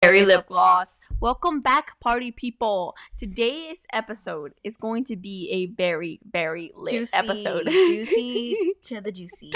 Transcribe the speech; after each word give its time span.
Berry 0.00 0.24
lip 0.24 0.46
gloss. 0.46 1.00
Welcome 1.20 1.60
back, 1.60 2.00
party 2.00 2.30
people. 2.32 2.96
Today's 3.18 3.76
episode 3.92 4.54
is 4.64 4.78
going 4.78 5.04
to 5.04 5.16
be 5.16 5.50
a 5.52 5.66
very, 5.76 6.20
very 6.32 6.70
lit 6.74 6.94
Juicy, 6.94 7.12
episode. 7.12 7.66
juicy 7.66 8.72
to 8.84 9.02
the 9.02 9.12
juicy. 9.12 9.52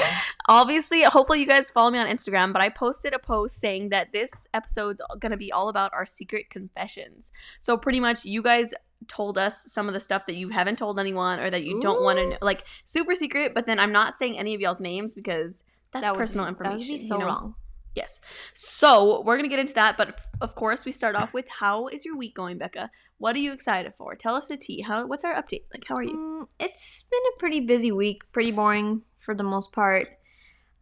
Obviously, 0.47 1.03
hopefully 1.05 1.41
you 1.41 1.47
guys 1.47 1.71
follow 1.71 1.91
me 1.91 1.99
on 1.99 2.07
Instagram, 2.07 2.53
but 2.53 2.61
I 2.61 2.69
posted 2.69 3.15
a 3.15 3.19
post 3.19 3.57
saying 3.57 3.89
that 3.89 4.13
this 4.13 4.47
episode's 4.53 5.01
gonna 5.19 5.39
be 5.39 5.51
all 5.51 5.71
about 5.71 5.95
our 5.95 6.05
secret 6.05 6.51
confessions. 6.51 7.33
So 7.61 7.79
pretty 7.79 8.01
much 8.01 8.27
you 8.27 8.43
guys 8.43 8.75
told 9.09 9.39
us 9.39 9.73
some 9.73 9.89
of 9.89 9.95
the 9.95 10.01
stuff 10.01 10.27
that 10.27 10.35
you 10.35 10.51
haven't 10.51 10.77
told 10.77 10.99
anyone 11.01 11.41
or 11.41 11.49
that 11.49 11.65
you 11.65 11.81
don't 11.81 12.03
want 12.03 12.19
to 12.19 12.29
know 12.29 12.39
like 12.43 12.65
super 12.85 13.15
secret, 13.15 13.55
but 13.55 13.65
then 13.65 13.81
I'm 13.81 13.93
not 13.93 14.15
saying 14.15 14.39
any 14.39 14.55
of 14.55 14.61
y'all's 14.61 14.83
names 14.83 15.15
because 15.15 15.65
that's 15.91 16.05
That 16.05 16.17
personal 16.17 16.45
be, 16.45 16.51
information. 16.51 16.81
That 16.81 16.93
would 16.93 16.99
be 16.99 17.03
you 17.03 17.09
so 17.09 17.17
know? 17.17 17.27
wrong. 17.27 17.55
Yes. 17.95 18.21
So 18.55 19.23
we're 19.23 19.37
gonna 19.37 19.49
get 19.49 19.59
into 19.59 19.75
that, 19.75 19.97
but 19.97 20.09
f- 20.09 20.27
of 20.41 20.55
course 20.55 20.85
we 20.85 20.93
start 20.93 21.15
off 21.15 21.33
with 21.33 21.49
how 21.49 21.89
is 21.89 22.05
your 22.05 22.17
week 22.17 22.35
going, 22.35 22.59
Becca? 22.59 22.91
What 23.19 23.37
are 23.37 23.41
you 23.41 23.53
excited 23.53 23.95
for? 23.97 24.15
Tell 24.17 24.35
us 24.35 24.49
the 24.49 24.57
tea. 24.57 24.81
How? 24.81 25.07
What's 25.07 25.25
our 25.25 25.35
update? 25.35 25.63
Like, 25.73 25.85
how 25.89 25.95
are 25.97 26.03
you? 26.03 26.17
Mm, 26.17 26.49
it's 26.59 27.05
been 27.11 27.21
a 27.35 27.39
pretty 27.39 27.61
busy 27.61 27.93
week, 27.93 28.23
pretty 28.33 28.51
boring 28.51 29.03
for 29.21 29.35
the 29.35 29.45
most 29.45 29.73
part. 29.73 30.09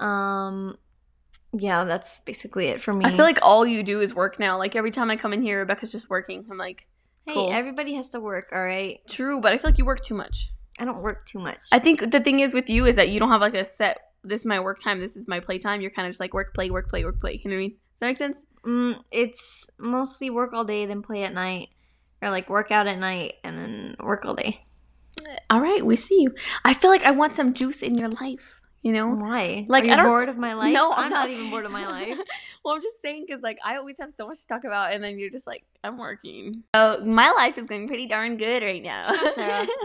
Um, 0.01 0.77
yeah, 1.53 1.85
that's 1.85 2.21
basically 2.21 2.69
it 2.69 2.81
for 2.81 2.95
me. 2.95 3.05
I 3.05 3.11
feel 3.11 3.25
like 3.25 3.39
all 3.43 3.67
you 3.67 3.83
do 3.83 4.01
is 4.01 4.15
work 4.15 4.39
now. 4.39 4.59
Like 4.59 4.75
every 4.75 4.91
time 4.91 5.11
I 5.11 5.17
come 5.17 5.33
in 5.33 5.43
here, 5.43 5.61
Rebecca's 5.61 5.93
just 5.93 6.09
working. 6.09 6.47
I'm 6.51 6.57
like, 6.57 6.87
hey, 7.27 7.35
cool. 7.35 7.53
everybody 7.53 7.95
has 7.95 8.09
to 8.11 8.21
work, 8.21 8.49
all 8.53 8.63
right? 8.63 9.01
true, 9.09 9.41
but 9.41 9.53
I 9.53 9.59
feel 9.59 9.71
like 9.71 9.79
you 9.79 9.85
work 9.85 10.03
too 10.03 10.15
much. 10.15 10.51
I 10.79 10.85
don't 10.87 11.03
work 11.03 11.27
too 11.27 11.39
much. 11.39 11.61
I 11.71 11.79
think 11.79 12.11
the 12.11 12.21
thing 12.21 12.41
is 12.41 12.55
with 12.55 12.71
you 12.71 12.87
is 12.87 12.97
that 12.97 13.11
you 13.11 13.21
don't 13.21 13.29
have 13.29 13.43
like 13.43 13.55
a 13.55 13.65
set. 13.65 14.12
This 14.25 14.43
is 14.43 14.47
my 14.47 14.61
work 14.61 14.81
time. 14.81 15.01
This 15.01 15.17
is 15.17 15.27
my 15.29 15.41
play 15.41 15.59
time. 15.59 15.81
You're 15.81 15.91
kind 15.91 16.07
of 16.07 16.13
just 16.13 16.21
like 16.21 16.33
work, 16.35 16.55
play, 16.55 16.71
work, 16.71 16.89
play, 16.89 17.05
work, 17.05 17.19
play. 17.21 17.41
You 17.45 17.51
know 17.51 17.57
what 17.57 17.61
I 17.61 17.63
mean? 17.63 17.71
Does 17.71 18.01
that 18.01 18.07
make 18.07 18.17
sense? 18.19 18.47
mm, 18.65 18.97
it's 19.11 19.69
mostly 19.79 20.31
work 20.31 20.53
all 20.53 20.65
day, 20.65 20.87
then 20.87 21.03
play 21.03 21.25
at 21.25 21.35
night, 21.35 21.71
or 22.23 22.31
like 22.31 22.49
work 22.49 22.71
out 22.71 22.87
at 22.87 22.99
night 22.99 23.35
and 23.45 23.59
then 23.59 23.97
work 24.01 24.25
all 24.25 24.35
day. 24.35 24.65
All 25.51 25.61
right, 25.61 25.85
we 25.85 25.97
see 25.97 26.23
you. 26.23 26.35
I 26.65 26.75
feel 26.75 26.91
like 26.91 27.05
I 27.05 27.11
want 27.11 27.35
some 27.37 27.53
juice 27.55 27.83
in 27.83 27.97
your 27.97 28.09
life. 28.09 28.61
You 28.83 28.93
know? 28.93 29.07
Why? 29.09 29.65
Like, 29.69 29.85
Are 29.85 29.87
you 29.87 29.93
I 29.93 29.97
don't- 29.97 30.07
bored 30.07 30.29
of 30.29 30.37
my 30.37 30.55
life? 30.63 30.73
No, 30.75 30.91
I'm, 30.91 31.05
I'm 31.05 31.11
not 31.11 31.29
not. 31.29 31.31
even 31.31 31.51
bored 31.51 31.65
of 31.65 31.71
my 31.71 31.87
life. 31.99 32.19
well, 32.65 32.75
I'm 32.75 32.83
just 32.83 33.01
saying 33.01 33.25
because 33.27 33.41
like 33.43 33.59
I 33.65 33.77
always 33.77 33.99
have 33.99 34.13
so 34.13 34.27
much 34.27 34.41
to 34.41 34.49
talk 34.49 34.65
about, 34.65 34.93
and 34.93 35.03
then 35.05 35.19
you're 35.21 35.31
just 35.31 35.47
like, 35.47 35.65
I'm 35.85 35.99
working. 35.99 36.53
So 36.75 37.01
my 37.05 37.31
life 37.33 37.59
is 37.59 37.67
going 37.67 37.87
pretty 37.87 38.07
darn 38.07 38.37
good 38.37 38.63
right 38.65 38.83
now. 38.83 39.13
Sarah. 39.35 39.67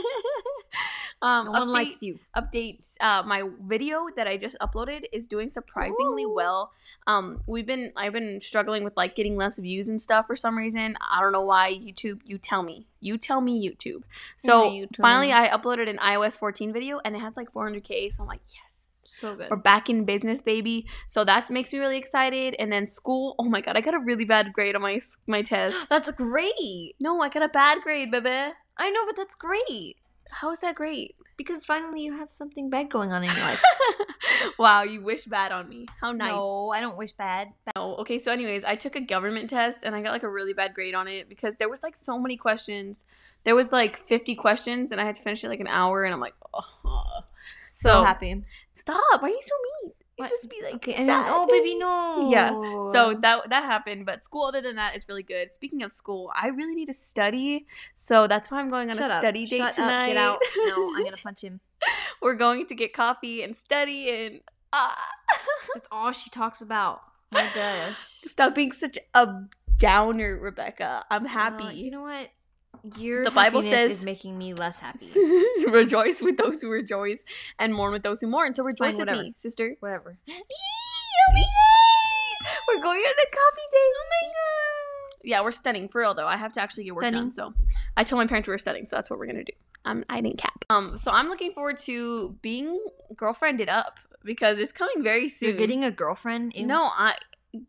um, 1.22 1.46
No 1.46 1.52
one 1.52 1.62
update- 1.70 1.74
likes 1.74 2.02
you. 2.04 2.20
updates 2.36 2.96
uh 3.02 3.24
my 3.26 3.44
video 3.66 4.06
that 4.16 4.28
i 4.28 4.38
just 4.38 4.56
uploaded 4.62 5.06
is 5.12 5.28
doing 5.28 5.50
surprisingly 5.50 6.24
Ooh. 6.24 6.34
well 6.36 6.72
um 7.08 7.42
we've 7.48 7.66
been 7.66 7.92
i've 7.96 8.14
been 8.14 8.40
struggling 8.40 8.84
with 8.84 8.96
like 8.96 9.16
getting 9.16 9.36
less 9.36 9.58
views 9.58 9.88
and 9.88 10.00
stuff 10.02 10.28
for 10.28 10.36
some 10.36 10.56
reason 10.58 10.96
i 11.02 11.20
don't 11.22 11.32
know 11.32 11.42
why 11.42 11.74
youtube 11.74 12.20
you 12.26 12.38
tell 12.38 12.62
me 12.62 12.86
you 13.00 13.18
tell 13.18 13.42
me 13.42 13.54
youtube 13.68 14.04
so 14.38 14.66
Yeah, 14.66 14.86
YouTube. 14.86 15.02
finally 15.02 15.34
i 15.34 15.48
uploaded 15.50 15.90
an 15.90 15.98
ios 15.98 16.34
14 16.34 16.72
video 16.72 17.00
and 17.04 17.16
it 17.16 17.20
has 17.20 17.36
like 17.36 17.52
400k 17.52 18.14
so 18.14 18.22
i'm 18.24 18.28
like 18.28 18.42
yes 18.54 19.02
So 19.06 19.36
good. 19.36 19.50
we're 19.50 19.58
back 19.58 19.90
in 19.90 20.06
business 20.06 20.44
baby 20.44 20.86
so 21.08 21.24
that 21.24 21.50
makes 21.50 21.74
me 21.74 21.80
really 21.80 21.98
excited 21.98 22.56
and 22.60 22.72
then 22.72 22.86
school 22.86 23.34
oh 23.40 23.46
my 23.50 23.62
god 23.62 23.76
i 23.76 23.82
got 23.82 23.96
a 23.96 24.00
really 24.00 24.26
bad 24.26 24.54
grade 24.54 24.76
on 24.76 24.84
my 24.84 25.00
my 25.26 25.42
test 25.42 25.90
That's 25.94 26.12
great. 26.12 26.96
no 27.00 27.20
i 27.22 27.30
got 27.30 27.42
a 27.42 27.50
bad 27.50 27.82
grade 27.82 28.12
baby 28.12 28.54
I 28.80 28.92
know, 28.92 29.08
but 29.08 29.16
that's 29.16 29.34
great. 29.34 29.96
How 30.30 30.52
is 30.52 30.60
that 30.60 30.76
great 30.76 31.16
Because 31.38 31.66
finally 31.66 32.02
you 32.02 32.14
have 32.14 32.32
something 32.32 32.70
bad 32.70 32.90
going 32.90 33.12
on 33.12 33.24
in 33.24 33.30
your 33.30 33.40
life. 33.40 33.62
wow 34.60 34.84
you 34.84 35.02
wish 35.04 35.26
bad 35.26 35.52
on 35.52 35.68
me 35.70 35.86
how 36.02 36.12
nice 36.12 36.32
No, 36.32 36.70
I 36.70 36.80
don't 36.82 36.98
wish 36.98 37.12
bad. 37.14 37.54
No. 37.76 37.96
Okay, 38.00 38.20
so 38.20 38.32
anyways, 38.32 38.64
I 38.64 38.76
took 38.76 38.96
a 38.96 39.02
government 39.02 39.50
test 39.50 39.84
and 39.84 39.96
I 39.96 40.02
got 40.02 40.12
like 40.12 40.24
a 40.24 40.30
really 40.30 40.54
bad 40.54 40.74
grade 40.74 40.96
on 40.96 41.08
it 41.08 41.30
because 41.30 41.58
there 41.58 41.70
was 41.70 41.84
like 41.84 41.96
so 41.96 42.20
many 42.20 42.38
questions. 42.38 43.06
There 43.44 43.56
was 43.56 43.72
like 43.72 44.08
50 44.08 44.36
questions 44.36 44.92
and 44.92 45.00
I 45.02 45.06
had 45.06 45.16
to 45.16 45.22
finish 45.22 45.44
it 45.44 45.50
like 45.50 45.60
an 45.60 45.68
hour 45.68 46.04
and 46.04 46.14
I'm 46.14 46.20
like, 46.20 46.36
oh. 46.54 47.22
So, 47.66 47.90
So, 47.90 48.04
happy. 48.04 48.42
stop. 48.76 49.22
Why 49.22 49.28
are 49.28 49.32
you 49.32 49.42
so 49.42 49.56
mean? 49.84 49.94
What? 50.18 50.28
supposed 50.28 50.44
to 50.44 50.50
be 50.50 50.62
like 50.64 50.76
Okay, 50.76 50.94
and 50.96 51.08
then 51.08 51.24
oh 51.28 51.48
baby 51.48 51.76
no. 51.78 52.30
Yeah. 52.32 52.50
So 52.92 53.18
that 53.22 53.50
that 53.50 53.64
happened, 53.64 54.06
but 54.06 54.24
school 54.24 54.46
other 54.46 54.62
than 54.62 54.76
that 54.76 54.96
is 54.96 55.08
really 55.08 55.24
good. 55.24 55.54
Speaking 55.54 55.84
of 55.84 55.92
school, 55.92 56.32
I 56.36 56.48
really 56.48 56.76
need 56.76 56.88
to 56.88 56.94
study. 56.94 57.68
So 57.94 58.28
that's 58.28 58.50
why 58.50 58.60
I'm 58.60 58.70
going 58.70 58.90
on 58.90 58.98
Shut 58.98 59.12
a 59.12 59.16
up. 59.16 59.22
study 59.22 59.46
date 59.46 59.60
Shut 59.60 59.74
tonight. 59.74 60.16
Up, 60.18 60.40
get 60.42 60.58
out. 60.58 60.68
No, 60.68 60.94
I'm 60.96 61.04
gonna 61.04 61.18
punch 61.24 61.42
him. 61.42 61.60
We're 62.22 62.36
going 62.36 62.66
to 62.68 62.76
get 62.76 62.94
coffee 62.94 63.44
and 63.44 63.56
study 63.56 64.10
and 64.10 64.42
ah. 64.74 64.98
That's 65.74 65.88
all 65.92 66.12
she 66.12 66.30
talks 66.30 66.62
about. 66.62 67.02
My 67.32 67.48
gosh. 67.54 67.98
Stop 68.26 68.56
being 68.56 68.72
such 68.72 68.98
a 69.14 69.28
downer, 69.78 70.38
Rebecca. 70.40 71.06
I'm 71.12 71.26
happy. 71.26 71.66
Uh, 71.66 71.72
you 71.72 71.92
know 71.92 72.02
what? 72.02 72.30
Your 72.98 73.24
The 73.26 73.32
Bible 73.32 73.62
says- 73.62 73.92
is 73.92 74.06
making 74.06 74.38
me 74.38 74.54
less 74.54 74.80
happy. 74.80 75.12
rejoice 75.68 76.22
with 76.22 76.38
those 76.38 76.62
who 76.62 76.70
rejoice 76.70 77.24
and 77.60 77.74
mourn 77.74 77.92
with 77.94 78.04
those 78.04 78.22
who 78.22 78.28
mourn. 78.28 78.56
So 78.56 78.64
rejoice 78.64 78.94
with 78.94 79.08
whatever. 79.08 79.24
me, 79.24 79.34
sister. 79.36 79.76
Whatever. 79.80 80.18
We're 82.68 82.82
going 82.82 83.00
on 83.00 83.12
a 83.14 83.26
coffee 83.26 83.68
date. 83.72 83.94
Oh 83.96 84.06
my 84.10 84.28
god. 84.28 85.24
Yeah, 85.24 85.42
we're 85.42 85.52
studying 85.52 85.90
for 85.90 86.00
real 86.02 86.14
though. 86.14 86.28
I 86.28 86.38
have 86.38 86.54
to 86.54 86.62
actually 86.62 86.86
get 86.86 86.96
work 86.96 87.04
done. 87.04 87.32
So 87.32 87.54
I 87.98 88.04
told 88.04 88.20
my 88.22 88.28
parents 88.28 88.48
we 88.48 88.54
were 88.54 88.58
studying, 88.58 88.86
so 88.86 88.96
that's 88.96 89.10
what 89.10 89.20
we're 89.20 89.26
gonna 89.28 89.44
do. 89.44 89.54
Um, 89.86 90.06
I 90.10 90.22
didn't 90.22 90.38
cap. 90.38 90.64
Um, 90.70 90.98
so 90.98 91.12
I'm 91.12 91.28
looking 91.30 91.54
forward 91.54 91.78
to 91.80 92.36
being 92.42 92.80
girlfriended 93.16 93.68
up 93.70 94.00
because 94.24 94.60
it's 94.60 94.72
coming 94.72 95.04
very 95.04 95.28
soon. 95.30 95.50
You're 95.50 95.58
getting 95.58 95.84
a 95.84 95.92
girlfriend. 95.92 96.54
Ew. 96.56 96.66
no, 96.66 96.84
I 96.84 97.16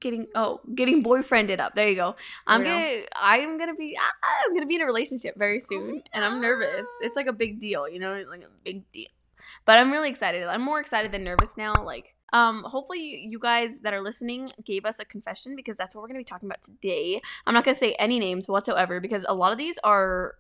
getting 0.01 0.27
oh 0.35 0.61
getting 0.75 1.03
boyfriended 1.03 1.61
up. 1.61 1.75
There 1.75 1.89
you 1.89 1.95
go. 1.95 2.17
I'm 2.47 2.65
gonna 2.65 3.03
I'm 3.17 3.59
gonna 3.59 3.75
be 3.75 3.97
I'm 4.23 4.55
gonna 4.55 4.67
be 4.67 4.77
in 4.77 4.83
a 4.83 4.87
relationship 4.87 5.37
very 5.37 5.61
soon, 5.61 6.03
and 6.13 6.25
I'm 6.25 6.41
nervous. 6.41 6.87
It's 7.01 7.17
like 7.17 7.27
a 7.27 7.33
big 7.33 7.61
deal, 7.61 7.89
you 7.89 7.99
know, 7.99 8.23
like 8.29 8.41
a 8.41 8.51
big 8.65 8.91
deal. 8.93 9.09
But 9.65 9.79
I'm 9.79 9.91
really 9.91 10.11
excited. 10.11 10.45
I'm 10.45 10.63
more 10.63 10.81
excited 10.81 11.13
than 11.13 11.25
nervous 11.25 11.57
now. 11.57 11.73
Like, 11.75 12.15
um, 12.33 12.63
hopefully 12.65 13.01
you, 13.01 13.31
you 13.31 13.39
guys 13.39 13.81
that 13.81 13.95
are 13.95 14.01
listening 14.01 14.51
gave 14.65 14.85
us 14.85 14.99
a 14.99 15.05
confession 15.05 15.57
because 15.57 15.77
that's 15.77 15.95
what 15.95 16.03
we're 16.03 16.09
gonna 16.09 16.21
be 16.21 16.25
talking 16.25 16.49
about 16.49 16.63
today. 16.63 17.21
I'm 17.47 17.55
not 17.55 17.65
gonna 17.65 17.77
say 17.77 17.93
any 17.95 18.19
names 18.19 18.49
whatsoever 18.49 19.01
because 19.01 19.25
a 19.29 19.35
lot 19.35 19.53
of 19.53 19.59
these 19.59 19.79
are 19.85 20.35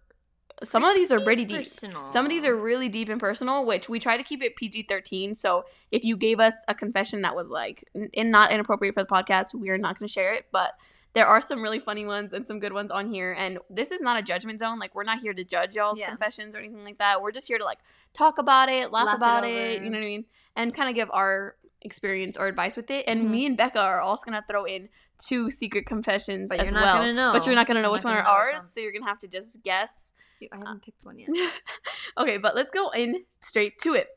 some 0.64 0.84
of 0.84 0.94
these 0.94 1.12
are 1.12 1.20
pretty 1.20 1.44
deep. 1.44 1.64
Personal. 1.64 2.06
Some 2.06 2.24
of 2.24 2.30
these 2.30 2.44
are 2.44 2.54
really 2.56 2.88
deep 2.88 3.08
and 3.08 3.20
personal, 3.20 3.64
which 3.66 3.88
we 3.88 3.98
try 4.00 4.16
to 4.16 4.22
keep 4.22 4.42
it 4.42 4.56
PG 4.56 4.84
13. 4.88 5.36
So 5.36 5.64
if 5.90 6.04
you 6.04 6.16
gave 6.16 6.40
us 6.40 6.54
a 6.68 6.74
confession 6.74 7.22
that 7.22 7.34
was 7.36 7.50
like 7.50 7.84
and 8.14 8.30
not 8.30 8.50
inappropriate 8.52 8.94
for 8.94 9.02
the 9.02 9.08
podcast, 9.08 9.54
we 9.54 9.68
are 9.70 9.78
not 9.78 9.98
going 9.98 10.06
to 10.06 10.12
share 10.12 10.32
it. 10.32 10.46
But 10.52 10.72
there 11.14 11.26
are 11.26 11.40
some 11.40 11.62
really 11.62 11.80
funny 11.80 12.04
ones 12.04 12.32
and 12.32 12.46
some 12.46 12.60
good 12.60 12.72
ones 12.72 12.90
on 12.90 13.12
here. 13.12 13.32
And 13.38 13.58
this 13.70 13.90
is 13.90 14.00
not 14.00 14.18
a 14.18 14.22
judgment 14.22 14.58
zone. 14.58 14.78
Like 14.78 14.94
we're 14.94 15.04
not 15.04 15.20
here 15.20 15.32
to 15.32 15.44
judge 15.44 15.74
y'all's 15.74 15.98
Yeah. 15.98 16.08
confessions 16.08 16.54
or 16.54 16.58
anything 16.58 16.84
like 16.84 16.98
that. 16.98 17.22
We're 17.22 17.32
just 17.32 17.48
here 17.48 17.58
to 17.58 17.64
like 17.64 17.78
talk 18.12 18.38
about 18.38 18.68
it, 18.68 18.92
laugh, 18.92 19.06
Laugh 19.06 19.16
about 19.16 19.44
it, 19.44 19.76
over. 19.76 19.84
You 19.84 19.90
know 19.90 19.98
what 19.98 20.04
I 20.04 20.08
mean? 20.08 20.24
And 20.56 20.74
kind 20.74 20.88
of 20.88 20.94
give 20.94 21.10
our 21.12 21.56
experience 21.82 22.36
or 22.36 22.46
advice 22.46 22.76
with 22.76 22.90
it. 22.90 23.04
And 23.06 23.26
Mhm. 23.26 23.30
me 23.30 23.46
and 23.46 23.56
Becca 23.56 23.78
are 23.80 24.00
also 24.00 24.24
gonna 24.24 24.44
throw 24.50 24.64
in 24.64 24.88
two 25.18 25.50
secret 25.50 25.86
confessions 25.86 26.50
But 26.50 26.60
as 26.60 26.64
you're 26.66 26.74
not 26.74 26.82
well. 26.82 26.98
gonna 27.02 27.14
know. 27.14 27.32
But 27.32 27.46
you're 27.46 27.54
not 27.54 27.66
gonna 27.66 27.80
know 27.82 27.88
You're 27.88 27.92
which 27.94 28.04
not 28.04 28.10
one 28.10 28.18
are 28.18 28.22
gonna 28.22 28.38
know 28.42 28.46
which 28.52 28.60
ours, 28.62 28.72
so 28.72 28.80
you're 28.80 28.92
gonna 28.92 29.06
have 29.06 29.18
to 29.18 29.28
just 29.28 29.62
guess. 29.62 30.12
I 30.52 30.56
uh, 30.56 30.58
haven't 30.58 30.82
picked 30.84 31.04
one 31.04 31.18
yet. 31.18 31.28
okay, 32.18 32.38
but 32.38 32.54
let's 32.54 32.70
go 32.70 32.90
in 32.90 33.24
straight 33.40 33.78
to 33.82 33.94
it. 33.94 34.08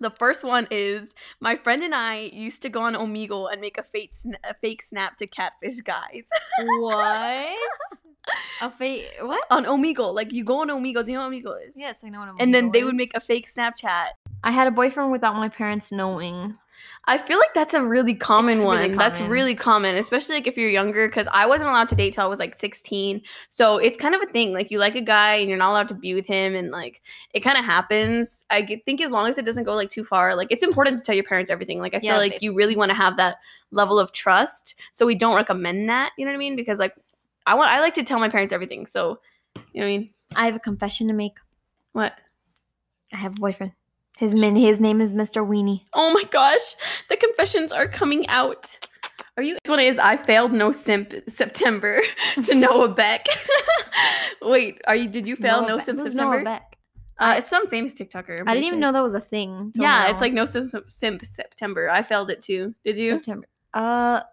The 0.00 0.10
first 0.10 0.42
one 0.42 0.66
is 0.70 1.12
my 1.40 1.54
friend 1.54 1.82
and 1.82 1.94
I 1.94 2.30
used 2.32 2.62
to 2.62 2.68
go 2.68 2.80
on 2.82 2.94
Omegle 2.94 3.52
and 3.52 3.60
make 3.60 3.78
a 3.78 3.84
fake 3.84 4.14
sn- 4.14 4.36
a 4.42 4.54
fake 4.54 4.82
snap 4.82 5.16
to 5.18 5.26
catfish 5.26 5.80
guys 5.84 6.24
what? 6.66 7.56
A 8.62 8.70
fake 8.70 9.06
what? 9.20 9.44
on 9.50 9.64
Omegle. 9.66 10.14
Like 10.14 10.32
you 10.32 10.44
go 10.44 10.62
on 10.62 10.68
Omegle. 10.68 11.04
Do 11.04 11.12
you 11.12 11.18
know 11.18 11.28
what 11.28 11.32
Omegle 11.32 11.66
is? 11.66 11.76
Yes, 11.76 12.02
I 12.04 12.08
know 12.08 12.20
what 12.20 12.28
I'm. 12.30 12.36
And 12.38 12.54
then 12.54 12.70
they 12.70 12.82
would 12.82 12.94
make 12.94 13.14
a 13.14 13.20
fake 13.20 13.46
Snapchat. 13.46 14.08
I 14.42 14.50
had 14.50 14.66
a 14.66 14.70
boyfriend 14.70 15.12
without 15.12 15.36
my 15.36 15.48
parents 15.48 15.92
knowing. 15.92 16.56
I 17.06 17.18
feel 17.18 17.38
like 17.38 17.52
that's 17.54 17.74
a 17.74 17.84
really 17.84 18.14
common 18.14 18.62
one. 18.62 18.78
really 18.78 18.96
That's 18.96 19.20
really 19.20 19.54
common, 19.54 19.96
especially 19.96 20.36
like 20.36 20.46
if 20.46 20.56
you're 20.56 20.70
younger. 20.70 21.06
Because 21.08 21.28
I 21.32 21.46
wasn't 21.46 21.70
allowed 21.70 21.88
to 21.90 21.94
date 21.94 22.14
till 22.14 22.24
I 22.24 22.26
was 22.26 22.38
like 22.38 22.58
16, 22.58 23.20
so 23.48 23.78
it's 23.78 23.98
kind 23.98 24.14
of 24.14 24.22
a 24.22 24.26
thing. 24.26 24.52
Like 24.52 24.70
you 24.70 24.78
like 24.78 24.94
a 24.94 25.00
guy 25.00 25.34
and 25.34 25.48
you're 25.48 25.58
not 25.58 25.70
allowed 25.70 25.88
to 25.88 25.94
be 25.94 26.14
with 26.14 26.26
him, 26.26 26.54
and 26.54 26.70
like 26.70 27.02
it 27.32 27.40
kind 27.40 27.58
of 27.58 27.64
happens. 27.64 28.44
I 28.50 28.80
think 28.84 29.00
as 29.00 29.10
long 29.10 29.28
as 29.28 29.38
it 29.38 29.44
doesn't 29.44 29.64
go 29.64 29.74
like 29.74 29.90
too 29.90 30.04
far, 30.04 30.34
like 30.34 30.48
it's 30.50 30.64
important 30.64 30.98
to 30.98 31.04
tell 31.04 31.14
your 31.14 31.24
parents 31.24 31.50
everything. 31.50 31.78
Like 31.78 31.94
I 31.94 32.00
feel 32.00 32.16
like 32.16 32.40
you 32.42 32.54
really 32.54 32.76
want 32.76 32.90
to 32.90 32.96
have 32.96 33.16
that 33.18 33.36
level 33.70 33.98
of 33.98 34.12
trust. 34.12 34.74
So 34.92 35.04
we 35.04 35.14
don't 35.14 35.36
recommend 35.36 35.88
that. 35.88 36.12
You 36.16 36.24
know 36.24 36.30
what 36.30 36.36
I 36.36 36.38
mean? 36.38 36.56
Because 36.56 36.78
like 36.78 36.94
I 37.46 37.54
want, 37.54 37.70
I 37.70 37.80
like 37.80 37.94
to 37.94 38.02
tell 38.02 38.18
my 38.18 38.28
parents 38.28 38.52
everything. 38.52 38.86
So 38.86 39.20
you 39.54 39.80
know 39.80 39.86
what 39.86 39.92
I 39.92 39.98
mean? 39.98 40.10
I 40.36 40.46
have 40.46 40.54
a 40.54 40.60
confession 40.60 41.08
to 41.08 41.12
make. 41.12 41.34
What? 41.92 42.14
I 43.12 43.16
have 43.16 43.32
a 43.32 43.40
boyfriend. 43.40 43.72
His 44.18 44.34
min 44.34 44.54
his 44.56 44.78
name 44.80 45.00
is 45.00 45.12
Mr. 45.12 45.46
Weenie. 45.46 45.82
Oh 45.94 46.12
my 46.12 46.24
gosh, 46.24 46.74
the 47.08 47.16
confessions 47.16 47.72
are 47.72 47.88
coming 47.88 48.26
out. 48.28 48.78
Are 49.36 49.42
you? 49.42 49.54
This 49.64 49.68
one 49.70 49.80
is 49.80 49.98
I 49.98 50.16
failed 50.16 50.52
no 50.52 50.70
simp 50.70 51.12
September 51.28 52.00
to 52.44 52.54
Noah 52.54 52.88
Beck. 52.94 53.26
Wait, 54.42 54.80
are 54.86 54.94
you? 54.94 55.08
Did 55.08 55.26
you 55.26 55.34
fail 55.36 55.60
Noah 55.62 55.68
no 55.68 55.76
Beck- 55.78 55.86
simp 55.86 55.98
who's 55.98 56.10
September? 56.12 56.36
Noah 56.36 56.44
Beck? 56.44 56.76
Uh, 57.18 57.34
it's 57.38 57.48
some 57.48 57.68
famous 57.68 57.94
TikToker. 57.94 58.40
I'm 58.40 58.48
I 58.48 58.54
didn't 58.54 58.66
even 58.66 58.76
sure. 58.78 58.80
know 58.80 58.92
that 58.92 59.02
was 59.02 59.14
a 59.14 59.20
thing. 59.20 59.72
Yeah, 59.76 59.82
now. 60.04 60.10
it's 60.10 60.20
like 60.20 60.32
no 60.32 60.44
simp, 60.44 60.72
simp 60.88 61.24
September. 61.24 61.88
I 61.90 62.02
failed 62.02 62.30
it 62.30 62.42
too. 62.42 62.74
Did 62.84 62.98
you? 62.98 63.10
September. 63.12 63.46
Uh, 63.72 64.20
I 64.20 64.24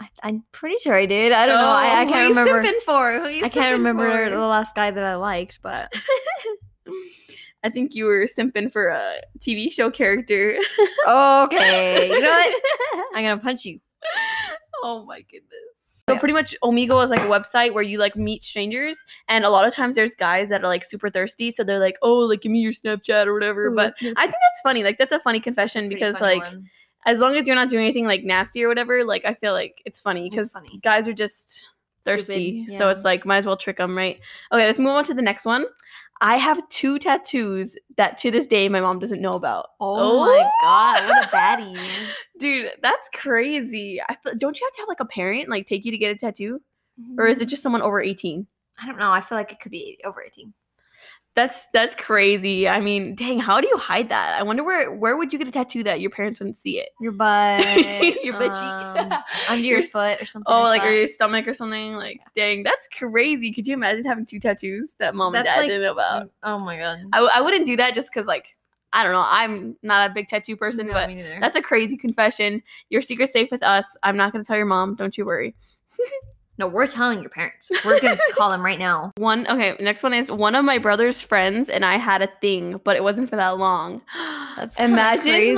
I, 0.00 0.08
I'm 0.24 0.44
pretty 0.50 0.76
sure 0.78 0.94
I 0.94 1.06
did. 1.06 1.30
I 1.32 1.46
don't 1.46 1.60
know. 1.60 1.66
I, 1.66 1.86
I 1.86 2.02
Oh, 2.02 2.06
who 2.06 2.12
can't 2.12 2.22
you 2.28 2.28
remember. 2.40 2.62
Simping 2.68 2.82
for? 2.82 3.20
Who 3.20 3.28
you 3.28 3.44
I 3.44 3.48
can't 3.48 3.72
remember 3.78 4.08
for? 4.24 4.30
the 4.30 4.38
last 4.38 4.74
guy 4.74 4.90
that 4.90 5.04
I 5.04 5.14
liked, 5.14 5.60
but 5.62 5.92
I 7.64 7.70
think 7.70 7.94
you 7.94 8.04
were 8.04 8.26
simping 8.26 8.70
for 8.70 8.88
a 8.88 9.14
TV 9.40 9.72
show 9.72 9.90
character. 9.90 10.56
okay. 11.08 12.08
You 12.08 12.20
know 12.20 12.28
what? 12.28 12.62
I'm 13.14 13.24
gonna 13.24 13.38
punch 13.38 13.64
you. 13.64 13.80
oh 14.84 15.04
my 15.06 15.22
goodness. 15.22 15.50
So 16.06 16.12
Yeah. 16.14 16.18
pretty 16.20 16.34
much 16.34 16.54
Omegle 16.62 17.02
is 17.02 17.08
like 17.08 17.20
a 17.20 17.28
website 17.28 17.72
where 17.72 17.82
you 17.82 17.98
like 17.98 18.14
meet 18.14 18.44
strangers 18.44 19.02
and 19.28 19.46
a 19.46 19.48
lot 19.48 19.66
of 19.66 19.72
times 19.72 19.94
there's 19.94 20.14
guys 20.14 20.50
that 20.50 20.62
are 20.62 20.68
like 20.68 20.84
super 20.84 21.08
thirsty 21.08 21.50
so 21.50 21.64
they're 21.64 21.78
like 21.78 21.96
oh 22.02 22.16
like 22.16 22.42
give 22.42 22.52
me 22.52 22.58
your 22.58 22.72
Snapchat 22.72 23.26
or 23.26 23.32
whatever 23.32 23.70
but 23.70 23.94
I 24.02 24.02
think 24.02 24.16
that's 24.16 24.60
funny 24.62 24.82
like 24.82 24.98
that's 24.98 25.12
a 25.12 25.20
funny 25.20 25.40
confession 25.40 25.88
because 25.88 26.18
funny 26.18 26.40
like 26.40 26.52
one. 26.52 26.68
as 27.06 27.20
long 27.20 27.36
as 27.36 27.46
you're 27.46 27.56
not 27.56 27.70
doing 27.70 27.84
anything 27.84 28.04
like 28.04 28.22
nasty 28.22 28.62
or 28.62 28.68
whatever 28.68 29.02
like 29.02 29.24
I 29.24 29.32
feel 29.32 29.54
like 29.54 29.80
it's 29.86 29.98
funny 29.98 30.28
because 30.28 30.52
funny. 30.52 30.78
guys 30.82 31.08
are 31.08 31.14
just 31.14 31.64
thirsty 32.04 32.66
so 32.76 32.90
it's 32.90 33.02
like 33.02 33.24
might 33.24 33.38
as 33.38 33.46
well 33.46 33.56
trick 33.56 33.78
them 33.78 33.96
right 33.96 34.20
okay 34.52 34.66
let's 34.66 34.78
move 34.78 34.88
on 34.92 35.04
to 35.04 35.14
the 35.14 35.22
next 35.22 35.46
one 35.46 35.64
I 36.20 36.36
have 36.36 36.66
two 36.68 36.98
tattoos 36.98 37.76
that 37.96 38.18
to 38.18 38.30
this 38.30 38.46
day 38.46 38.68
my 38.68 38.80
mom 38.80 38.98
doesn't 38.98 39.20
know 39.20 39.32
about 39.32 39.66
Oh, 39.80 39.96
oh 39.96 40.18
my 40.20 40.50
god, 40.62 41.08
what 41.08 41.24
a 41.24 41.28
baddie. 41.34 41.78
Dude, 42.38 42.70
that's 42.82 43.08
crazy. 43.14 44.00
I 44.08 44.16
feel, 44.22 44.34
don't 44.36 44.58
you 44.58 44.66
have 44.66 44.72
to 44.74 44.80
have 44.82 44.88
like 44.88 45.00
a 45.00 45.06
parent 45.06 45.48
like 45.48 45.66
take 45.66 45.84
you 45.84 45.90
to 45.90 45.98
get 45.98 46.14
a 46.14 46.18
tattoo, 46.18 46.60
or 47.18 47.26
is 47.26 47.38
it 47.38 47.42
mm-hmm. 47.42 47.50
just 47.50 47.62
someone 47.62 47.82
over 47.82 48.00
eighteen? 48.00 48.46
I 48.80 48.86
don't 48.86 48.98
know. 48.98 49.10
I 49.10 49.20
feel 49.20 49.38
like 49.38 49.52
it 49.52 49.60
could 49.60 49.72
be 49.72 49.98
over 50.04 50.22
18. 50.22 50.52
That's 51.34 51.66
that's 51.72 51.96
crazy. 51.96 52.68
I 52.68 52.80
mean, 52.80 53.16
dang, 53.16 53.40
how 53.40 53.60
do 53.60 53.66
you 53.66 53.76
hide 53.76 54.08
that? 54.08 54.38
I 54.38 54.44
wonder 54.44 54.62
where 54.62 54.92
where 54.92 55.16
would 55.16 55.32
you 55.32 55.38
get 55.38 55.48
a 55.48 55.50
tattoo 55.50 55.82
that 55.82 56.00
your 56.00 56.10
parents 56.10 56.38
wouldn't 56.38 56.56
see 56.56 56.78
it? 56.78 56.90
Your 57.00 57.10
butt. 57.10 57.64
your 58.22 58.38
butt 58.38 58.52
um, 58.52 59.10
cheek, 59.10 59.18
under 59.48 59.64
your 59.64 59.78
Your 59.80 59.82
foot 59.82 60.22
or 60.22 60.26
something. 60.26 60.44
Oh, 60.46 60.62
like 60.62 60.82
that. 60.82 60.88
or 60.88 60.94
your 60.94 61.08
stomach 61.08 61.48
or 61.48 61.54
something. 61.54 61.94
Like, 61.94 62.20
dang, 62.36 62.62
that's 62.62 62.86
crazy. 62.96 63.50
Could 63.52 63.66
you 63.66 63.74
imagine 63.74 64.04
having 64.04 64.24
two 64.24 64.38
tattoos 64.38 64.94
that 65.00 65.16
mom 65.16 65.34
and 65.34 65.44
dad 65.44 65.56
like- 65.56 65.68
didn't 65.68 65.82
know 65.82 65.92
about? 65.92 66.30
Oh 66.44 66.58
my 66.60 66.78
god. 66.78 67.00
I 67.12 67.40
wouldn't 67.40 67.66
do 67.66 67.76
that 67.78 67.94
just 67.94 68.10
because 68.12 68.28
like 68.28 68.46
I 68.92 69.02
don't 69.02 69.12
know. 69.12 69.24
I'm 69.26 69.76
not 69.82 70.08
a 70.08 70.14
big 70.14 70.28
tattoo 70.28 70.56
person, 70.56 70.86
No, 70.86 70.92
but 70.92 71.10
that's 71.40 71.56
a 71.56 71.62
crazy 71.62 71.96
confession. 71.96 72.62
Your 72.90 73.02
secret's 73.02 73.32
safe 73.32 73.50
with 73.50 73.64
us. 73.64 73.96
I'm 74.04 74.16
not 74.16 74.30
gonna 74.30 74.44
tell 74.44 74.56
your 74.56 74.66
mom. 74.66 74.94
Don't 74.94 75.18
you 75.18 75.26
worry. 75.26 75.56
no, 76.58 76.68
we're 76.68 76.86
telling 76.86 77.20
your 77.20 77.30
parents. 77.30 77.70
We're 77.84 78.00
gonna 78.00 78.18
call 78.34 78.50
them 78.50 78.64
right 78.64 78.78
now. 78.78 79.12
One 79.16 79.46
okay, 79.48 79.76
next 79.80 80.02
one 80.02 80.14
is 80.14 80.30
one 80.30 80.54
of 80.54 80.64
my 80.64 80.78
brother's 80.78 81.20
friends 81.20 81.68
and 81.68 81.84
I 81.84 81.96
had 81.96 82.22
a 82.22 82.28
thing, 82.40 82.80
but 82.84 82.96
it 82.96 83.02
wasn't 83.02 83.28
for 83.30 83.36
that 83.36 83.58
long. 83.58 84.02
That's 84.56 84.78
imagine 84.78 85.24
crazy. 85.24 85.54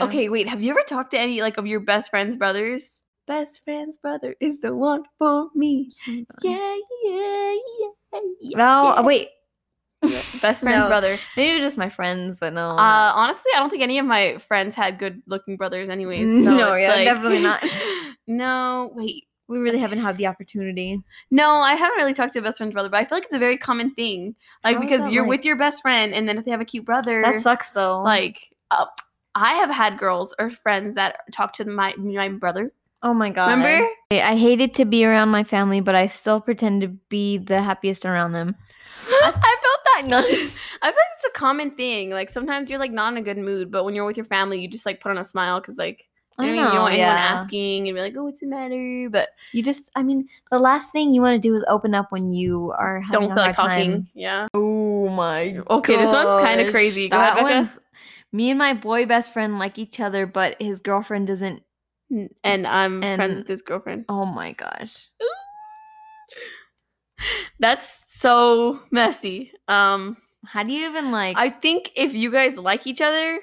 like 0.00 0.08
okay, 0.08 0.28
wait, 0.28 0.48
have 0.48 0.62
you 0.62 0.70
ever 0.70 0.82
talked 0.86 1.10
to 1.12 1.18
any 1.18 1.40
like 1.42 1.58
of 1.58 1.66
your 1.66 1.80
best 1.80 2.10
friend's 2.10 2.36
brothers? 2.36 3.02
Best 3.26 3.62
friend's 3.64 3.98
brother 3.98 4.34
is 4.40 4.60
the 4.60 4.74
one 4.74 5.02
for 5.18 5.48
me. 5.54 5.90
Yeah, 6.42 6.76
yeah, 7.04 7.52
yeah. 7.80 8.20
yeah 8.40 8.56
No, 8.56 8.94
yeah. 8.96 9.02
wait. 9.02 9.28
best 10.40 10.62
friend's 10.62 10.64
No. 10.84 10.88
brother. 10.88 11.18
Maybe 11.36 11.58
just 11.58 11.76
my 11.76 11.88
friends, 11.88 12.36
but 12.40 12.52
no. 12.52 12.70
Uh, 12.70 13.12
honestly, 13.14 13.50
I 13.54 13.58
don't 13.58 13.68
think 13.68 13.82
any 13.82 13.98
of 13.98 14.06
my 14.06 14.38
friends 14.38 14.74
had 14.74 14.98
good 14.98 15.20
looking 15.26 15.56
brothers, 15.56 15.88
anyways. 15.88 16.28
So 16.44 16.50
No, 16.54 16.74
yeah, 16.76 16.92
like- 16.92 17.04
definitely 17.04 17.42
not. 17.42 17.64
no, 18.28 18.92
wait, 18.94 19.24
we 19.48 19.58
really 19.58 19.78
haven't 19.78 19.98
had 20.00 20.16
the 20.18 20.26
opportunity. 20.26 21.02
No, 21.30 21.50
I 21.56 21.74
haven't 21.74 21.96
really 21.96 22.14
talked 22.14 22.34
to 22.34 22.38
a 22.38 22.42
best 22.42 22.58
friend's 22.58 22.72
brother, 22.74 22.88
but 22.90 22.98
I 22.98 23.04
feel 23.04 23.16
like 23.16 23.24
it's 23.24 23.34
a 23.34 23.38
very 23.38 23.56
common 23.58 23.94
thing. 23.94 24.34
Like 24.62 24.76
How 24.76 24.82
because 24.82 25.10
you're 25.10 25.22
like? 25.24 25.30
with 25.38 25.44
your 25.44 25.56
best 25.56 25.82
friend, 25.82 26.12
and 26.14 26.28
then 26.28 26.38
if 26.38 26.44
they 26.44 26.50
have 26.50 26.60
a 26.60 26.64
cute 26.66 26.84
brother, 26.84 27.22
That 27.22 27.40
sucks 27.40 27.70
though. 27.70 28.02
like 28.02 28.38
uh, 28.70 28.86
I 29.34 29.54
have 29.54 29.70
had 29.70 29.98
girls 29.98 30.34
or 30.38 30.50
friends 30.50 30.94
that 30.94 31.20
talk 31.32 31.52
to 31.54 31.64
my 31.64 31.94
my 31.96 32.28
brother. 32.28 32.72
oh 33.02 33.14
my 33.14 33.30
god. 33.30 33.50
Remember? 33.50 33.86
I 34.10 34.36
hated 34.36 34.74
to 34.74 34.84
be 34.84 35.04
around 35.04 35.28
my 35.30 35.44
family, 35.44 35.80
but 35.80 35.94
I 35.94 36.06
still 36.08 36.40
pretend 36.40 36.82
to 36.82 36.88
be 36.88 37.38
the 37.38 37.62
happiest 37.62 38.04
around 38.04 38.32
them. 38.32 38.56
I, 39.10 39.28
I 39.28 39.30
felt 39.32 39.42
that. 39.84 40.08
I 40.10 40.22
feel 40.32 40.50
like 40.82 40.94
it's 41.16 41.24
a 41.26 41.30
common 41.38 41.70
thing. 41.72 42.10
Like 42.10 42.30
sometimes 42.30 42.68
you're 42.70 42.78
like 42.80 42.90
not 42.90 43.12
in 43.12 43.18
a 43.18 43.22
good 43.22 43.38
mood, 43.38 43.70
but 43.70 43.84
when 43.84 43.94
you're 43.94 44.06
with 44.06 44.16
your 44.16 44.26
family, 44.26 44.60
you 44.60 44.68
just 44.68 44.86
like 44.86 45.00
put 45.00 45.10
on 45.10 45.18
a 45.18 45.24
smile 45.24 45.60
because 45.60 45.76
like 45.76 46.07
I 46.38 46.46
don't 46.46 46.56
know, 46.56 46.62
what 46.62 46.62
I 46.62 46.64
mean? 46.64 46.72
you 46.72 46.72
don't 46.74 46.82
want 46.82 46.92
know, 46.94 47.00
anyone 47.02 47.16
yeah. 47.18 47.34
asking 47.34 47.88
and 47.88 47.96
be 47.96 48.00
like, 48.00 48.14
oh, 48.16 48.24
what's 48.24 48.40
the 48.40 48.46
matter? 48.46 49.08
But 49.10 49.30
You 49.52 49.62
just, 49.62 49.90
I 49.96 50.02
mean, 50.02 50.28
the 50.50 50.58
last 50.58 50.92
thing 50.92 51.12
you 51.12 51.20
want 51.20 51.34
to 51.34 51.40
do 51.48 51.54
is 51.56 51.64
open 51.68 51.94
up 51.94 52.12
when 52.12 52.30
you 52.30 52.72
are 52.78 53.00
having 53.00 53.20
don't 53.22 53.32
a 53.32 53.34
feel 53.34 53.44
like 53.44 53.56
talking. 53.56 53.90
time. 53.92 54.08
Yeah. 54.14 54.46
Oh 54.54 55.08
my. 55.08 55.58
Okay, 55.68 55.96
this 55.96 56.12
one's 56.12 56.40
kind 56.42 56.60
of 56.60 56.70
crazy. 56.70 57.08
Go 57.08 57.16
That 57.18 57.32
ahead, 57.38 57.44
Becca. 57.44 57.56
one's. 57.60 57.78
Me 58.32 58.50
and 58.50 58.58
my 58.58 58.74
boy 58.74 59.06
best 59.06 59.32
friend 59.32 59.58
like 59.58 59.78
each 59.78 60.00
other, 60.00 60.26
but 60.26 60.60
his 60.60 60.80
girlfriend 60.80 61.26
doesn't. 61.26 61.62
And 62.44 62.66
I'm 62.66 63.00
friends 63.00 63.38
with 63.38 63.48
his 63.48 63.62
girlfriend. 63.62 64.04
Oh 64.08 64.24
my 64.24 64.52
gosh. 64.52 65.08
That's 67.58 68.04
so 68.08 68.80
messy. 68.90 69.52
Um, 69.66 70.16
How 70.46 70.62
do 70.62 70.72
you 70.72 70.88
even 70.88 71.10
like? 71.10 71.36
I 71.36 71.50
think 71.50 71.90
if 71.96 72.14
you 72.14 72.30
guys 72.30 72.58
like 72.58 72.86
each 72.86 73.00
other, 73.00 73.40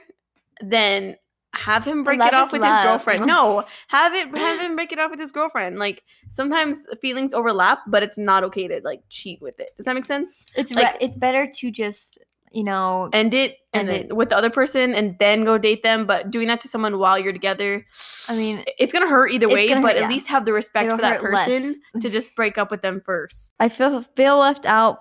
then 0.61 1.17
have 1.55 1.85
him 1.85 2.03
break 2.03 2.19
Love 2.19 2.27
it 2.29 2.33
off 2.33 2.51
with 2.51 2.61
love. 2.61 2.75
his 2.77 2.83
girlfriend. 2.85 3.25
No, 3.25 3.63
have 3.87 4.13
it 4.13 4.35
have 4.37 4.59
him 4.59 4.75
break 4.75 4.91
it 4.91 4.99
off 4.99 5.11
with 5.11 5.19
his 5.19 5.31
girlfriend. 5.31 5.79
Like 5.79 6.03
sometimes 6.29 6.85
feelings 7.01 7.33
overlap, 7.33 7.79
but 7.87 8.03
it's 8.03 8.17
not 8.17 8.43
okay 8.45 8.67
to 8.67 8.81
like 8.83 9.01
cheat 9.09 9.41
with 9.41 9.59
it. 9.59 9.71
Does 9.77 9.85
that 9.85 9.95
make 9.95 10.05
sense? 10.05 10.45
it's 10.55 10.73
like- 10.73 10.93
re- 10.93 10.99
it's 11.01 11.17
better 11.17 11.47
to 11.47 11.71
just 11.71 12.19
you 12.51 12.63
know. 12.63 13.09
End 13.13 13.33
it 13.33 13.57
and 13.73 13.89
End 13.89 14.09
then 14.09 14.15
with 14.17 14.29
the 14.29 14.37
other 14.37 14.49
person 14.49 14.95
and 14.95 15.17
then 15.19 15.43
go 15.43 15.57
date 15.57 15.83
them. 15.83 16.07
But 16.07 16.31
doing 16.31 16.47
that 16.47 16.61
to 16.61 16.67
someone 16.67 16.97
while 16.97 17.19
you're 17.19 17.33
together, 17.33 17.85
I 18.29 18.35
mean, 18.35 18.63
it's 18.79 18.93
gonna 18.93 19.09
hurt 19.09 19.31
either 19.31 19.49
way. 19.49 19.67
But 19.67 19.81
hurt, 19.81 19.95
at 19.95 20.01
yeah. 20.01 20.07
least 20.07 20.27
have 20.27 20.45
the 20.45 20.53
respect 20.53 20.85
It'll 20.85 20.97
for 20.97 21.01
that 21.01 21.19
person 21.19 21.81
to 22.01 22.09
just 22.09 22.35
break 22.35 22.57
up 22.57 22.71
with 22.71 22.81
them 22.81 23.01
first. 23.05 23.53
I 23.59 23.69
feel 23.69 24.03
feel 24.15 24.37
left 24.37 24.65
out, 24.65 24.99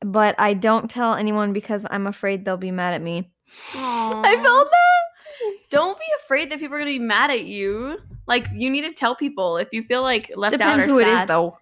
but 0.00 0.34
I 0.38 0.54
don't 0.54 0.90
tell 0.90 1.14
anyone 1.14 1.52
because 1.52 1.86
I'm 1.90 2.06
afraid 2.06 2.44
they'll 2.44 2.56
be 2.56 2.70
mad 2.70 2.94
at 2.94 3.02
me. 3.02 3.30
I 3.74 4.38
felt 4.42 4.70
that. 4.70 5.03
Don't 5.70 5.98
be 5.98 6.04
afraid 6.22 6.50
that 6.50 6.58
people 6.58 6.76
are 6.76 6.78
gonna 6.78 6.90
be 6.90 6.98
mad 6.98 7.30
at 7.30 7.44
you. 7.44 7.98
Like 8.26 8.46
you 8.52 8.70
need 8.70 8.82
to 8.82 8.92
tell 8.92 9.14
people 9.16 9.56
if 9.56 9.68
you 9.72 9.82
feel 9.82 10.02
like 10.02 10.30
left 10.36 10.54
out 10.54 10.58
Depends 10.58 10.88
or 10.88 10.90
who 10.92 10.98
it 10.98 11.04
sad, 11.04 11.22
is 11.22 11.28
though. 11.28 11.58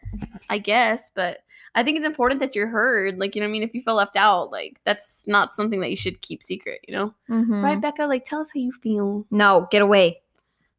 I 0.50 0.58
guess, 0.58 1.10
but 1.14 1.38
I 1.74 1.82
think 1.82 1.96
it's 1.96 2.06
important 2.06 2.40
that 2.40 2.54
you're 2.54 2.68
heard. 2.68 3.18
Like 3.18 3.34
you 3.34 3.40
know 3.40 3.46
what 3.46 3.50
I 3.50 3.52
mean. 3.52 3.62
If 3.62 3.74
you 3.74 3.82
feel 3.82 3.94
left 3.94 4.16
out, 4.16 4.50
like 4.50 4.78
that's 4.84 5.24
not 5.26 5.52
something 5.52 5.80
that 5.80 5.90
you 5.90 5.96
should 5.96 6.20
keep 6.20 6.42
secret. 6.42 6.80
You 6.86 6.94
know, 6.94 7.14
Mhm. 7.30 7.62
right, 7.62 7.80
Becca? 7.80 8.04
Like 8.06 8.24
tell 8.24 8.40
us 8.40 8.50
how 8.54 8.60
you 8.60 8.72
feel. 8.72 9.26
No, 9.30 9.66
get 9.70 9.82
away. 9.82 10.20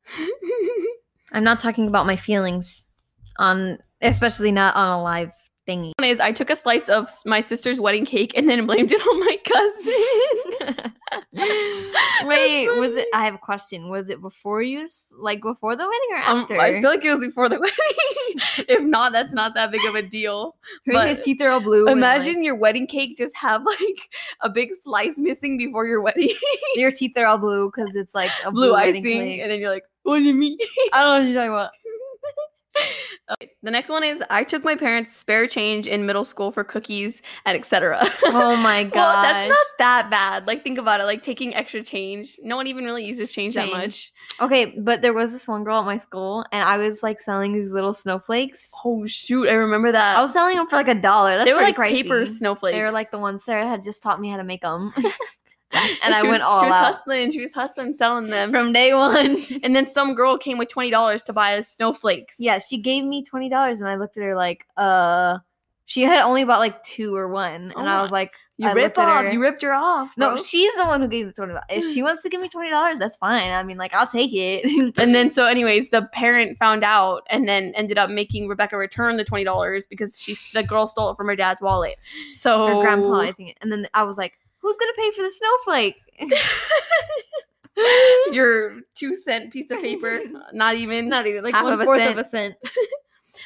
I'm 1.31 1.43
not 1.43 1.59
talking 1.59 1.87
about 1.87 2.05
my 2.05 2.15
feelings 2.15 2.85
on, 3.37 3.79
especially 4.01 4.51
not 4.51 4.75
on 4.75 4.87
a 4.89 5.01
live 5.01 5.31
thingy. 5.67 5.93
Is 6.01 6.19
I 6.19 6.31
took 6.31 6.49
a 6.51 6.55
slice 6.55 6.89
of 6.89 7.09
my 7.25 7.41
sister's 7.41 7.79
wedding 7.79 8.05
cake 8.05 8.33
and 8.35 8.47
then 8.47 8.65
blamed 8.67 8.91
it 8.91 9.01
on 9.01 9.19
my 9.19 9.38
cousin. 10.67 10.91
Wait, 12.24 12.67
was 12.77 12.93
it? 12.96 13.08
I 13.13 13.25
have 13.25 13.36
a 13.36 13.38
question. 13.39 13.89
Was 13.89 14.10
it 14.10 14.22
before 14.22 14.62
you, 14.62 14.88
like 15.17 15.41
before 15.41 15.75
the 15.75 15.84
wedding 15.84 16.10
or 16.12 16.17
Um, 16.32 16.39
after? 16.41 16.60
I 16.60 16.79
feel 16.82 16.89
like 16.89 17.03
it 17.05 17.12
was 17.12 17.22
before 17.22 17.50
the 17.50 17.60
wedding. 17.60 18.65
if 18.70 18.84
not, 18.84 19.12
that's 19.12 19.34
not 19.34 19.53
that 19.55 19.72
big 19.72 19.84
of 19.86 19.96
a 19.96 20.01
deal. 20.01 20.55
But 20.86 21.10
his 21.10 21.22
teeth 21.22 21.41
are 21.41 21.50
all 21.50 21.60
blue. 21.62 21.88
and, 21.88 22.00
like, 22.01 22.17
Imagine 22.17 22.43
your 22.43 22.55
wedding 22.55 22.88
cake 22.88 23.17
just 23.17 23.36
have 23.38 23.63
like 23.65 24.10
a 24.41 24.50
big 24.50 24.70
slice 24.82 25.17
missing 25.17 25.58
before 25.58 25.86
your 25.86 26.01
wedding, 26.01 26.34
your 26.75 26.91
teeth 26.91 27.17
are 27.17 27.25
all 27.25 27.38
blue 27.38 27.70
because 27.72 27.96
it's 27.96 28.13
like 28.15 28.32
a 28.46 28.51
blue 28.51 28.70
blue, 28.70 28.75
icing, 28.75 29.03
cake. 29.03 29.39
and 29.41 29.51
then 29.51 29.60
you're 29.60 29.70
like, 29.70 29.86
"What 30.03 30.20
do 30.20 30.24
you 30.25 30.34
mean?" 30.34 30.58
I 30.93 31.01
don't 31.01 31.10
know 31.10 31.20
what 31.20 31.27
you're 31.27 31.41
talking 31.41 31.51
about. 31.51 31.72
Okay, 33.32 33.51
the 33.62 33.72
next 33.72 33.89
one 33.89 34.03
is 34.03 34.22
I 34.30 34.44
took 34.44 34.63
my 34.63 34.75
parents' 34.75 35.15
spare 35.15 35.48
change 35.48 35.88
in 35.88 36.06
middle 36.06 36.25
school 36.25 36.51
for 36.51 36.63
cookies 36.63 37.22
and 37.46 37.58
etc. 37.58 38.10
Oh 38.25 38.56
my 38.58 38.84
god. 38.84 38.94
well, 38.96 39.24
that's 39.24 39.50
not 39.50 39.65
that 39.77 40.10
bad. 40.10 40.46
Like 40.46 40.63
think 40.63 40.77
about 40.77 41.00
it, 41.00 41.06
like 41.06 41.24
taking 41.24 41.56
extra 41.56 41.82
change. 41.84 42.38
No 42.44 42.58
one 42.58 42.68
even 42.68 42.84
really 42.84 43.06
uses 43.06 43.30
change, 43.30 43.56
that 43.56 43.70
much. 43.70 44.12
Okay, 44.42 44.77
but 44.77 45.01
there 45.01 45.13
was 45.13 45.32
this 45.32 45.48
one 45.48 45.63
girl 45.63 45.80
at 45.80 45.86
my 45.86 45.98
school, 45.98 46.46
and 46.51 46.68
I 46.68 46.77
was 46.77 47.01
like 47.01 47.20
selling 47.20 47.53
these 47.53 47.72
little 47.72 47.94
snowflakes. 47.94 48.72
Oh 48.84 49.08
shoot, 49.08 49.48
I 49.48 49.53
remember 49.53 49.92
that. 49.92 50.18
I 50.18 50.22
was 50.22 50.34
selling 50.34 50.58
them 50.58 50.68
for 50.68 50.75
like 50.75 50.89
a 50.89 50.96
dollar. 50.96 51.38
That's 51.38 51.50
they 51.50 51.53
were 51.53 51.62
like 51.62 51.77
pricey. 51.77 52.03
paper 52.03 52.25
snowflakes. 52.25 52.75
They 52.75 52.82
were 52.82 52.92
like 52.92 53.12
the 53.12 53.20
ones 53.20 53.44
Sarah 53.46 53.68
had 53.68 53.84
just 53.84 54.01
taught 54.01 54.20
me 54.20 54.30
how 54.30 54.38
to 54.38 54.44
make 54.44 54.62
them, 54.62 54.94
and, 55.82 55.98
And 56.03 56.13
I 56.15 56.22
she 56.22 56.27
went 56.27 56.42
was, 56.42 56.48
all 56.48 56.62
She 56.62 56.65
was 56.68 56.74
out 56.75 56.86
hustling. 56.86 57.32
She 57.32 57.42
was 57.42 57.51
hustling, 57.53 57.94
selling 57.94 58.30
them. 58.30 58.51
from 58.51 58.72
day 58.74 58.94
one. 58.94 59.38
and 59.63 59.75
then 59.75 59.88
some 59.88 60.13
girl 60.15 60.38
came 60.38 60.58
with 60.58 60.70
twenty 60.70 60.89
dollars 60.92 61.22
to 61.24 61.34
buy 61.34 61.60
snowflakes. 61.62 62.36
yeah, 62.39 62.60
she 62.60 62.77
gave 62.77 63.03
me 63.06 63.24
twenty 63.24 63.50
dollars, 63.50 63.80
and 63.80 63.89
I 63.89 63.96
looked 63.96 64.18
at 64.18 64.24
her 64.24 64.36
like, 64.36 64.65
uh, 64.77 65.39
she 65.86 66.03
had 66.03 66.22
only 66.22 66.44
bought 66.46 66.60
like 66.60 66.82
two 66.84 67.15
or 67.15 67.27
one, 67.30 67.53
and 67.53 67.74
Oh 67.75 67.82
I 67.84 68.01
was 68.01 68.12
like, 68.12 68.32
you 68.58 68.68
I 68.68 68.74
rip 68.74 68.84
looked 68.96 68.98
at 69.00 69.10
off. 69.10 69.25
her- 69.25 69.32
You 69.34 69.42
ripped 69.42 69.63
her 69.63 69.74
off. 69.74 70.12
no, 70.15 70.36
she's 70.38 70.74
the 70.75 70.86
one 70.86 71.01
who 71.01 71.08
gave 71.08 71.25
the 71.25 71.34
twenty 71.34 71.53
dollars. 71.53 71.65
If 71.70 71.92
she 71.92 72.03
wants 72.08 72.22
to 72.22 72.30
give 72.30 72.39
me 72.39 72.48
twenty 72.50 72.70
dollars, 72.70 73.00
that's 73.00 73.18
fine. 73.18 73.51
I 73.51 73.63
mean, 73.63 73.77
like, 73.77 73.94
I'll 73.96 74.08
take 74.08 74.32
it. 74.34 74.94
And 74.98 75.13
then 75.15 75.32
so 75.32 75.46
anyways, 75.48 75.89
the 75.89 76.03
parent 76.13 76.58
found 76.60 76.84
out 76.84 77.24
and 77.32 77.48
then 77.48 77.74
ended 77.75 77.98
up 77.98 78.10
making 78.12 78.48
Rebecca 78.48 78.77
return 78.77 79.18
the 79.18 79.25
twenty 79.25 79.44
dollars 79.44 79.86
because 79.88 80.22
she 80.22 80.38
the 80.53 80.63
girl 80.63 80.86
stole 80.88 81.10
it 81.12 81.18
from 81.18 81.27
her 81.27 81.36
dad's 81.36 81.62
wallet. 81.62 81.96
So 82.32 82.68
Her 82.68 82.82
grandpa, 82.82 83.13
I 83.22 83.32
think. 83.32 83.58
And 83.62 83.72
then 83.72 83.88
I 83.96 84.03
was 84.03 84.18
like, 84.20 84.34
who's 84.63 84.77
gonna 84.77 84.93
pay 84.98 85.12
for 85.12 85.22
the 85.22 85.32
snowflake? 85.32 85.98
your 88.32 88.79
two 88.96 89.15
cent 89.15 89.51
piece 89.51 89.70
of 89.70 89.79
paper. 89.79 90.22
Not 90.53 90.75
even. 90.75 91.10
Not 91.10 91.27
even 91.27 91.43
like 91.43 91.53
Half 91.53 91.63
one 91.63 91.74
of 91.74 91.82
a 91.82 91.86
fourth 91.86 92.01
cent. 92.01 92.20
of 92.20 92.25
a 92.25 92.29
cent. 92.29 92.55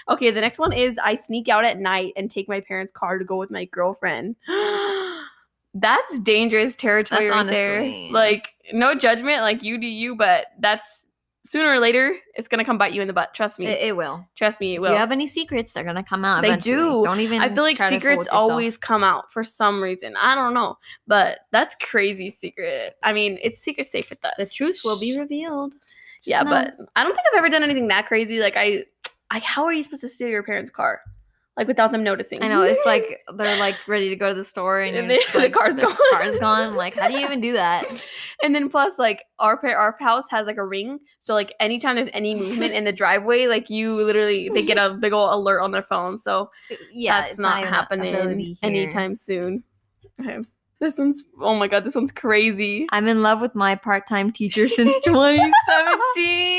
Okay, 0.09 0.31
the 0.31 0.41
next 0.41 0.59
one 0.59 0.73
is 0.73 0.97
I 1.03 1.15
sneak 1.15 1.49
out 1.49 1.65
at 1.65 1.79
night 1.79 2.13
and 2.15 2.29
take 2.29 2.47
my 2.47 2.61
parents' 2.61 2.91
car 2.91 3.17
to 3.17 3.25
go 3.25 3.35
with 3.35 3.51
my 3.51 3.65
girlfriend. 3.65 4.35
that's 5.73 6.19
dangerous 6.19 6.75
territory 6.75 7.27
That's 7.27 7.35
right 7.35 7.47
there. 7.47 8.11
Like, 8.11 8.53
no 8.71 8.95
judgment, 8.95 9.41
like 9.41 9.63
you 9.63 9.77
do 9.77 9.87
you, 9.87 10.15
but 10.15 10.47
that's 10.59 11.03
sooner 11.49 11.69
or 11.69 11.79
later 11.79 12.15
it's 12.35 12.47
gonna 12.47 12.65
come 12.65 12.77
bite 12.77 12.93
you 12.93 13.01
in 13.01 13.07
the 13.07 13.13
butt. 13.13 13.33
Trust 13.33 13.59
me. 13.59 13.65
It, 13.65 13.89
it 13.89 13.95
will. 13.95 14.25
Trust 14.35 14.59
me, 14.59 14.75
it 14.75 14.79
will. 14.79 14.89
If 14.89 14.93
you 14.93 14.97
have 14.97 15.11
any 15.11 15.27
secrets, 15.27 15.73
they're 15.73 15.83
gonna 15.83 16.03
come 16.03 16.25
out. 16.25 16.41
They 16.41 16.49
eventually. 16.49 16.75
do. 16.75 17.03
Don't 17.03 17.19
even. 17.19 17.41
I 17.41 17.53
feel 17.53 17.63
like 17.63 17.77
try 17.77 17.89
to 17.89 17.99
fool 17.99 18.11
secrets 18.11 18.29
always 18.31 18.77
come 18.77 19.03
out 19.03 19.31
for 19.31 19.43
some 19.43 19.81
reason. 19.81 20.15
I 20.17 20.35
don't 20.35 20.53
know, 20.53 20.77
but 21.07 21.39
that's 21.51 21.75
crazy 21.81 22.29
secret. 22.29 22.95
I 23.03 23.13
mean, 23.13 23.39
it's 23.41 23.61
secret 23.61 23.87
safe 23.87 24.09
with 24.09 24.23
us. 24.23 24.33
The 24.37 24.45
truth 24.45 24.81
will 24.83 24.99
be 24.99 25.17
revealed. 25.17 25.73
Just 25.73 26.27
yeah, 26.27 26.43
know. 26.43 26.49
but 26.49 26.75
I 26.95 27.03
don't 27.03 27.13
think 27.13 27.25
I've 27.31 27.37
ever 27.37 27.49
done 27.49 27.63
anything 27.63 27.87
that 27.87 28.07
crazy. 28.07 28.39
Like 28.39 28.55
I, 28.57 28.83
I 29.31 29.39
how 29.39 29.65
are 29.65 29.73
you 29.73 29.83
supposed 29.83 30.01
to 30.01 30.09
steal 30.09 30.27
your 30.27 30.43
parents' 30.43 30.69
car, 30.69 31.01
like 31.57 31.67
without 31.67 31.91
them 31.91 32.03
noticing? 32.03 32.41
I 32.43 32.47
know 32.47 32.61
it's 32.61 32.85
like 32.85 33.19
they're 33.35 33.57
like 33.57 33.75
ready 33.87 34.09
to 34.09 34.15
go 34.15 34.29
to 34.29 34.35
the 34.35 34.45
store 34.45 34.79
and, 34.81 34.95
And 34.95 35.09
they- 35.11 35.19
the 35.33 35.39
like, 35.39 35.53
car's 35.53 35.75
the 35.75 35.81
gone. 35.81 35.97
Car's 36.11 36.37
gone. 36.39 36.75
Like, 36.75 36.95
how 36.95 37.07
do 37.07 37.15
you 37.17 37.25
even 37.25 37.41
do 37.41 37.53
that? 37.53 37.85
And 38.43 38.53
then 38.53 38.69
plus, 38.69 38.99
like 38.99 39.25
our 39.39 39.57
par- 39.57 39.75
our 39.75 39.97
house 39.99 40.25
has 40.29 40.45
like 40.45 40.57
a 40.57 40.63
ring, 40.63 40.99
so 41.17 41.33
like 41.33 41.55
anytime 41.59 41.95
there's 41.95 42.07
any 42.13 42.35
movement 42.35 42.75
in 42.75 42.83
the 42.83 42.91
driveway, 42.91 43.47
like 43.47 43.71
you 43.71 43.95
literally 43.95 44.47
they 44.53 44.61
get 44.63 44.77
a 44.77 44.93
big 45.01 45.11
ol' 45.11 45.33
alert 45.33 45.59
on 45.59 45.71
their 45.71 45.81
phone. 45.81 46.19
So 46.19 46.51
So, 46.61 46.75
yeah, 46.93 47.21
that's 47.21 47.31
it's 47.31 47.39
not, 47.41 47.61
even 47.61 47.73
happening 47.73 48.55
anytime 48.61 49.15
soon. 49.15 49.63
Okay. 50.21 50.37
This 50.79 50.99
one's 50.99 51.23
oh 51.41 51.55
my 51.55 51.67
god, 51.67 51.83
this 51.83 51.95
one's 51.95 52.11
crazy. 52.11 52.85
I'm 52.91 53.07
in 53.07 53.23
love 53.23 53.41
with 53.41 53.55
my 53.55 53.73
part-time 53.73 54.31
teacher 54.31 54.69
since 54.69 54.93
2017. 55.03 56.56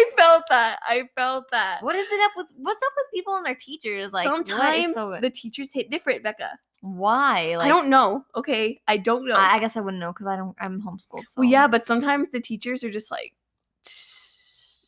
I 0.00 0.10
felt 0.16 0.44
that. 0.48 0.78
I 0.82 1.02
felt 1.16 1.50
that. 1.50 1.82
what 1.82 1.94
is 1.94 2.06
it 2.10 2.20
up 2.22 2.32
with? 2.36 2.46
What's 2.56 2.82
up 2.82 2.92
with 2.96 3.06
people 3.12 3.36
and 3.36 3.44
their 3.44 3.54
teachers? 3.54 4.12
Like, 4.12 4.26
Sometimes 4.26 4.94
so, 4.94 5.18
the 5.20 5.30
teachers 5.30 5.68
hit 5.72 5.90
different, 5.90 6.22
Becca. 6.22 6.58
why? 6.80 7.56
Like, 7.56 7.66
I 7.66 7.68
don't 7.68 7.88
know. 7.88 8.24
Okay, 8.34 8.80
I 8.88 8.96
don't 8.96 9.26
know. 9.26 9.34
I, 9.34 9.56
I 9.56 9.58
guess 9.58 9.76
I 9.76 9.80
wouldn't 9.80 10.00
know 10.00 10.12
because 10.12 10.26
I 10.26 10.36
don't. 10.36 10.56
I'm 10.60 10.80
homeschooled. 10.80 11.28
So 11.28 11.40
well, 11.40 11.48
yeah, 11.48 11.66
but 11.66 11.86
sometimes 11.86 12.28
the 12.30 12.40
teachers 12.40 12.82
are 12.84 12.90
just 12.90 13.10
like, 13.10 13.34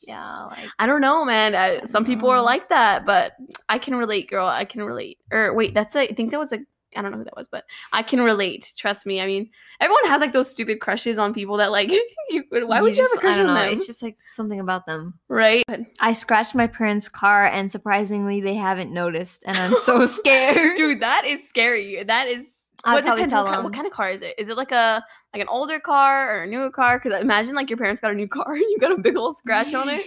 yeah, 0.07 0.45
like 0.47 0.69
I 0.79 0.87
don't 0.87 1.01
know, 1.01 1.25
man. 1.25 1.55
I, 1.55 1.85
some 1.85 2.05
people 2.05 2.29
are 2.29 2.43
like 2.43 2.69
that, 2.69 3.07
but 3.07 3.35
I 3.69 3.79
can 3.79 3.95
relate, 3.95 4.29
girl. 4.29 4.47
I 4.47 4.65
can 4.65 4.83
relate. 4.83 5.19
Or 5.31 5.55
wait, 5.55 5.75
that's 5.75 5.95
a, 5.95 6.03
I 6.03 6.15
think 6.15 6.31
that 6.31 6.41
was 6.41 6.53
a. 6.53 6.61
I 6.97 7.03
don't 7.03 7.11
know 7.13 7.19
who 7.19 7.25
that 7.25 7.37
was, 7.37 7.49
but 7.49 7.65
I 7.93 8.03
can 8.03 8.21
relate. 8.23 8.73
Trust 8.77 9.07
me. 9.07 9.21
I 9.21 9.27
mean, 9.27 9.51
everyone 9.81 10.05
has 10.07 10.21
like 10.21 10.33
those 10.33 10.51
stupid 10.51 10.81
crushes 10.81 11.19
on 11.19 11.33
people 11.35 11.57
that 11.59 11.71
like. 11.71 11.91
you, 12.31 12.45
why 12.51 12.81
would 12.81 12.93
you 12.95 13.03
just- 13.03 13.13
have 13.13 13.19
a 13.19 13.21
crush 13.21 13.37
I 13.37 13.41
on 13.41 13.47
know. 13.47 13.55
them? 13.55 13.73
It's 13.73 13.87
just 13.87 14.03
like 14.03 14.17
something 14.31 14.61
about 14.61 14.87
them. 14.87 15.15
right? 15.29 15.65
I 16.01 16.13
scratched 16.13 16.55
my 16.55 16.67
parents' 16.67 17.09
car, 17.09 17.47
and 17.47 17.71
surprisingly, 17.73 18.41
they 18.41 18.55
haven't 18.55 18.93
noticed, 18.93 19.43
and 19.47 19.57
I'm 19.57 19.77
so 19.77 20.07
scared. 20.19 20.77
Dude, 20.77 21.01
that 21.01 21.25
is 21.25 21.49
scary. 21.49 22.03
That 22.03 22.29
is. 22.29 22.47
I'd 22.85 23.05
what 23.05 23.15
depends 23.15 23.33
tell 23.33 23.45
what, 23.45 23.51
ki- 23.51 23.57
them. 23.57 23.65
what 23.65 23.73
kind 23.75 23.87
of 23.87 23.93
car 23.93 24.11
is 24.11 24.23
it? 24.23 24.35
Is 24.39 24.49
it 24.49 24.57
like 24.57 24.73
a 24.73 25.05
like 25.33 25.41
an 25.41 25.47
older 25.47 25.79
car 25.79 26.37
or 26.37 26.43
a 26.43 26.47
newer 26.49 26.69
car? 26.69 26.99
Because 26.99 27.21
imagine 27.21 27.55
like 27.55 27.71
your 27.71 27.77
parents 27.77 28.01
got 28.01 28.11
a 28.11 28.15
new 28.15 28.27
car 28.27 28.53
and 28.55 28.61
you 28.71 28.79
got 28.81 28.91
a 28.91 28.99
big 29.01 29.17
old 29.17 29.37
scratch 29.37 29.73
on 29.73 29.89
it. 29.89 30.05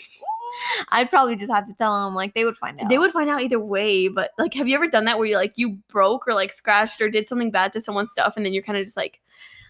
I'd 0.89 1.09
probably 1.09 1.35
just 1.35 1.51
have 1.51 1.65
to 1.67 1.73
tell 1.73 2.05
them. 2.05 2.15
Like 2.15 2.33
they 2.33 2.45
would 2.45 2.57
find 2.57 2.79
out. 2.79 2.89
They 2.89 2.97
would 2.97 3.11
find 3.11 3.29
out 3.29 3.41
either 3.41 3.59
way. 3.59 4.07
But 4.07 4.31
like, 4.37 4.53
have 4.53 4.67
you 4.67 4.75
ever 4.75 4.87
done 4.87 5.05
that 5.05 5.17
where 5.17 5.27
you 5.27 5.35
like 5.35 5.53
you 5.55 5.77
broke 5.89 6.27
or 6.27 6.33
like 6.33 6.53
scratched 6.53 7.01
or 7.01 7.09
did 7.09 7.27
something 7.27 7.51
bad 7.51 7.73
to 7.73 7.81
someone's 7.81 8.11
stuff 8.11 8.33
and 8.37 8.45
then 8.45 8.53
you're 8.53 8.63
kind 8.63 8.77
of 8.77 8.85
just 8.85 8.97
like, 8.97 9.19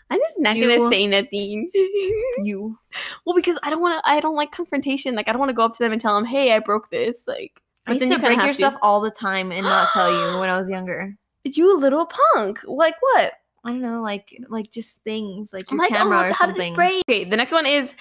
I'm 0.10 0.20
just 0.20 0.40
not 0.40 0.56
gonna 0.56 0.90
say 0.90 1.08
nothing. 1.08 1.70
you. 1.74 2.78
well, 3.26 3.36
because 3.36 3.58
I 3.64 3.70
don't 3.70 3.82
want 3.82 3.96
to. 3.96 4.10
I 4.10 4.20
don't 4.20 4.36
like 4.36 4.52
confrontation. 4.52 5.16
Like 5.16 5.28
I 5.28 5.32
don't 5.32 5.40
want 5.40 5.50
to 5.50 5.56
go 5.56 5.66
up 5.66 5.74
to 5.76 5.84
them 5.84 5.92
and 5.92 6.02
tell 6.02 6.16
them, 6.16 6.26
hey, 6.26 6.54
I 6.54 6.60
broke 6.60 6.92
this. 6.92 7.28
Like, 7.28 7.60
I 7.88 7.94
used 7.94 8.04
to 8.04 8.10
you 8.10 8.20
break 8.20 8.38
your 8.38 8.48
to. 8.50 8.54
stuff 8.54 8.76
all 8.82 9.02
the 9.02 9.12
time 9.12 9.52
and 9.52 9.64
not 9.64 9.90
tell 9.92 10.12
you 10.12 10.40
when 10.40 10.50
I 10.50 10.60
was 10.60 10.70
younger. 10.70 11.16
you 11.44 11.78
little 11.78 12.08
punk. 12.34 12.60
Like 12.66 12.96
what? 13.00 13.34
I 13.64 13.72
don't 13.72 13.82
know, 13.82 14.04
like 14.04 14.38
like 14.48 14.70
just 14.70 15.00
things 15.00 15.52
like 15.52 15.64
I'm 15.72 15.78
your 15.78 15.86
like, 15.86 15.92
oh, 15.94 15.96
camera 15.96 16.18
oh, 16.20 16.30
or 16.30 16.34
something. 16.36 16.80
Okay, 16.80 17.26
the 17.26 17.36
next 17.36 17.52
one 17.52 17.66
is 17.66 17.96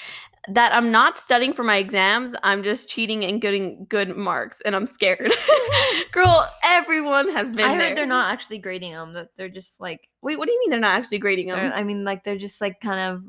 that 0.48 0.74
I'm 0.74 0.90
not 0.90 1.16
studying 1.18 1.52
for 1.52 1.62
my 1.64 1.76
exams. 1.78 2.34
I'm 2.42 2.62
just 2.62 2.88
cheating 2.88 3.24
and 3.24 3.40
getting 3.40 3.86
good 3.88 4.16
marks, 4.16 4.60
and 4.64 4.76
I'm 4.76 4.86
scared. 4.86 5.32
Girl, 6.12 6.48
everyone 6.62 7.30
has 7.30 7.50
been 7.50 7.64
I 7.64 7.74
heard 7.74 7.80
there. 7.80 7.94
they're 7.96 8.06
not 8.06 8.32
actually 8.32 8.58
grading 8.58 8.92
them. 8.92 9.12
That 9.14 9.28
they're 9.36 9.48
just 9.48 9.80
like, 9.80 10.08
Wait, 10.22 10.38
what 10.38 10.46
do 10.46 10.52
you 10.52 10.60
mean 10.60 10.70
they're 10.70 10.80
not 10.80 10.96
actually 10.98 11.18
grading 11.18 11.48
them? 11.48 11.72
I 11.74 11.82
mean, 11.82 12.04
like 12.04 12.24
they're 12.24 12.38
just 12.38 12.60
like 12.60 12.80
kind 12.80 13.00
of, 13.00 13.22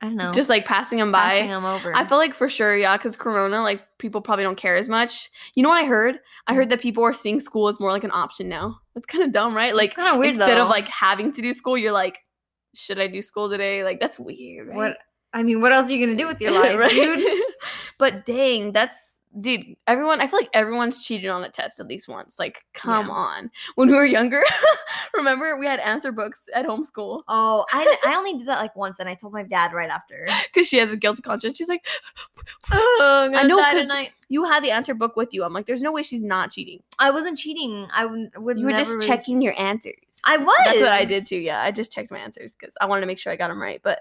I 0.00 0.06
don't 0.06 0.16
know, 0.16 0.32
Just 0.32 0.48
like 0.48 0.64
passing 0.64 0.98
them 0.98 1.10
by. 1.10 1.18
passing 1.30 1.48
them 1.48 1.64
over. 1.64 1.94
I 1.96 2.06
feel 2.06 2.18
like 2.18 2.34
for 2.34 2.48
sure, 2.48 2.76
yeah, 2.76 2.96
because 2.96 3.16
Corona, 3.16 3.62
like 3.62 3.82
people 3.98 4.20
probably 4.20 4.44
don't 4.44 4.56
care 4.56 4.76
as 4.76 4.88
much. 4.88 5.28
You 5.54 5.62
know 5.62 5.68
what 5.70 5.82
I 5.82 5.86
heard? 5.86 6.18
I 6.46 6.52
Mm. 6.52 6.56
heard 6.56 6.70
that 6.70 6.80
people 6.80 7.02
are 7.04 7.12
seeing 7.12 7.40
school 7.40 7.68
as 7.68 7.80
more 7.80 7.90
like 7.90 8.04
an 8.04 8.12
option 8.12 8.48
now. 8.48 8.78
That's 8.94 9.06
kind 9.06 9.24
of 9.24 9.32
dumb, 9.32 9.56
right? 9.56 9.74
Like 9.74 9.94
kind 9.94 10.12
of 10.14 10.18
weird 10.20 10.34
instead 10.36 10.56
though. 10.56 10.64
of 10.64 10.68
like 10.68 10.86
having 10.88 11.32
to 11.32 11.42
do 11.42 11.52
school, 11.52 11.76
you're 11.76 11.92
like, 11.92 12.18
should 12.74 13.00
I 13.00 13.08
do 13.08 13.20
school 13.22 13.50
today? 13.50 13.82
Like 13.82 13.98
that's 13.98 14.18
weird, 14.18 14.68
right? 14.68 14.76
what? 14.76 14.98
I 15.32 15.42
mean, 15.42 15.60
what 15.60 15.72
else 15.72 15.88
are 15.88 15.92
you 15.92 16.04
gonna 16.04 16.16
do 16.18 16.26
with 16.26 16.40
your 16.40 16.52
life, 16.52 16.76
Right? 16.78 16.90
dude? 16.90 17.42
but 17.98 18.24
dang, 18.24 18.72
that's 18.72 19.20
dude. 19.40 19.76
Everyone, 19.86 20.20
I 20.20 20.26
feel 20.26 20.38
like 20.38 20.48
everyone's 20.54 21.02
cheated 21.02 21.28
on 21.30 21.44
a 21.44 21.50
test 21.50 21.78
at 21.80 21.86
least 21.86 22.08
once. 22.08 22.38
Like, 22.38 22.64
come 22.72 23.06
Yeah. 23.08 23.12
on. 23.12 23.50
When 23.74 23.88
we 23.90 23.94
were 23.94 24.06
younger, 24.06 24.42
remember 25.14 25.58
we 25.58 25.66
had 25.66 25.80
answer 25.80 26.10
books 26.12 26.48
at 26.54 26.64
homeschool 26.66 27.22
Oh, 27.28 27.64
I 27.72 27.96
I 28.06 28.16
only 28.16 28.38
did 28.38 28.46
that 28.48 28.58
like 28.58 28.74
once, 28.74 28.98
and 29.00 29.08
I 29.08 29.14
told 29.14 29.32
my 29.34 29.42
dad 29.42 29.72
right 29.74 29.90
after. 29.90 30.26
because 30.52 30.66
she 30.66 30.78
has 30.78 30.90
a 30.92 30.96
guilty 30.96 31.22
conscience. 31.22 31.58
She's 31.58 31.68
like, 31.68 31.84
Oh, 32.72 33.30
I 33.34 33.42
know, 33.44 33.58
die 33.58 33.72
'cause 33.72 33.82
tonight. 33.82 34.12
You 34.30 34.44
had 34.44 34.62
the 34.62 34.70
answer 34.70 34.94
book 34.94 35.16
with 35.16 35.32
you. 35.32 35.42
I'm 35.44 35.52
like, 35.54 35.64
there's 35.66 35.82
no 35.82 35.90
way 35.90 36.02
she's 36.02 36.20
not 36.22 36.50
cheating. 36.50 36.82
I 36.98 37.10
wasn't 37.10 37.38
cheating. 37.38 37.86
I 37.92 38.04
would. 38.04 38.30
would 38.36 38.58
You 38.58 38.66
were 38.66 38.72
just 38.72 38.90
really- 38.90 39.06
checking 39.06 39.40
your 39.40 39.58
answers. 39.58 39.94
I 40.24 40.36
was. 40.36 40.54
That's 40.64 40.80
what 40.82 40.92
I 40.92 41.04
did 41.04 41.26
too. 41.26 41.38
Yeah, 41.38 41.62
I 41.62 41.70
just 41.70 41.92
checked 41.92 42.10
my 42.10 42.18
answers 42.18 42.54
because 42.54 42.74
I 42.80 42.86
wanted 42.86 43.00
to 43.02 43.06
make 43.06 43.18
sure 43.18 43.32
I 43.32 43.36
got 43.36 43.48
them 43.48 43.60
right. 43.60 43.80
But 43.82 44.00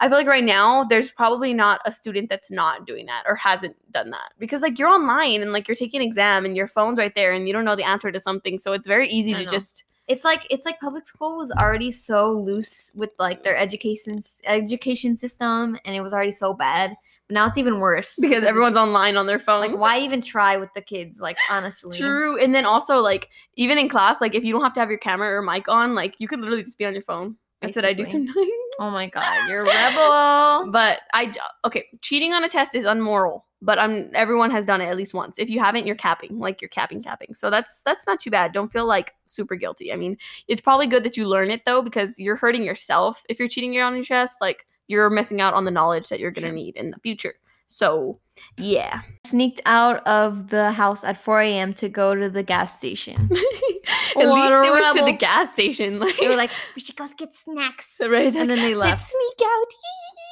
I 0.00 0.08
feel 0.08 0.18
like 0.18 0.26
right 0.26 0.42
now 0.44 0.84
there's 0.84 1.10
probably 1.12 1.54
not 1.54 1.80
a 1.84 1.92
student 1.92 2.28
that's 2.28 2.50
not 2.50 2.86
doing 2.86 3.06
that 3.06 3.22
or 3.26 3.36
hasn't 3.36 3.76
done 3.92 4.10
that 4.10 4.32
because 4.38 4.62
like 4.62 4.78
you're 4.78 4.88
online 4.88 5.42
and 5.42 5.52
like 5.52 5.68
you're 5.68 5.74
taking 5.76 6.00
an 6.00 6.06
exam 6.06 6.44
and 6.44 6.56
your 6.56 6.66
phone's 6.66 6.98
right 6.98 7.14
there 7.14 7.32
and 7.32 7.46
you 7.46 7.52
don't 7.52 7.64
know 7.64 7.76
the 7.76 7.84
answer 7.86 8.10
to 8.10 8.18
something, 8.20 8.58
so 8.58 8.72
it's 8.72 8.86
very 8.86 9.08
easy 9.08 9.34
I 9.34 9.38
to 9.38 9.44
know. 9.44 9.50
just 9.50 9.84
It's 10.08 10.24
like 10.24 10.46
it's 10.50 10.64
like 10.64 10.80
public 10.80 11.06
school 11.06 11.36
was 11.36 11.50
already 11.52 11.92
so 11.92 12.32
loose 12.32 12.92
with 12.94 13.10
like 13.18 13.44
their 13.44 13.56
education 13.56 14.22
education 14.44 15.16
system, 15.16 15.78
and 15.84 15.94
it 15.94 16.00
was 16.00 16.12
already 16.12 16.32
so 16.32 16.54
bad. 16.54 16.96
But 17.28 17.34
now 17.34 17.46
it's 17.46 17.58
even 17.58 17.78
worse 17.78 18.16
because 18.20 18.42
everyone's 18.44 18.76
online 18.76 19.18
on 19.18 19.26
their 19.26 19.38
phones. 19.38 19.72
like, 19.72 19.78
why 19.78 19.98
even 20.00 20.22
try 20.22 20.56
with 20.56 20.70
the 20.74 20.80
kids? 20.80 21.20
Like 21.20 21.36
honestly, 21.50 21.98
True. 21.98 22.38
And 22.38 22.54
then 22.54 22.64
also 22.64 23.00
like 23.00 23.28
even 23.56 23.76
in 23.76 23.88
class, 23.88 24.20
like 24.20 24.34
if 24.34 24.44
you 24.44 24.54
don't 24.54 24.62
have 24.62 24.72
to 24.74 24.80
have 24.80 24.88
your 24.88 24.98
camera 24.98 25.28
or 25.28 25.42
mic 25.42 25.68
on, 25.68 25.94
like 25.94 26.14
you 26.18 26.26
could 26.26 26.40
literally 26.40 26.62
just 26.62 26.78
be 26.78 26.86
on 26.86 26.94
your 26.94 27.02
phone. 27.02 27.36
That's 27.60 27.76
what 27.76 27.84
I 27.84 27.92
do 27.92 28.04
Basically. 28.04 28.26
sometimes. 28.26 28.50
Oh 28.80 28.90
my 28.90 29.08
god, 29.08 29.48
you're 29.48 29.62
a 29.62 29.64
rebel. 30.64 30.70
But 30.70 31.00
i 31.12 31.32
okay, 31.64 31.86
cheating 32.00 32.32
on 32.32 32.44
a 32.44 32.48
test 32.48 32.74
is 32.74 32.84
unmoral, 32.84 33.44
but 33.60 33.78
I'm 33.78 34.10
everyone 34.14 34.50
has 34.50 34.66
done 34.66 34.80
it 34.80 34.86
at 34.86 34.96
least 34.96 35.14
once. 35.14 35.38
If 35.38 35.50
you 35.50 35.60
haven't, 35.60 35.86
you're 35.86 35.96
capping, 35.96 36.38
like 36.38 36.60
you're 36.60 36.68
capping 36.68 37.02
capping. 37.02 37.34
So 37.34 37.50
that's 37.50 37.82
that's 37.82 38.06
not 38.06 38.20
too 38.20 38.30
bad. 38.30 38.52
Don't 38.52 38.72
feel 38.72 38.86
like 38.86 39.14
super 39.26 39.56
guilty. 39.56 39.92
I 39.92 39.96
mean, 39.96 40.16
it's 40.46 40.60
probably 40.60 40.86
good 40.86 41.04
that 41.04 41.16
you 41.16 41.26
learn 41.26 41.50
it 41.50 41.64
though 41.64 41.82
because 41.82 42.18
you're 42.18 42.36
hurting 42.36 42.62
yourself 42.62 43.22
if 43.28 43.38
you're 43.38 43.48
cheating 43.48 43.78
on 43.80 43.94
your 43.94 44.04
test. 44.04 44.40
Like 44.40 44.66
you're 44.88 45.10
missing 45.10 45.40
out 45.40 45.54
on 45.54 45.64
the 45.64 45.70
knowledge 45.70 46.08
that 46.08 46.18
you're 46.18 46.30
going 46.30 46.46
to 46.46 46.52
need 46.52 46.76
in 46.76 46.90
the 46.90 46.98
future. 46.98 47.34
So, 47.68 48.18
yeah. 48.56 49.02
Sneaked 49.26 49.60
out 49.66 50.04
of 50.06 50.48
the 50.48 50.72
house 50.72 51.04
at 51.04 51.22
4 51.22 51.42
a.m. 51.42 51.74
to 51.74 51.88
go 51.88 52.14
to 52.14 52.30
the 52.30 52.42
gas 52.42 52.76
station. 52.76 53.28
at 53.30 54.16
least 54.16 54.16
it 54.16 54.72
was 54.72 54.96
to 54.96 55.04
the 55.04 55.12
gas 55.12 55.52
station. 55.52 56.00
Like, 56.00 56.16
they 56.18 56.28
were 56.28 56.36
like, 56.36 56.50
we 56.74 56.80
should 56.80 56.96
go 56.96 57.06
get 57.16 57.34
snacks. 57.34 57.92
right? 58.00 58.34
And 58.34 58.48
then 58.48 58.56
they 58.56 58.74
Let's 58.74 59.02
left. 59.02 59.10
sneak 59.10 59.46
out. 59.46 59.66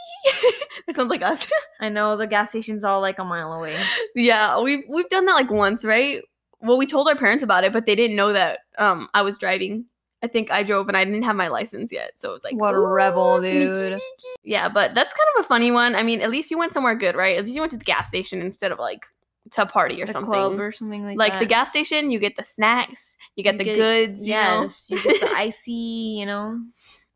that 0.86 0.96
sounds 0.96 1.10
like 1.10 1.22
us. 1.22 1.48
I 1.80 1.88
know 1.88 2.16
the 2.16 2.26
gas 2.26 2.50
station's 2.50 2.84
all 2.84 3.00
like 3.00 3.18
a 3.18 3.24
mile 3.24 3.52
away. 3.52 3.82
Yeah, 4.14 4.60
we've 4.60 4.84
we've 4.88 5.08
done 5.08 5.26
that 5.26 5.34
like 5.34 5.50
once, 5.50 5.84
right? 5.84 6.22
Well, 6.60 6.78
we 6.78 6.86
told 6.86 7.08
our 7.08 7.16
parents 7.16 7.44
about 7.44 7.64
it, 7.64 7.72
but 7.72 7.86
they 7.86 7.94
didn't 7.94 8.16
know 8.16 8.32
that 8.32 8.60
um 8.78 9.08
I 9.14 9.22
was 9.22 9.38
driving. 9.38 9.86
I 10.22 10.28
think 10.28 10.50
I 10.50 10.62
drove 10.62 10.88
and 10.88 10.96
I 10.96 11.04
didn't 11.04 11.24
have 11.24 11.36
my 11.36 11.48
license 11.48 11.92
yet, 11.92 12.12
so 12.16 12.30
it 12.30 12.32
was 12.32 12.44
like 12.44 12.54
What 12.56 12.74
a 12.74 12.80
rebel, 12.80 13.40
dude." 13.40 13.92
sneaky." 13.92 14.02
Yeah, 14.42 14.68
but 14.68 14.94
that's 14.94 15.12
kind 15.12 15.28
of 15.36 15.44
a 15.44 15.48
funny 15.48 15.70
one. 15.70 15.94
I 15.94 16.02
mean, 16.02 16.20
at 16.22 16.30
least 16.30 16.50
you 16.50 16.58
went 16.58 16.72
somewhere 16.72 16.94
good, 16.94 17.14
right? 17.14 17.36
At 17.36 17.44
least 17.44 17.54
you 17.54 17.60
went 17.60 17.72
to 17.72 17.78
the 17.78 17.84
gas 17.84 18.08
station 18.08 18.40
instead 18.40 18.72
of 18.72 18.78
like 18.78 19.06
to 19.52 19.62
a 19.62 19.66
party 19.66 20.02
or 20.02 20.06
The 20.06 20.12
something. 20.14 20.32
club 20.32 20.58
or 20.58 20.72
something 20.72 21.04
like, 21.04 21.16
like 21.18 21.32
that. 21.34 21.38
the 21.40 21.46
gas 21.46 21.70
station, 21.70 22.10
you 22.10 22.18
get 22.18 22.34
the 22.36 22.42
snacks, 22.42 23.14
you 23.36 23.44
get 23.44 23.54
You 23.54 23.58
the 23.58 23.64
get- 23.64 23.76
goods. 23.76 24.26
You 24.26 24.34
know? 24.34 24.62
Yes, 24.62 24.86
you 24.90 25.02
get 25.02 25.20
the 25.20 25.28
icy, 25.36 25.72
you 25.72 26.26
know. 26.26 26.58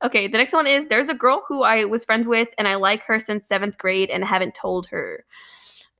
Okay, 0.02 0.28
the 0.28 0.38
next 0.38 0.52
one 0.52 0.66
is 0.66 0.86
there's 0.86 1.08
a 1.08 1.14
girl 1.14 1.44
who 1.46 1.62
I 1.62 1.84
was 1.84 2.04
friends 2.04 2.26
with 2.26 2.48
and 2.58 2.66
I 2.66 2.76
like 2.76 3.02
her 3.02 3.18
since 3.20 3.46
seventh 3.46 3.76
grade 3.78 4.08
and 4.10 4.24
haven't 4.24 4.54
told 4.54 4.86
her. 4.86 5.24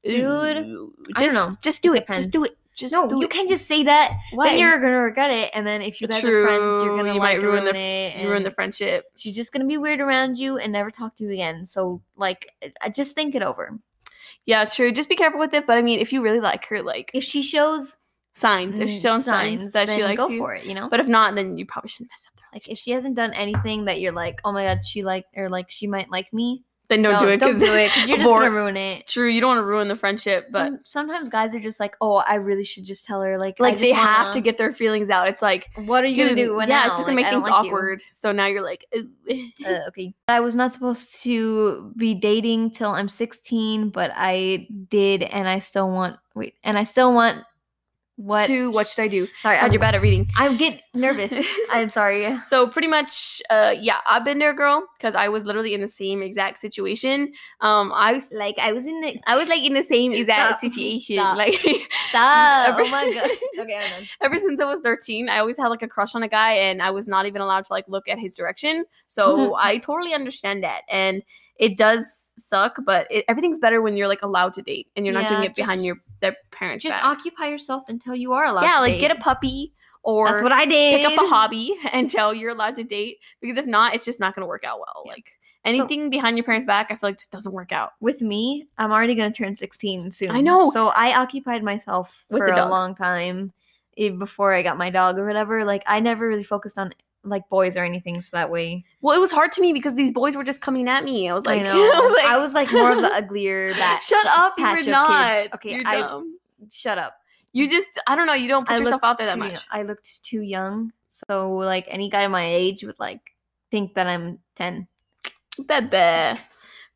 Dude, 0.02 0.56
don't 0.56 0.94
just 1.18 1.34
know. 1.34 1.52
just 1.62 1.82
do 1.82 1.94
It 1.94 2.04
it. 2.08 2.14
Just 2.14 2.30
do 2.30 2.44
it. 2.44 2.56
Just 2.74 2.92
no, 2.94 3.10
you 3.10 3.24
it. 3.24 3.30
can't 3.30 3.48
just 3.48 3.66
say 3.66 3.82
that. 3.84 4.12
Why? 4.32 4.48
Then 4.50 4.58
you're 4.60 4.80
gonna 4.80 5.00
regret 5.02 5.30
it, 5.30 5.50
and 5.52 5.66
then 5.66 5.82
if 5.82 6.00
you 6.00 6.08
guys 6.08 6.24
are 6.24 6.42
friends, 6.44 6.82
you're 6.82 6.96
gonna 6.96 7.12
you 7.12 7.18
like 7.20 7.36
might 7.38 7.42
ruin 7.42 7.64
ruin, 7.64 7.74
the- 7.74 7.78
it. 7.78 8.16
You 8.22 8.30
ruin 8.30 8.42
the 8.42 8.50
friendship. 8.50 9.04
She's 9.16 9.34
just 9.36 9.52
gonna 9.52 9.66
be 9.66 9.76
weird 9.76 10.00
around 10.00 10.38
you 10.38 10.56
and 10.56 10.72
never 10.72 10.90
talk 10.90 11.14
to 11.16 11.24
you 11.24 11.30
again. 11.30 11.66
So 11.66 12.00
like, 12.16 12.48
I 12.80 12.88
just 12.88 13.14
think 13.14 13.34
it 13.34 13.42
over. 13.42 13.78
Yeah, 14.46 14.64
true. 14.64 14.92
Just 14.92 15.10
be 15.10 15.16
careful 15.16 15.38
with 15.38 15.52
it. 15.52 15.66
But 15.66 15.76
I 15.76 15.82
mean, 15.82 15.98
if 16.00 16.10
you 16.10 16.22
really 16.22 16.40
like 16.40 16.64
her, 16.66 16.82
like 16.82 17.10
If 17.12 17.22
she 17.24 17.42
shows 17.42 17.98
signs, 18.32 18.78
if 18.78 18.88
she 18.88 18.98
shows 19.00 19.22
mm, 19.22 19.24
showing 19.26 19.58
signs, 19.58 19.72
that 19.74 19.90
she 19.90 20.02
likes 20.02 20.18
go 20.18 20.28
you. 20.28 20.38
for 20.38 20.54
it. 20.54 20.64
You 20.64 20.74
know. 20.74 20.88
But 20.88 21.00
if 21.00 21.06
not, 21.06 21.34
then 21.34 21.58
you 21.58 21.66
probably 21.66 21.90
shouldn't 21.90 22.08
mess 22.10 22.26
up 22.32 22.39
like 22.52 22.68
if 22.68 22.78
she 22.78 22.90
hasn't 22.92 23.14
done 23.16 23.32
anything 23.34 23.84
that 23.86 24.00
you're 24.00 24.12
like, 24.12 24.40
oh 24.44 24.52
my 24.52 24.64
god, 24.64 24.80
she 24.86 25.02
like 25.02 25.26
or 25.36 25.48
like 25.48 25.70
she 25.70 25.86
might 25.86 26.10
like 26.10 26.32
me. 26.32 26.64
Then 26.88 27.02
don't, 27.02 27.22
do 27.22 27.28
it. 27.28 27.36
Don't 27.38 27.52
'cause- 27.52 27.60
do 27.62 27.72
it 27.72 27.86
because 27.94 28.08
you're 28.08 28.18
just 28.18 28.28
gonna 28.28 28.50
ruin 28.50 28.76
it. 28.76 29.06
True, 29.06 29.28
you 29.28 29.40
don't 29.40 29.50
want 29.50 29.58
to 29.60 29.64
ruin 29.64 29.86
the 29.86 29.94
friendship, 29.94 30.48
but 30.50 30.64
Some, 30.66 30.80
sometimes 30.84 31.28
guys 31.30 31.54
are 31.54 31.60
just 31.60 31.78
like, 31.78 31.94
oh, 32.00 32.16
I 32.26 32.34
really 32.34 32.64
should 32.64 32.84
just 32.84 33.04
tell 33.04 33.20
her. 33.20 33.38
Like, 33.38 33.60
like 33.60 33.78
they 33.78 33.92
have 33.92 34.24
to 34.26 34.30
wanna- 34.30 34.40
get 34.40 34.58
their 34.58 34.72
feelings 34.72 35.08
out. 35.08 35.28
It's 35.28 35.40
like, 35.40 35.68
What 35.76 36.02
are 36.02 36.08
you 36.08 36.16
dude, 36.16 36.30
gonna 36.30 36.42
do? 36.46 36.56
When 36.56 36.68
yeah, 36.68 36.80
now? 36.80 36.86
it's 36.86 36.96
just 36.96 37.06
gonna 37.06 37.14
Like, 37.16 37.26
make 37.26 37.32
things 37.32 37.44
like 37.48 37.62
you. 37.64 37.70
awkward. 37.70 38.02
So 38.12 38.32
now 38.32 38.46
you're 38.46 38.64
like, 38.64 38.84
Uh, 38.92 39.68
okay. 39.88 40.12
I 40.26 40.40
was 40.40 40.56
not 40.56 40.72
supposed 40.72 41.22
to 41.22 41.92
be 41.96 42.12
dating 42.12 42.72
till 42.72 42.90
I'm 42.90 43.08
16, 43.08 43.90
but 43.90 44.10
I 44.16 44.66
did, 44.88 45.22
and 45.22 45.46
I 45.48 45.60
still 45.60 45.92
want. 45.92 46.16
Wait, 46.34 46.54
and 46.64 46.76
I 46.76 46.82
still 46.82 47.14
want. 47.14 47.44
What? 48.22 48.46
to 48.48 48.70
what 48.70 48.86
should 48.88 49.02
I 49.02 49.08
do? 49.08 49.26
Sorry, 49.38 49.56
I'm, 49.56 49.72
you're 49.72 49.80
bad 49.80 49.94
at 49.94 50.02
reading. 50.02 50.28
I 50.36 50.54
get 50.54 50.82
nervous. 50.92 51.32
I'm 51.70 51.88
sorry. 51.88 52.38
So 52.46 52.66
pretty 52.68 52.88
much, 52.88 53.40
uh, 53.48 53.74
yeah, 53.80 53.98
I've 54.08 54.24
been 54.24 54.38
there, 54.38 54.52
girl, 54.52 54.86
because 54.98 55.14
I 55.14 55.28
was 55.28 55.44
literally 55.44 55.72
in 55.72 55.80
the 55.80 55.88
same 55.88 56.22
exact 56.22 56.58
situation. 56.58 57.32
Um, 57.62 57.92
I 57.94 58.12
was, 58.12 58.30
Like 58.30 58.56
I 58.58 58.72
was 58.72 58.86
in 58.86 59.00
the. 59.00 59.18
I 59.26 59.36
was 59.38 59.48
like 59.48 59.62
in 59.64 59.72
the 59.72 59.82
same 59.82 60.12
exact 60.12 60.58
Stop. 60.58 60.60
situation. 60.72 61.16
Stop. 61.16 61.36
Like 61.38 61.54
Stop. 62.10 62.68
Every- 62.68 62.86
oh 62.86 62.90
my 62.90 63.12
god. 63.12 63.30
Okay, 63.60 63.74
I'm 63.76 63.90
done. 63.90 64.08
ever 64.22 64.38
since 64.38 64.60
I 64.60 64.64
was 64.64 64.80
13, 64.82 65.28
I 65.28 65.38
always 65.38 65.56
had 65.58 65.68
like 65.68 65.82
a 65.82 65.88
crush 65.88 66.14
on 66.14 66.22
a 66.22 66.28
guy, 66.28 66.52
and 66.54 66.82
I 66.82 66.90
was 66.90 67.06
not 67.08 67.26
even 67.26 67.40
allowed 67.42 67.64
to 67.66 67.72
like 67.72 67.86
look 67.88 68.08
at 68.08 68.18
his 68.18 68.36
direction. 68.36 68.84
So 69.08 69.36
Mhm. 69.36 69.54
I 69.58 69.78
totally 69.78 70.14
understand 70.14 70.62
that, 70.64 70.82
and 70.90 71.22
it 71.58 71.76
does 71.76 72.29
suck, 72.36 72.76
but 72.84 73.06
it, 73.10 73.24
everything's 73.28 73.58
better 73.58 73.80
when 73.82 73.96
you're 73.96 74.08
like 74.08 74.22
allowed 74.22 74.54
to 74.54 74.62
date 74.62 74.88
and 74.96 75.04
you're 75.06 75.14
not 75.14 75.28
doing 75.28 75.42
Yeah, 75.42 75.48
it 75.50 75.54
behind 75.56 75.84
your 75.84 75.96
their 76.20 76.36
parents. 76.50 76.82
Just 76.82 76.94
back. 76.96 77.04
occupy 77.04 77.48
yourself 77.48 77.84
until 77.88 78.14
you 78.14 78.32
are 78.32 78.44
allowed. 78.46 78.62
yeah, 78.62 78.74
to 78.76 78.80
like 78.80 79.00
get 79.00 79.10
a 79.10 79.20
puppy 79.20 79.72
or 80.02 80.26
That's 80.26 80.42
what 80.42 80.52
I 80.52 80.66
did. 80.66 80.96
pick 81.06 81.18
up 81.18 81.24
a 81.24 81.28
hobby 81.28 81.74
until 81.92 82.32
you're 82.34 82.50
allowed 82.50 82.76
to 82.76 82.84
date 82.84 83.18
because 83.40 83.56
if 83.56 83.66
not 83.66 83.94
it's 83.94 84.04
just 84.04 84.20
not 84.20 84.34
going 84.34 84.42
to 84.42 84.46
work 84.48 84.64
out 84.64 84.78
well 84.80 85.02
Yeah. 85.06 85.12
like 85.12 85.32
anything 85.64 86.08
behind 86.08 86.38
your 86.38 86.44
parents 86.44 86.64
back 86.66 86.86
i 86.90 86.96
feel 86.96 87.10
like 87.10 87.18
just 87.18 87.30
doesn't 87.30 87.52
work 87.52 87.70
out 87.70 87.90
with 88.00 88.22
me, 88.22 88.66
I'm 88.78 88.92
already 88.92 89.14
gonna 89.14 89.30
turn 89.32 89.54
16 89.54 90.10
soon. 90.12 90.30
I 90.30 90.40
know. 90.40 90.70
So 90.70 90.88
I 90.88 91.18
occupied 91.20 91.62
myself 91.62 92.24
With 92.30 92.38
for 92.40 92.46
a 92.46 92.66
long 92.68 92.94
time 92.94 93.52
before 94.18 94.54
I 94.54 94.62
got 94.62 94.78
my 94.78 94.88
dog 94.88 95.18
or 95.18 95.26
whatever. 95.26 95.62
Like 95.66 95.82
I 95.86 96.00
never 96.00 96.26
really 96.28 96.44
focused 96.44 96.78
on 96.78 96.94
like 97.22 97.48
boys 97.50 97.76
or 97.76 97.84
anything, 97.84 98.20
so 98.20 98.36
that 98.36 98.50
way. 98.50 98.84
well 99.02 99.16
it 99.16 99.20
was 99.20 99.30
hard 99.30 99.52
to 99.52 99.60
me 99.60 99.72
because 99.72 99.94
these 99.94 100.10
boys 100.12 100.36
were 100.36 100.44
just 100.44 100.60
coming 100.62 100.88
at 100.88 101.04
me 101.04 101.28
i 101.28 101.34
was 101.34 101.44
like 101.44 101.60
I 101.66 101.70
i 101.70 102.00
was 102.00 102.12
like 102.12 102.24
I 102.24 102.38
was 102.38 102.54
like 102.54 102.72
more 102.72 102.92
of 102.92 103.02
the 103.02 103.12
uglier 103.14 103.74
that. 103.82 104.02
shut 104.02 104.26
up 104.26 104.56
patch 104.56 104.80
of 104.80 104.86
not 104.88 105.34
kids. 105.42 105.54
Okay, 105.54 105.74
You're 105.74 105.86
I- 105.86 106.00
dumb. 106.00 106.38
Shut 106.72 106.98
up. 106.98 107.14
you 107.52 107.68
just 107.68 107.88
i 108.06 108.14
don't 108.16 108.26
know 108.26 108.34
you 108.34 108.48
don't 108.48 108.66
put 108.66 108.74
I 108.76 108.78
yourself 108.78 109.02
out 109.04 109.18
there 109.18 109.26
that 109.26 109.38
much 109.38 109.52
young- 109.52 109.62
I 109.70 109.82
looked 109.82 110.22
too 110.22 110.40
young, 110.42 110.92
so 111.10 111.52
like 111.52 111.84
any 111.88 112.08
guy 112.10 112.26
my 112.28 112.46
age 112.46 112.84
would 112.84 112.98
like 112.98 113.20
think 113.70 113.94
that 113.94 114.06
I'm 114.06 114.38
10. 114.56 114.86
Bebe. 115.66 116.40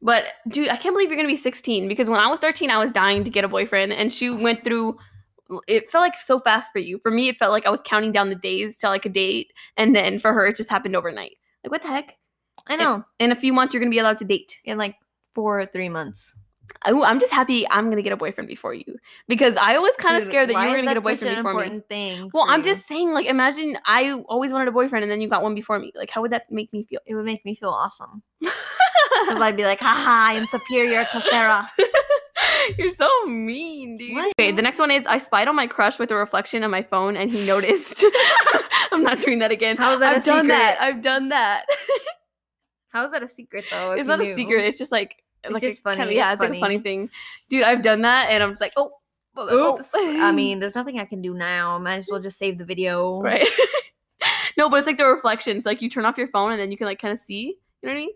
But 0.03 0.25
dude, 0.49 0.69
I 0.69 0.77
can't 0.77 0.95
believe 0.95 1.09
you're 1.09 1.17
gonna 1.17 1.29
be 1.29 1.37
16 1.37 1.89
because 1.89 2.11
when 2.11 2.21
I 2.21 2.29
was 2.29 2.41
13, 2.41 2.69
I 2.71 2.79
was 2.79 2.93
dying 2.93 3.25
to 3.25 3.31
get 3.31 3.45
a 3.45 3.49
boyfriend, 3.49 3.93
and 3.93 4.13
she 4.13 4.29
went 4.31 4.65
through. 4.65 4.99
It 5.67 5.91
felt 5.91 6.03
like 6.03 6.19
so 6.19 6.41
fast 6.41 6.73
for 6.73 6.79
you. 6.79 6.99
For 7.03 7.11
me, 7.11 7.29
it 7.29 7.37
felt 7.37 7.53
like 7.53 7.67
I 7.67 7.71
was 7.71 7.81
counting 7.85 8.13
down 8.13 8.31
the 8.31 8.35
days 8.35 8.77
till 8.77 8.91
like 8.91 9.07
a 9.07 9.11
date, 9.11 9.53
and 9.77 9.95
then 9.95 10.19
for 10.19 10.33
her, 10.33 10.47
it 10.47 10.57
just 10.57 10.71
happened 10.71 10.97
overnight. 10.97 11.37
Like 11.63 11.71
what 11.71 11.83
the 11.83 11.89
heck? 11.89 12.17
I 12.67 12.77
know. 12.77 13.05
In 13.19 13.31
a 13.31 13.35
few 13.35 13.53
months, 13.53 13.75
you're 13.75 13.81
gonna 13.81 13.91
be 13.91 13.99
allowed 13.99 14.19
to 14.19 14.25
date. 14.25 14.61
In 14.65 14.79
like 14.79 14.97
four 15.35 15.61
or 15.61 15.67
three 15.67 15.89
months. 15.89 16.37
Ooh, 16.89 17.03
I'm 17.03 17.21
just 17.21 17.33
happy 17.33 17.67
I'm 17.71 17.91
gonna 17.91 18.03
get 18.03 18.13
a 18.13 18.17
boyfriend 18.17 18.49
before 18.49 18.75
you 18.75 18.85
because 19.29 19.57
I 19.57 19.79
was 19.79 19.95
kind 19.97 20.17
of 20.17 20.27
scared 20.27 20.49
that 20.49 20.55
you 20.55 20.71
were 20.71 20.77
gonna 20.77 20.89
get 20.89 20.97
a 20.97 21.01
boyfriend 21.01 21.37
an 21.37 21.45
before 21.45 21.65
me. 21.67 21.81
Thing 21.89 22.31
Well, 22.33 22.45
I'm 22.49 22.61
you? 22.61 22.67
just 22.67 22.87
saying, 22.87 23.13
like, 23.13 23.27
imagine 23.27 23.79
I 23.85 24.13
always 24.29 24.53
wanted 24.53 24.69
a 24.69 24.73
boyfriend 24.73 25.03
and 25.03 25.11
then 25.11 25.21
you 25.21 25.29
got 25.29 25.43
one 25.43 25.55
before 25.55 25.79
me. 25.79 25.93
Like, 25.95 26.11
how 26.11 26.23
would 26.23 26.33
that 26.33 26.51
make 26.51 26.73
me 26.73 26.85
feel? 26.85 27.01
It 27.07 27.15
would 27.15 27.25
make 27.25 27.45
me 27.45 27.55
feel 27.55 27.71
awesome. 27.71 28.23
Because 29.27 29.41
I'd 29.41 29.57
be 29.57 29.65
like, 29.65 29.81
haha, 29.81 30.33
I 30.33 30.35
am 30.35 30.45
superior 30.45 31.07
to 31.11 31.21
Sarah. 31.23 31.71
You're 32.79 32.91
so 32.91 33.09
mean, 33.27 33.97
dude. 33.97 34.15
What? 34.15 34.33
Okay, 34.39 34.51
the 34.53 34.63
next 34.63 34.79
one 34.79 34.91
is 34.91 35.05
I 35.07 35.19
spied 35.19 35.49
on 35.49 35.55
my 35.57 35.67
crush 35.67 35.99
with 35.99 36.11
a 36.11 36.15
reflection 36.17 36.63
on 36.65 36.71
my 36.71 36.83
phone 36.83 37.17
and 37.17 37.31
he 37.31 37.47
noticed. 37.47 38.05
I'm 38.93 39.03
not 39.03 39.21
doing 39.21 39.39
that 39.41 39.51
again. 39.53 39.77
How 39.77 39.95
is 39.95 40.01
that 40.01 40.17
I've 40.17 40.23
a 40.23 40.27
done 40.27 40.45
secret? 40.47 40.49
that. 40.57 40.81
I've 40.81 41.03
done 41.03 41.29
that. 41.31 41.67
How 42.91 43.05
is 43.07 43.13
that 43.13 43.23
a 43.23 43.29
secret 43.29 43.65
though? 43.71 43.93
it's 43.93 44.07
not 44.09 44.21
a 44.21 44.35
secret. 44.35 44.65
It's 44.65 44.79
just 44.79 44.93
like 44.93 45.17
It's 45.43 45.53
like 45.53 45.63
just 45.63 45.81
a 45.81 45.83
kinda- 45.83 46.05
funny, 46.05 46.17
yeah, 46.17 46.33
it's 46.33 46.35
it's 46.35 46.41
like 46.41 46.57
a 46.57 46.61
funny 46.61 46.77
funny. 46.77 46.83
thing. 46.83 47.11
Dude, 47.51 47.63
I've 47.65 47.83
done 47.83 48.03
that 48.03 48.31
and 48.31 48.43
I'm 48.43 48.51
just 48.51 48.61
like, 48.61 48.73
oh, 48.77 48.93
oh, 49.37 49.49
oh. 49.51 49.75
Oops. 49.75 49.91
I 49.95 50.31
mean, 50.33 50.61
there's 50.61 50.75
nothing 50.77 50.99
I 51.01 51.05
can 51.05 51.21
do 51.23 51.35
now. 51.35 51.79
Might 51.79 51.97
as 51.97 52.09
well 52.11 52.21
just 52.21 52.39
save 52.39 52.59
the 52.59 52.65
video. 52.65 53.21
right. 53.21 53.49
no, 54.57 54.69
but 54.71 54.79
it's 54.79 54.87
like 54.87 54.99
the 54.99 55.07
reflections. 55.07 55.67
Like 55.67 55.83
you 55.83 55.91
turn 55.91 56.05
off 56.05 56.17
your 56.19 56.29
phone 56.29 56.53
and 56.53 56.61
then 56.61 56.71
you 56.71 56.77
can 56.77 56.87
like 56.87 57.01
kind 57.01 57.13
of 57.13 57.19
see. 57.19 57.57
You 57.83 57.89
know 57.89 57.91
what 57.91 57.93
I 57.93 57.97
mean? 58.01 58.11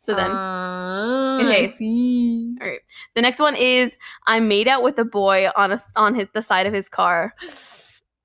So 0.00 0.14
then 0.14 0.30
Uh, 0.30 1.38
Okay. 1.40 1.62
I 1.64 1.66
see. 1.66 2.56
All 2.60 2.66
right. 2.68 2.80
The 3.14 3.22
next 3.22 3.38
one 3.38 3.54
is 3.56 3.96
I 4.26 4.40
made 4.40 4.66
out 4.68 4.82
with 4.82 4.98
a 4.98 5.04
boy 5.04 5.48
on 5.56 5.72
a 5.72 5.80
on 5.96 6.14
his 6.14 6.28
the 6.34 6.42
side 6.42 6.66
of 6.66 6.72
his 6.74 6.88
car. 6.88 7.32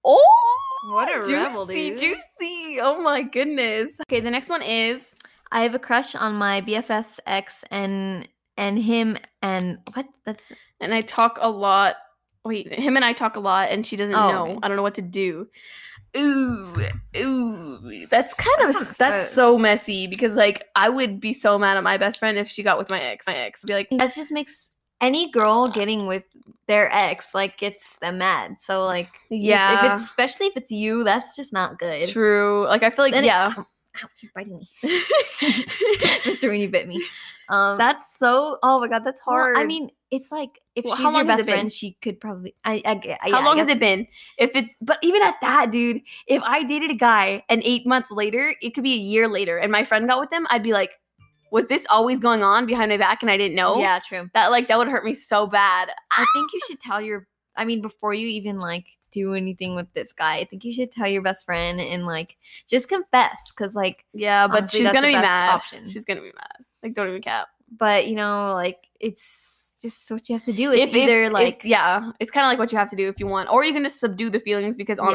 Oh, 0.07 0.91
What 0.93 1.09
a 1.09 1.19
juicy, 1.21 1.33
rebel, 1.33 1.65
dude. 1.65 1.97
Juicy. 1.99 2.79
Oh 2.79 3.01
my 3.01 3.23
goodness. 3.23 3.99
Okay, 4.07 4.19
the 4.19 4.29
next 4.29 4.49
one 4.49 4.61
is 4.61 5.15
I 5.51 5.63
have 5.63 5.73
a 5.73 5.79
crush 5.79 6.13
on 6.15 6.35
my 6.35 6.61
BFF's 6.61 7.19
ex 7.25 7.63
and 7.71 8.27
and 8.57 8.77
him 8.77 9.17
and 9.41 9.79
what? 9.95 10.05
That's 10.25 10.43
and 10.79 10.93
I 10.93 11.01
talk 11.01 11.39
a 11.41 11.49
lot. 11.49 11.95
Wait, 12.43 12.71
him 12.71 12.95
and 12.95 13.03
I 13.03 13.13
talk 13.13 13.35
a 13.35 13.39
lot 13.39 13.69
and 13.71 13.85
she 13.87 13.95
doesn't 13.95 14.15
Oh, 14.15 14.29
know. 14.31 14.43
okay. 14.51 14.59
I 14.61 14.67
don't 14.67 14.77
know 14.77 14.83
what 14.83 14.95
to 14.95 15.01
do. 15.01 15.47
Ooh, 16.17 16.73
ooh. 17.17 18.05
That's 18.09 18.33
kind 18.33 18.69
of 18.69 18.75
kinda 18.75 18.93
that's 18.97 19.29
so 19.31 19.57
messy 19.57 20.07
because 20.07 20.35
like 20.35 20.67
I 20.75 20.89
would 20.89 21.19
be 21.19 21.33
so 21.33 21.57
mad 21.59 21.77
at 21.77 21.83
my 21.83 21.97
best 21.97 22.19
friend 22.19 22.37
if 22.37 22.47
she 22.47 22.63
got 22.63 22.77
with 22.77 22.89
my 22.89 23.01
ex. 23.01 23.27
My 23.27 23.35
ex 23.35 23.61
I'd 23.63 23.67
be 23.67 23.73
like, 23.73 23.89
that 23.91 24.13
just 24.13 24.31
makes 24.31 24.71
any 25.01 25.29
girl 25.31 25.67
getting 25.67 26.07
with 26.07 26.23
their 26.67 26.89
ex 26.93 27.35
like 27.35 27.57
gets 27.57 27.83
them 27.99 28.17
mad. 28.19 28.55
So 28.61 28.83
like 28.85 29.09
Yeah. 29.29 29.93
if 29.95 29.99
it's 30.01 30.09
especially 30.09 30.47
if 30.47 30.57
it's 30.57 30.71
you, 30.71 31.03
that's 31.03 31.35
just 31.35 31.51
not 31.53 31.77
good. 31.79 32.07
true. 32.07 32.65
Like 32.67 32.83
I 32.83 32.89
feel 32.89 33.05
like 33.05 33.13
Then 33.13 33.23
it- 33.25 33.27
yeah. 33.27 33.53
Ow, 33.57 34.07
he's 34.17 34.29
biting 34.35 34.57
me. 34.57 34.69
Mr. 36.25 36.49
Weenie 36.49 36.69
bit 36.71 36.87
me. 36.87 37.01
Um 37.49 37.77
that's 37.77 38.17
so. 38.17 38.57
Oh 38.63 38.79
my 38.79 38.87
god, 38.87 39.03
that's 39.03 39.21
well, 39.25 39.37
hard. 39.37 39.57
I 39.57 39.65
mean, 39.65 39.89
it's 40.11 40.31
like 40.31 40.61
if 40.75 40.85
Well, 40.85 40.95
she's 40.95 41.13
your 41.13 41.25
best 41.25 41.43
friend, 41.43 41.71
she 41.71 41.97
could 42.01 42.19
probably. 42.19 42.53
I, 42.63 42.81
I, 42.85 42.95
ge- 42.95 43.17
How 43.19 43.27
yeah, 43.27 43.37
I 43.37 43.45
long 43.45 43.57
has 43.57 43.67
it 43.67 43.79
been? 43.79 44.07
If 44.37 44.51
it's 44.55 44.75
but 44.81 44.97
even 45.01 45.21
at 45.21 45.35
that, 45.41 45.71
dude, 45.71 46.01
if 46.27 46.41
I 46.43 46.63
dated 46.63 46.91
a 46.91 46.95
guy 46.95 47.43
and 47.49 47.61
eight 47.63 47.85
months 47.85 48.11
later, 48.11 48.55
it 48.61 48.71
could 48.71 48.83
be 48.83 48.93
a 48.93 48.97
year 48.97 49.27
later, 49.27 49.57
and 49.57 49.71
my 49.71 49.83
friend 49.83 50.07
got 50.07 50.19
with 50.19 50.31
him, 50.31 50.47
I'd 50.49 50.63
be 50.63 50.73
like, 50.73 50.91
was 51.51 51.67
this 51.67 51.85
always 51.89 52.19
going 52.19 52.43
on 52.43 52.65
behind 52.65 52.89
my 52.89 52.97
back 52.97 53.21
and 53.21 53.31
I 53.31 53.37
didn't 53.37 53.55
know? 53.55 53.79
Yeah, 53.79 53.99
true. 54.05 54.29
That 54.33 54.51
like 54.51 54.67
that 54.67 54.77
would 54.77 54.87
hurt 54.87 55.05
me 55.05 55.15
so 55.15 55.47
bad. 55.47 55.89
I 56.11 56.25
think 56.33 56.51
you 56.53 56.59
should 56.67 56.79
tell 56.79 57.01
your. 57.01 57.27
I 57.57 57.63
mean, 57.63 57.81
before 57.81 58.13
you 58.13 58.27
even 58.27 58.59
like 58.59 58.85
do 59.15 59.33
anything 59.33 59.75
with 59.75 59.91
this 59.93 60.11
guy, 60.13 60.37
I 60.37 60.45
think 60.45 60.63
you 60.65 60.73
should 60.73 60.91
tell 60.91 61.07
your 61.07 61.21
best 61.21 61.45
friend 61.45 61.79
and 61.79 62.05
like 62.05 62.37
just 62.67 62.89
confess, 62.89 63.51
because 63.51 63.73
like, 63.75 64.05
Yeah, 64.13 64.47
but 64.47 64.57
Honestly, 64.57 64.81
she's 64.81 64.91
gonna 64.91 65.07
be 65.07 65.13
mad. 65.13 65.55
option. 65.55 65.87
She's 65.87 66.05
gonna 66.05 66.21
be 66.21 66.33
mad. 66.35 66.57
Like 66.83 66.93
don't 66.93 67.09
even 67.09 67.21
cap. 67.21 67.47
but 67.77 68.07
you 68.07 68.15
know, 68.15 68.53
like 68.53 68.79
it's 68.99 69.73
just 69.81 70.09
what 70.11 70.29
you 70.29 70.35
have 70.35 70.45
to 70.45 70.53
do. 70.53 70.71
It's 70.71 70.83
if 70.91 70.95
either 70.95 71.23
if- 71.23 71.33
like 71.33 71.57
if- 71.59 71.65
yeah, 71.65 72.11
it's 72.19 72.31
kind 72.31 72.45
of 72.45 72.49
like 72.49 72.59
what 72.59 72.71
you 72.71 72.77
have 72.77 72.89
to 72.91 72.95
do 72.95 73.07
if 73.09 73.19
you 73.19 73.27
want, 73.27 73.49
or 73.51 73.63
you 73.63 73.73
can 73.73 73.83
just 73.83 73.99
subdue 73.99 74.29
the 74.29 74.39
feelings 74.39 74.77
because 74.77 74.99
Yeah. 74.99 75.05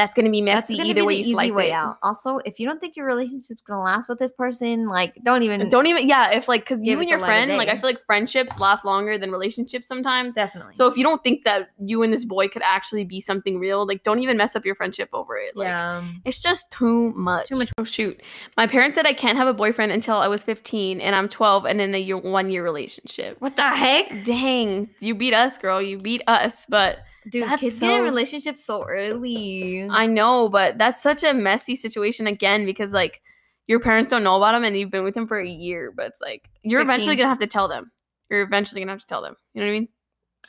That's 0.00 0.14
gonna 0.14 0.30
be 0.30 0.40
that's 0.40 0.70
messy 0.70 0.80
either 0.82 0.94
be 0.94 1.02
way 1.02 1.14
the 1.14 1.18
you 1.18 1.24
easy 1.24 1.32
slice 1.32 1.52
way 1.52 1.68
it. 1.68 1.72
out. 1.72 1.98
Also, 2.02 2.38
if 2.46 2.58
you 2.58 2.66
don't 2.66 2.80
think 2.80 2.96
your 2.96 3.04
relationship's 3.04 3.60
gonna 3.60 3.82
last 3.82 4.08
with 4.08 4.18
this 4.18 4.32
person, 4.32 4.88
like 4.88 5.14
don't 5.24 5.42
even 5.42 5.68
Don't 5.68 5.86
even 5.86 6.08
yeah, 6.08 6.30
if 6.30 6.48
like 6.48 6.62
because 6.62 6.80
you 6.82 6.98
and 6.98 7.08
your 7.08 7.18
friend, 7.18 7.54
like 7.58 7.68
I 7.68 7.74
feel 7.74 7.90
like 7.90 8.04
friendships 8.06 8.58
last 8.58 8.86
longer 8.86 9.18
than 9.18 9.30
relationships 9.30 9.86
sometimes. 9.86 10.34
definitely. 10.34 10.74
So 10.74 10.86
if 10.86 10.96
you 10.96 11.02
don't 11.02 11.22
think 11.22 11.44
that 11.44 11.68
you 11.78 12.02
and 12.02 12.12
this 12.12 12.24
boy 12.24 12.48
could 12.48 12.62
actually 12.64 13.04
be 13.04 13.20
something 13.20 13.58
real, 13.58 13.86
like 13.86 14.02
don't 14.02 14.20
even 14.20 14.38
mess 14.38 14.56
up 14.56 14.64
your 14.64 14.74
friendship 14.74 15.10
over 15.12 15.36
it. 15.36 15.54
Like 15.54 15.66
yeah, 15.66 15.98
um, 15.98 16.22
it's 16.24 16.38
just 16.38 16.70
too 16.70 17.12
much. 17.14 17.48
Too 17.48 17.56
much. 17.56 17.70
Oh 17.76 17.84
shoot. 17.84 18.18
My 18.56 18.66
parents 18.66 18.94
said 18.94 19.06
I 19.06 19.12
can't 19.12 19.36
have 19.36 19.48
a 19.48 19.54
boyfriend 19.54 19.92
until 19.92 20.16
I 20.16 20.28
was 20.28 20.42
15 20.44 21.00
and 21.02 21.14
I'm 21.14 21.28
12 21.28 21.66
and 21.66 21.80
in 21.80 21.94
a 21.94 21.98
year 21.98 22.16
one 22.16 22.50
year 22.50 22.64
relationship. 22.64 23.36
what 23.40 23.56
the 23.56 23.68
heck, 23.68 24.24
Dang, 24.24 24.88
you 25.00 25.14
beat 25.14 25.34
us, 25.34 25.58
girl. 25.58 25.82
You 25.82 25.98
beat 25.98 26.22
us. 26.26 26.64
But 26.68 27.00
dude? 27.28 27.44
That's 27.48 27.60
kids 27.60 27.80
get 27.80 27.98
in 27.98 28.04
relationships 28.04 28.64
so 28.64 28.84
early. 28.84 29.86
I 29.90 30.06
know, 30.06 30.48
but 30.48 30.78
that's 30.78 31.02
such 31.02 31.22
a 31.22 31.34
messy 31.34 31.76
situation 31.76 32.26
again 32.26 32.64
because 32.64 32.92
like 32.92 33.20
your 33.66 33.80
parents 33.80 34.10
don't 34.10 34.24
know 34.24 34.36
about 34.36 34.54
him 34.54 34.64
and 34.64 34.76
you've 34.76 34.90
been 34.90 35.04
with 35.04 35.16
him 35.16 35.26
for 35.26 35.38
a 35.38 35.48
year, 35.48 35.92
but 35.94 36.06
it's 36.06 36.20
like 36.20 36.48
you're 36.62 36.80
eventually 36.80 37.16
gonna 37.16 37.28
have 37.28 37.38
to 37.38 37.46
tell 37.46 37.68
them. 37.68 37.90
You're 38.30 38.42
eventually 38.42 38.80
gonna 38.80 38.92
have 38.92 39.00
to 39.00 39.06
tell 39.06 39.22
them. 39.22 39.36
You 39.54 39.60
know 39.60 39.66
what 39.66 39.72
I 39.76 39.78
mean? 39.80 39.88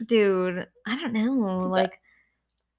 dude, 0.05 0.67
I 0.85 0.95
don't 0.95 1.13
know. 1.13 1.67
Like, 1.67 1.99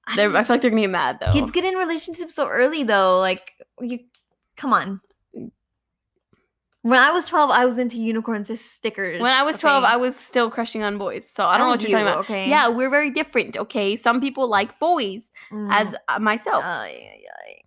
I 0.07 0.15
I 0.15 0.17
feel 0.17 0.33
like 0.55 0.61
they're 0.63 0.71
gonna 0.71 0.83
get 0.83 0.91
mad 0.91 1.19
though. 1.21 1.33
kids 1.33 1.53
get 1.53 1.65
in 1.65 1.75
relationships 1.75 2.35
so 2.35 2.49
early 2.49 2.83
though. 2.83 3.19
Like, 3.19 3.53
you, 3.81 4.01
come 4.57 4.73
on. 4.73 5.01
When 6.83 6.99
I 6.99 7.13
was 7.13 7.27
twelve, 7.27 7.51
I 7.51 7.65
was 7.65 7.79
into 7.79 7.97
unicorns 7.97 8.51
as 8.51 8.61
stickers. 8.61 9.21
when 9.21 9.33
I 9.33 9.43
was 9.45 9.61
12. 9.61 9.85
I 9.85 9.97
was 9.97 10.17
still 10.17 10.51
crushing 10.51 10.83
on 10.83 10.99
boys. 10.99 11.29
So 11.29 11.47
I 11.47 11.57
don't 11.57 11.67
know 11.69 11.71
what 11.73 11.81
you're 11.83 11.91
talking 11.93 12.07
about. 12.07 12.19
Okay. 12.25 12.49
Yeah, 12.49 12.69
we're 12.69 12.91
very 12.91 13.11
different, 13.11 13.57
okay? 13.57 13.95
Some 13.97 14.21
people 14.21 14.49
like 14.49 14.79
boys, 14.81 15.31
as 15.71 15.89
Mm. 15.89 15.95
uh, 16.09 16.19
myself. 16.19 16.65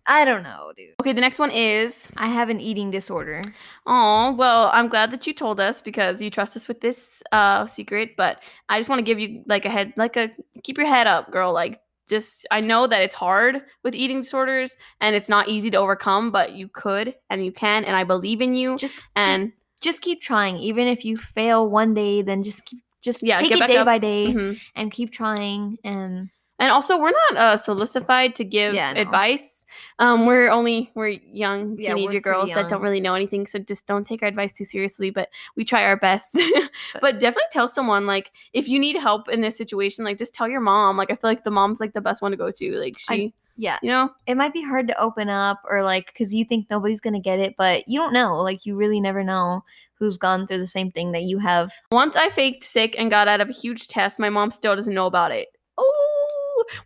I 0.07 0.23
don't 0.23 0.43
know, 0.43 0.71
dude. 0.77 0.93
okay, 1.01 1.13
the 1.13 1.21
next 1.21 1.39
one 1.39 1.49
is 1.49 2.07
I 2.17 2.27
have 2.27 2.49
an 2.49 2.59
eating 2.61 2.91
disorder. 2.91 3.41
Oh, 3.87 4.35
well, 4.37 4.69
I'm 4.71 4.87
glad 4.87 5.09
that 5.11 5.25
you 5.25 5.33
told 5.33 5.59
us 5.59 5.81
because 5.81 6.21
you 6.21 6.29
trust 6.29 6.55
us 6.55 6.67
with 6.67 6.79
this 6.81 7.23
uh 7.31 7.65
secret, 7.65 8.11
but 8.15 8.39
I 8.69 8.77
just 8.79 8.87
want 8.87 8.99
to 8.99 9.03
give 9.03 9.17
you 9.19 9.43
like 9.47 9.65
a 9.65 9.69
head 9.69 9.93
like 9.97 10.15
a 10.15 10.29
keep 10.63 10.77
your 10.77 10.85
head 10.87 11.07
up, 11.07 11.31
girl. 11.31 11.53
Like 11.53 11.79
just 12.07 12.45
I 12.51 12.61
know 12.61 12.87
that 12.87 13.01
it's 13.01 13.15
hard 13.15 13.61
with 13.83 13.95
eating 13.95 14.21
disorders 14.21 14.75
and 15.01 15.15
it's 15.15 15.29
not 15.29 15.47
easy 15.49 15.69
to 15.71 15.77
overcome, 15.77 16.31
but 16.31 16.53
you 16.53 16.67
could 16.67 17.15
and 17.29 17.43
you 17.45 17.51
can 17.51 17.83
and 17.85 17.95
I 17.95 18.03
believe 18.03 18.41
in 18.41 18.53
you. 18.53 18.77
Just 18.77 19.01
And 19.15 19.51
just 19.81 20.01
keep 20.01 20.21
trying. 20.21 20.57
Even 20.57 20.87
if 20.87 21.03
you 21.05 21.17
fail 21.17 21.69
one 21.69 21.93
day, 21.93 22.21
then 22.21 22.43
just 22.43 22.65
keep 22.65 22.79
just 23.01 23.21
Yeah, 23.21 23.39
take 23.39 23.51
it 23.51 23.67
day 23.67 23.77
up. 23.77 23.85
by 23.85 23.97
day 23.99 24.27
mhm. 24.27 24.59
and 24.75 24.91
keep 24.91 25.11
trying. 25.11 25.77
And 25.83 26.29
and 26.59 26.71
also 26.71 26.99
we're 26.99 27.11
not 27.31 27.37
uh 27.37 27.57
solicited 27.57 28.35
to 28.35 28.43
give 28.43 28.73
Yeah, 28.73 28.89
I 28.89 28.93
know. 28.93 29.01
advice. 29.01 29.63
Um 29.99 30.25
we're 30.25 30.49
only 30.49 30.91
we're 30.95 31.09
young 31.09 31.77
Yeah, 31.77 31.91
we're 31.91 31.95
teenager 31.97 32.19
girls 32.21 32.49
that 32.51 32.69
don't 32.69 32.81
really 32.81 33.01
know 33.01 33.13
anything, 33.13 33.45
so 33.47 33.59
just 33.59 33.85
don't 33.87 34.05
take 34.05 34.21
our 34.21 34.27
advice 34.29 34.53
too 34.53 34.63
seriously, 34.63 35.09
but 35.09 35.29
we 35.55 35.65
try 35.65 35.83
our 35.83 35.97
best. 35.97 36.37
but 37.01 37.19
definitely 37.19 37.49
tell 37.51 37.67
someone 37.67 38.05
like 38.05 38.31
if 38.53 38.67
you 38.67 38.79
need 38.79 38.95
help 38.97 39.29
in 39.29 39.41
this 39.41 39.57
situation, 39.57 40.05
like 40.05 40.17
just 40.17 40.33
tell 40.33 40.47
your 40.47 40.61
mom. 40.61 40.97
Like 40.97 41.11
I 41.11 41.15
feel 41.15 41.29
like 41.29 41.43
the 41.43 41.51
mom's 41.51 41.79
like 41.79 41.93
the 41.93 42.01
best 42.01 42.21
one 42.21 42.31
to 42.31 42.37
go 42.37 42.51
to. 42.51 42.79
Like 42.79 42.95
I- 43.09 43.15
she 43.15 43.33
yeah, 43.57 43.79
you 43.81 43.89
know? 43.89 44.09
it 44.27 44.35
might 44.35 44.51
be 44.51 44.61
hard 44.61 44.85
to 44.89 44.99
open 45.01 45.29
up 45.29 45.61
or 45.69 45.81
like 45.81 46.07
because 46.07 46.33
you 46.33 46.43
think 46.43 46.67
nobody's 46.69 46.99
gonna 46.99 47.21
get 47.21 47.39
it, 47.39 47.55
but 47.57 47.87
you 47.87 47.97
don't 47.97 48.11
know. 48.11 48.35
Like 48.41 48.65
you 48.65 48.75
really 48.75 48.99
never 48.99 49.23
know 49.23 49.63
who's 49.97 50.17
gone 50.17 50.45
through 50.45 50.59
the 50.59 50.67
same 50.67 50.91
thing 50.91 51.13
that 51.13 51.23
you 51.23 51.37
have. 51.39 51.71
Once 51.91 52.17
I 52.17 52.27
faked 52.29 52.65
sick 52.65 52.95
and 52.97 53.09
got 53.09 53.29
out 53.29 53.39
of 53.39 53.47
a 53.47 53.53
huge 53.53 53.87
test, 53.87 54.19
my 54.19 54.29
mom 54.29 54.51
still 54.51 54.75
doesn't 54.75 54.93
know 54.93 55.05
about 55.05 55.31
it. 55.31 55.47
Oh, 55.77 56.14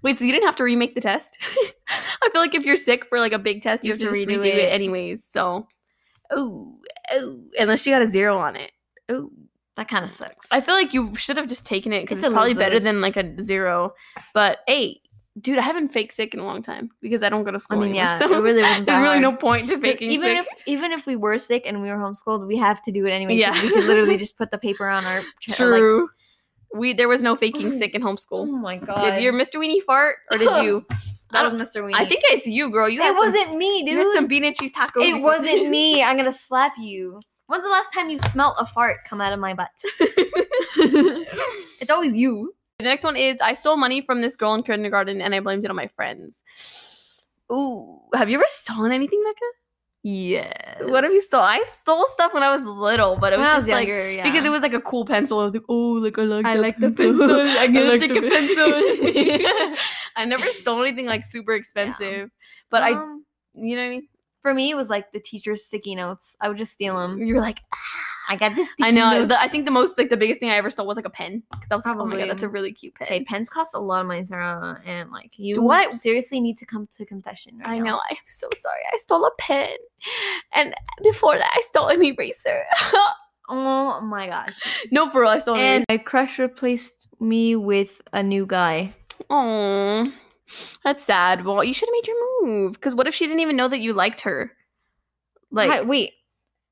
wait, 0.01 0.17
so 0.17 0.25
you 0.25 0.31
didn't 0.31 0.45
have 0.45 0.55
to 0.57 0.63
remake 0.63 0.95
the 0.95 1.01
test? 1.01 1.37
I 1.89 2.29
feel 2.31 2.41
like 2.41 2.55
if 2.55 2.65
you're 2.65 2.75
sick 2.77 3.05
for 3.05 3.19
like 3.19 3.31
a 3.33 3.39
big 3.39 3.61
test, 3.61 3.83
you, 3.83 3.91
have 3.91 3.99
to, 3.99 4.05
just 4.05 4.15
redo 4.15 4.39
it. 4.39 4.45
it. 4.45 4.73
anyways. 4.73 5.23
So, 5.23 5.67
oh, 6.31 6.79
oh, 7.11 7.39
unless 7.57 7.85
you 7.85 7.93
got 7.93 8.01
a 8.01 8.07
zero 8.07 8.37
on 8.37 8.55
it. 8.55 8.71
Oh, 9.09 9.31
That 9.75 9.87
kind 9.87 10.05
of 10.05 10.11
sucks. 10.11 10.47
I 10.51 10.61
feel 10.61 10.75
like 10.75 10.93
you 10.93 11.15
should 11.15 11.37
have 11.37 11.47
just 11.47 11.65
taken 11.65 11.93
it 11.93 12.01
because 12.01 12.17
It's 12.19 12.27
it's, 12.27 12.33
probably 12.33 12.53
better 12.53 12.79
than 12.79 13.01
like 13.01 13.17
a 13.17 13.41
zero. 13.41 13.93
But 14.33 14.59
hey, 14.67 15.01
dude, 15.39 15.57
I 15.57 15.61
haven't 15.61 15.89
faked 15.89 16.13
sick 16.13 16.33
in 16.33 16.39
a 16.39 16.45
long 16.45 16.61
time 16.61 16.89
because 17.01 17.23
I 17.23 17.29
don't 17.29 17.43
go 17.43 17.51
to 17.51 17.59
school. 17.59 17.77
I 17.77 17.81
mean, 17.81 17.89
anymore. 17.91 18.05
yeah, 18.05 18.19
so 18.19 18.33
it 18.33 18.37
really 18.41 18.61
wasn't 18.61 18.85
there's 18.87 19.01
really 19.01 19.19
no 19.19 19.33
point 19.33 19.67
to 19.69 19.79
faking 19.79 20.11
even 20.11 20.37
sick. 20.37 20.47
if 20.51 20.67
even 20.67 20.91
if 20.91 21.05
we 21.05 21.15
were 21.15 21.37
sick 21.37 21.63
and 21.65 21.81
we 21.81 21.89
were 21.89 21.95
homeschooled, 21.95 22.47
we 22.47 22.57
have 22.57 22.81
to 22.83 22.91
do 22.91 23.05
it 23.05 23.11
anyway. 23.11 23.35
Yeah. 23.35 23.59
we 23.61 23.69
could 23.69 23.85
literally 23.85 24.17
just 24.25 24.37
put 24.37 24.51
the 24.51 24.57
paper 24.57 24.87
on 24.87 25.05
our 25.05 25.17
like- 25.17 25.55
True. 25.55 26.09
We 26.73 26.93
there 26.93 27.07
was 27.07 27.23
no 27.23 27.35
faking 27.35 27.73
oh. 27.73 27.77
sick 27.77 27.95
in 27.95 28.01
homeschool. 28.01 28.41
oh 28.41 28.45
my 28.45 28.77
god! 28.77 29.11
Did 29.11 29.23
your 29.23 29.33
Mr. 29.33 29.55
Weenie 29.55 29.81
fart 29.83 30.17
or 30.31 30.37
did 30.37 30.63
you? 30.63 30.85
that 31.31 31.43
was 31.43 31.53
Mr. 31.53 31.83
Weenie. 31.83 31.95
I 31.95 32.05
think 32.05 32.23
it's 32.25 32.47
you, 32.47 32.69
girl. 32.69 32.89
You 32.89 33.01
it 33.01 33.13
wasn't 33.13 33.55
me, 33.55 33.83
You 33.85 33.97
had 33.97 34.13
some 34.13 34.23
dude. 34.23 34.29
bean 34.29 34.43
and 34.45 34.55
cheese 34.55 34.73
tacos. 34.73 35.03
It 35.03 35.21
wasn't 35.21 35.69
me. 35.69 36.03
I'm 36.03 36.17
gonna 36.17 36.33
slap 36.33 36.73
you. 36.77 37.19
When's 37.47 37.63
the 37.63 37.69
last 37.69 37.91
time 37.93 38.09
you 38.09 38.19
smelt 38.19 38.55
a 38.59 38.65
fart 38.65 38.97
come 39.09 39.21
out 39.21 39.33
of 39.33 39.39
my 39.39 39.53
butt? 39.53 39.83
It's 41.81 41.89
always 41.89 42.15
you. 42.15 42.53
the 42.77 42.83
next 42.83 43.03
one 43.03 43.15
is 43.15 43.39
I 43.41 43.53
stole 43.53 43.77
money 43.77 44.01
from 44.01 44.21
this 44.21 44.35
girl 44.35 44.53
in 44.53 44.63
kindergarten 44.63 45.21
and 45.21 45.33
I 45.33 45.39
blamed 45.39 45.63
it 45.63 45.69
on 45.69 45.75
my 45.75 45.87
friends. 45.87 47.25
Ooh, 47.51 47.99
have 48.13 48.29
you 48.29 48.37
ever 48.37 48.45
stolen 48.47 48.91
anything, 48.91 49.23
Becca? 49.23 49.58
Yeah. 50.03 50.51
What 50.83 51.03
have 51.03 51.11
you 51.11 51.21
stole? 51.21 51.41
I 51.41 51.63
stole 51.81 52.05
stuff 52.07 52.33
when 52.33 52.41
I 52.41 52.51
was 52.51 52.63
little, 52.63 53.17
but 53.17 53.33
it 53.33 53.39
was 53.39 53.47
I 53.47 53.55
just 53.55 53.67
was 53.67 53.71
like 53.73 53.87
yeah. 53.87 54.23
because 54.23 54.45
it 54.45 54.49
was 54.49 54.61
like 54.61 54.73
a 54.73 54.79
cool 54.79 55.03
pencil. 55.05 55.39
I 55.39 55.43
was 55.43 55.53
like, 55.53 55.63
oh, 55.67 55.91
like 55.99 56.17
I 56.17 56.21
like 56.23 56.45
I 56.45 56.55
the 56.55 56.61
like 56.61 56.77
the 56.77 56.91
pencil. 56.91 57.31
I'm 57.31 57.73
gonna 57.73 57.89
like 57.89 57.99
take 57.99 58.13
the 58.13 58.19
a 58.19 58.29
pencil. 58.29 59.77
I 60.15 60.25
never 60.25 60.49
stole 60.51 60.81
anything 60.83 61.05
like 61.05 61.25
super 61.25 61.53
expensive, 61.53 62.29
but 62.69 62.81
I, 62.83 62.93
Um, 62.93 63.25
you 63.53 63.75
know 63.75 63.81
what 63.81 63.87
I 63.87 63.89
mean. 63.89 64.07
for 64.41 64.53
me, 64.53 64.71
it 64.71 64.75
was 64.75 64.89
like 64.89 65.11
the 65.11 65.19
teacher's 65.19 65.65
sticky 65.65 65.95
notes. 65.95 66.35
I 66.39 66.47
would 66.47 66.57
just 66.57 66.71
steal 66.71 66.97
them. 66.97 67.21
You're 67.21 67.41
like, 67.41 67.59
I 68.29 68.35
got 68.35 68.55
this. 68.55 68.69
I 68.81 68.91
know. 68.91 69.25
The, 69.25 69.37
I 69.41 69.47
think 69.47 69.65
the 69.65 69.71
most 69.71 69.97
like 69.97 70.09
the 70.09 70.15
biggest 70.15 70.39
thing 70.39 70.49
I 70.51 70.55
ever 70.55 70.69
stole 70.69 70.85
was 70.87 70.95
like 70.95 71.05
a 71.05 71.09
pen 71.09 71.41
because 71.51 71.67
I 71.71 71.75
was 71.75 71.83
like, 71.85 71.95
oh, 71.97 72.01
oh 72.01 72.05
my 72.05 72.17
god, 72.19 72.29
that's 72.29 72.43
a 72.43 72.47
really 72.47 72.71
cute 72.71 72.93
pen. 72.95 73.07
Okay, 73.07 73.23
pens 73.25 73.49
cost 73.49 73.73
a 73.73 73.79
lot 73.79 74.01
of 74.01 74.07
money, 74.07 74.23
Sarah, 74.23 74.79
and 74.85 75.09
like 75.11 75.31
you 75.37 75.55
Do 75.55 75.69
I- 75.71 75.89
seriously 75.91 76.39
need 76.39 76.57
to 76.59 76.65
come 76.65 76.87
to 76.97 77.05
confession. 77.05 77.57
Right 77.57 77.69
I 77.69 77.77
now. 77.79 77.83
know. 77.95 78.01
I'm 78.09 78.17
so 78.27 78.47
sorry. 78.59 78.81
I 78.93 78.97
stole 78.97 79.25
a 79.25 79.31
pen, 79.39 79.75
and 80.53 80.75
before 81.03 81.35
that, 81.37 81.49
I 81.53 81.61
stole 81.61 81.87
an 81.87 82.03
eraser. 82.03 82.63
Oh 83.51 83.99
my 84.01 84.27
gosh. 84.27 84.59
no, 84.91 85.09
for 85.09 85.21
real, 85.21 85.31
I 85.31 85.39
stole 85.39 85.55
an 85.55 85.61
And 85.61 85.67
eraser. 85.77 85.85
my 85.89 85.97
crush 85.97 86.37
replaced 86.37 87.07
me 87.19 87.55
with 87.55 87.99
a 88.13 88.21
new 88.21 88.45
guy. 88.45 88.93
Oh, 89.31 90.05
that's 90.83 91.03
sad. 91.05 91.43
Well, 91.43 91.63
you 91.63 91.73
should 91.73 91.89
have 91.89 91.93
made 91.93 92.07
your 92.07 92.45
move. 92.45 92.73
Because 92.73 92.93
what 92.93 93.07
if 93.07 93.15
she 93.15 93.25
didn't 93.25 93.39
even 93.39 93.55
know 93.55 93.67
that 93.67 93.79
you 93.79 93.93
liked 93.93 94.21
her? 94.21 94.51
Like, 95.49 95.69
Hi- 95.71 95.81
wait, 95.81 96.11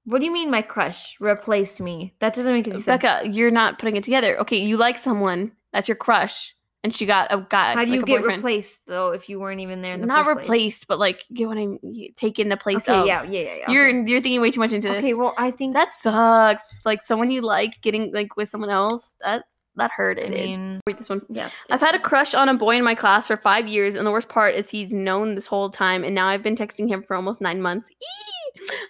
what 0.08 0.20
do 0.20 0.26
you 0.26 0.32
mean 0.32 0.50
my 0.50 0.62
crush 0.62 1.16
replaced 1.20 1.80
me? 1.82 2.14
That 2.20 2.34
doesn't 2.34 2.52
make 2.54 2.66
any 2.68 2.82
sense. 2.82 2.86
Becca, 3.04 3.28
you're 3.30 3.52
not 3.52 3.78
putting 3.78 3.96
it 3.98 4.04
together. 4.04 4.38
Okay, 4.40 4.58
you 4.58 4.78
like 4.78 4.98
someone. 4.98 5.52
That's 5.74 5.88
your 5.88 5.98
crush, 5.98 6.56
and 6.84 6.96
she 6.96 7.06
got 7.06 7.32
a 7.32 7.46
guy. 7.50 7.74
How 7.74 7.84
do 7.86 7.92
like 7.92 7.98
you 7.98 8.02
a 8.04 8.06
get 8.06 8.22
boyfriend. 8.22 8.38
replaced 8.38 8.86
though 8.88 9.12
if 9.12 9.28
you 9.30 9.40
weren't 9.40 9.60
even 9.60 9.82
there 9.82 9.94
in 9.94 10.02
the 10.02 10.08
Not 10.08 10.26
first 10.26 10.38
place? 10.38 10.44
replaced, 10.46 10.88
but 10.88 10.98
like 10.98 11.24
you 11.30 11.36
get 11.36 11.48
what 11.50 11.58
I'm 11.58 11.78
you 11.84 12.12
taking 12.16 12.48
the 12.50 12.58
place 12.58 12.88
Okay, 12.88 13.00
of. 13.02 13.06
yeah, 13.06 13.24
yeah, 13.24 13.42
yeah. 13.42 13.56
yeah. 13.58 13.72
You're 13.72 13.90
okay. 13.90 14.12
you're 14.12 14.22
thinking 14.22 14.42
way 14.42 14.50
too 14.52 14.60
much 14.62 14.72
into 14.74 14.88
this. 14.88 15.00
okay. 15.00 15.14
Well, 15.14 15.34
I 15.38 15.52
think 15.52 15.74
that 15.74 15.94
sucks. 15.94 16.86
Like 16.86 17.04
someone 17.04 17.30
you 17.30 17.42
like 17.42 17.82
getting 17.82 18.12
like 18.14 18.36
with 18.38 18.50
someone 18.50 18.70
else. 18.70 19.14
That 19.22 19.44
that 19.76 19.92
hurt. 19.92 20.18
I 20.18 20.22
It 20.24 20.32
mean, 20.32 20.80
Read 20.88 20.98
this 20.98 21.10
one. 21.10 21.22
yeah. 21.30 21.50
I've 21.70 21.82
had 21.82 21.94
a 21.94 22.00
crush 22.00 22.34
on 22.34 22.50
a 22.50 22.56
boy 22.56 22.78
in 22.78 22.84
my 22.84 22.96
class 22.96 23.28
for 23.28 23.38
five 23.38 23.68
years, 23.68 23.94
and 23.94 24.08
the 24.08 24.12
worst 24.12 24.28
part 24.30 24.56
is 24.56 24.70
he's 24.70 24.92
known 24.92 25.36
this 25.36 25.46
whole 25.46 25.70
time, 25.70 26.04
and 26.04 26.16
now 26.16 26.26
I've 26.28 26.42
been 26.42 26.56
texting 26.56 26.88
him 26.88 27.04
for 27.04 27.16
almost 27.16 27.42
nine 27.42 27.62
months. 27.62 27.90
Eee! 27.92 28.34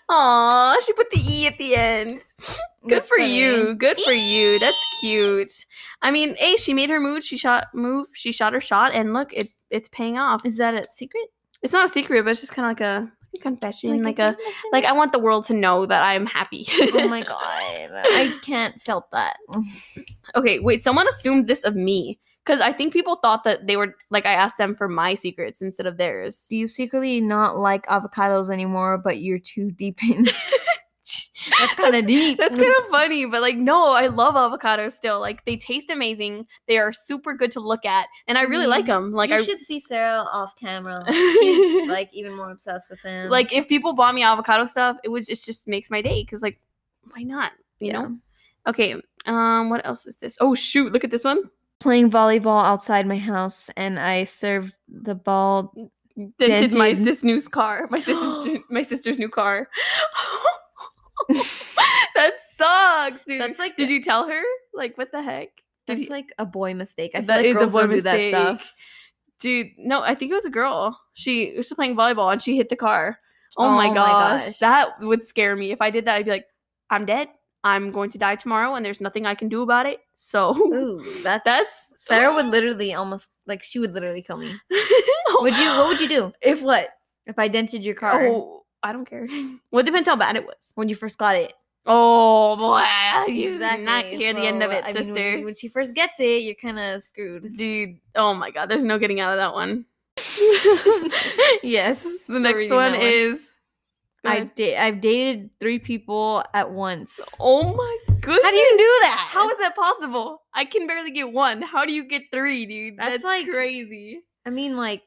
Aw, 0.10 0.80
she 0.86 0.94
put 0.94 1.10
the 1.12 1.20
E 1.20 1.48
at 1.48 1.58
the 1.58 1.76
end. 1.76 2.22
Good 2.84 2.92
That's 2.98 3.10
for 3.10 3.18
funny. 3.18 3.36
you. 3.36 3.76
Good 3.76 4.00
for 4.02 4.14
you. 4.14 4.60
That's 4.60 4.78
cute. 5.00 5.54
I 6.02 6.12
mean, 6.12 6.36
hey, 6.36 6.56
she 6.56 6.74
made 6.74 6.90
her 6.90 7.00
mood. 7.00 7.24
She 7.24 7.38
shot 7.38 7.68
move. 7.74 8.08
She 8.14 8.32
shot 8.32 8.54
her 8.54 8.62
shot, 8.62 8.94
and 8.94 9.14
look, 9.14 9.34
it 9.34 9.50
it's 9.70 9.90
paying 9.90 10.18
off. 10.18 10.46
Is 10.46 10.58
that 10.58 10.74
a 10.74 10.84
secret? 10.84 11.26
It's 11.62 11.74
not 11.74 11.90
a 11.90 11.90
secret, 11.90 12.24
but 12.24 12.32
it's 12.32 12.42
just 12.42 12.54
kind 12.54 12.66
of 12.66 12.70
like 12.72 12.82
a, 12.82 13.12
a 13.36 13.40
confession, 13.42 14.04
like, 14.04 14.20
a 14.20 14.28
confession? 14.36 14.62
like 14.72 14.86
I 14.86 14.94
want 14.94 15.12
the 15.12 15.20
world 15.20 15.46
to 15.46 15.54
know 15.54 15.86
that 15.86 16.08
I'm 16.08 16.26
happy. 16.26 16.66
oh 16.80 17.08
my 17.10 17.24
god, 17.24 17.92
I 17.94 18.38
can't 18.44 18.80
felt 18.82 19.12
that. 19.12 19.38
okay, 20.36 20.60
wait. 20.60 20.84
Someone 20.84 21.08
assumed 21.08 21.48
this 21.48 21.64
of 21.64 21.76
me 21.76 22.20
because 22.48 22.62
I 22.62 22.72
think 22.72 22.94
people 22.94 23.18
thought 23.18 23.44
that 23.44 23.68
they 23.68 23.76
were 23.76 23.94
like 24.10 24.26
I 24.26 24.32
asked 24.32 24.58
them 24.58 24.74
for 24.74 24.88
my 24.88 25.16
secrets 25.16 25.62
instead 25.62 25.86
of 25.86 25.98
theirs. 25.98 26.46
Do 26.50 26.56
you 26.56 26.66
secretly 26.68 27.20
not 27.20 27.58
like 27.58 27.86
avocados 27.88 28.50
anymore, 28.50 28.98
but 28.98 29.20
you're 29.20 29.38
too 29.40 29.72
deep 29.72 30.02
in? 30.04 30.30
That's 31.60 31.74
kind 31.76 31.96
of 31.96 32.06
deep. 32.08 32.38
That's 32.38 32.58
kind 32.58 32.74
of 32.84 32.90
funny, 32.90 33.26
but 33.26 33.42
like, 33.42 33.56
no, 33.58 33.92
I 33.92 34.08
love 34.08 34.36
avocados 34.36 34.92
still. 34.94 35.20
Like, 35.20 35.46
they 35.46 35.56
taste 35.56 35.90
amazing. 35.90 36.46
They 36.68 36.78
are 36.78 36.92
super 36.92 37.34
good 37.34 37.52
to 37.52 37.60
look 37.60 37.86
at, 37.86 38.08
and 38.28 38.38
I 38.38 38.42
really 38.44 38.68
like 38.68 38.84
Mm, 38.86 38.88
them. 38.88 39.12
Like, 39.14 39.30
you 39.30 39.38
I 39.38 39.44
should 39.44 39.62
see 39.62 39.80
Sarah 39.80 40.26
off 40.32 40.56
camera. 40.58 41.06
She's 41.40 41.88
like 41.88 42.10
even 42.14 42.36
more 42.36 42.52
obsessed 42.52 42.90
with 42.90 43.02
him. 43.02 43.30
like 43.30 43.54
if 43.54 43.68
people 43.68 43.94
bought 43.94 44.16
me 44.16 44.24
avocado 44.24 44.66
stuff, 44.66 44.98
it 45.04 45.10
would 45.10 45.30
it 45.30 45.42
just 45.44 45.68
makes 45.68 45.90
my 45.90 46.02
day 46.02 46.24
because 46.24 46.42
like, 46.42 46.60
why 47.12 47.24
not? 47.24 47.54
You 47.80 47.92
Yeah. 47.92 48.02
know. 48.02 48.18
Okay. 48.68 48.96
Um. 49.26 49.70
What 49.70 49.86
else 49.86 50.06
is 50.06 50.18
this? 50.18 50.38
Oh 50.42 50.54
shoot! 50.56 50.92
Look 50.92 51.04
at 51.04 51.12
this 51.12 51.24
one. 51.24 51.44
Playing 51.80 52.10
volleyball 52.12 52.64
outside 52.64 53.06
my 53.08 53.18
house, 53.18 53.70
and 53.78 54.00
I 54.00 54.24
served 54.26 54.78
the 54.88 55.16
ball. 55.16 55.74
Dented 56.40 56.74
my 56.74 56.94
Dented. 56.94 57.04
sis 57.04 57.24
new 57.24 57.40
car. 57.42 57.88
My 57.92 58.00
sister's 58.08 58.60
my 58.70 58.82
sister's 58.82 59.20
new 59.20 59.30
car. 59.30 59.68
that 62.16 62.34
sucks, 62.50 63.26
dude. 63.26 63.42
That's 63.42 63.60
like 63.60 63.78
Did 63.78 63.90
you 63.90 64.02
tell 64.02 64.28
her? 64.28 64.42
Like, 64.74 64.98
what 64.98 65.12
the 65.12 65.22
heck? 65.22 65.50
Did 65.86 65.98
that's 65.98 66.00
he- 66.02 66.08
like 66.08 66.34
a 66.40 66.46
boy 66.46 66.74
mistake. 66.74 67.12
I 67.14 67.20
feel 67.20 67.28
That 67.28 67.38
like 67.38 67.46
is 67.46 67.58
a 67.58 67.68
boy 67.68 67.82
don't 67.82 67.90
do 67.92 68.02
that 68.02 68.18
mistake. 68.18 68.68
Dude, 69.40 69.68
no, 69.78 70.02
I 70.02 70.16
think 70.16 70.32
it 70.32 70.36
was 70.36 70.46
a 70.46 70.50
girl. 70.50 71.00
She 71.14 71.54
was 71.56 71.72
playing 71.72 71.96
volleyball 71.96 72.32
and 72.32 72.42
she 72.42 72.58
hit 72.58 72.70
the 72.70 72.76
car. 72.76 73.20
Oh, 73.58 73.66
Oh 73.68 73.72
my, 73.76 73.90
my 73.90 73.94
gosh. 73.94 74.46
gosh. 74.46 74.58
That 74.60 75.00
would 75.02 75.26
scare 75.26 75.56
me. 75.56 75.72
If 75.72 75.82
I 75.82 75.92
did 75.92 76.06
that, 76.06 76.16
I'd 76.16 76.26
be 76.26 76.32
like, 76.32 76.46
I'm 76.90 77.06
dead. 77.06 77.28
I'm 77.64 77.92
going 77.92 78.10
to 78.12 78.18
die 78.18 78.36
tomorrow 78.36 78.76
and 78.76 78.86
there's 78.86 79.02
nothing 79.02 79.26
I 79.26 79.36
can 79.36 79.50
do 79.50 79.62
about 79.62 79.86
it. 79.86 80.00
So 80.16 80.56
Ooh, 80.56 81.04
that's 81.24 81.44
that's 81.44 81.92
Sarah 81.96 82.34
would 82.34 82.46
literally 82.48 82.94
almost 82.94 83.30
like 83.46 83.62
she 83.64 83.80
would 83.80 83.94
literally 83.94 84.22
kill 84.22 84.38
me. 84.38 84.54
Would 85.40 85.58
you? 85.58 85.68
What 85.70 85.88
would 85.90 86.00
you 86.00 86.08
do 86.08 86.32
If 86.42 86.62
what? 86.62 86.90
if 87.26 87.38
I 87.38 87.48
dented 87.50 87.84
your 87.84 87.96
car 87.96 88.26
Oh, 88.28 88.64
I 88.82 88.94
don't 88.94 89.06
care. 89.10 89.28
Well, 89.72 89.82
it 89.82 89.86
depends 89.86 90.08
how 90.08 90.16
bad 90.16 90.36
it 90.38 90.46
was. 90.46 90.72
when 90.76 90.88
you 90.90 90.96
first 90.96 91.18
got 91.18 91.36
it? 91.36 91.54
Oh 91.86 92.56
boy, 92.58 93.32
you 93.34 93.58
did 93.58 93.62
not 93.62 94.06
Exactly, 94.06 94.18
hear 94.18 94.34
the 94.34 94.42
end 94.48 94.62
of 94.64 94.72
it, 94.72 94.84
I 94.84 94.94
mean, 94.94 95.06
sister. 95.06 95.14
when, 95.36 95.46
when 95.46 95.54
she 95.56 95.68
first 95.70 95.94
gets 95.96 96.20
it, 96.20 96.44
you're 96.44 96.56
kind 96.56 96.80
of 96.80 97.02
screwed. 97.04 97.56
Dude, 97.56 97.98
oh 98.16 98.34
my 98.34 98.52
god, 98.52 98.68
there's 98.70 98.84
no 98.86 98.98
getting 99.00 99.20
out 99.20 99.32
of 99.32 99.38
that 99.38 99.54
one. 99.54 99.86
yes, 101.64 102.04
the 102.28 102.40
next 102.40 102.72
one. 102.72 102.96
is. 102.96 103.50
I 104.28 104.44
da- 104.56 104.78
I've 104.78 105.02
dated 105.02 105.50
three 105.60 105.80
people 105.80 106.44
at 106.54 106.72
once. 106.72 107.20
Oh 107.40 107.64
my 107.76 107.98
goodness. 108.22 108.44
How 108.44 108.52
do 108.52 108.58
you 108.58 108.76
do 108.78 108.98
that? 109.02 109.18
How 109.30 109.50
is 109.50 109.58
that 109.60 109.76
possible? 109.76 110.42
I 110.54 110.66
can 110.66 110.88
barely 110.88 111.12
get 111.12 111.32
one. 111.32 111.62
How 111.62 111.86
do 111.86 111.94
you 111.94 112.04
get 112.04 112.24
three, 112.32 112.66
dude? 112.66 112.98
That's 112.98 113.12
That's, 113.12 113.24
like- 113.24 113.48
crazy. 113.48 114.22
I 114.46 114.50
mean, 114.50 114.78
like, 114.78 115.02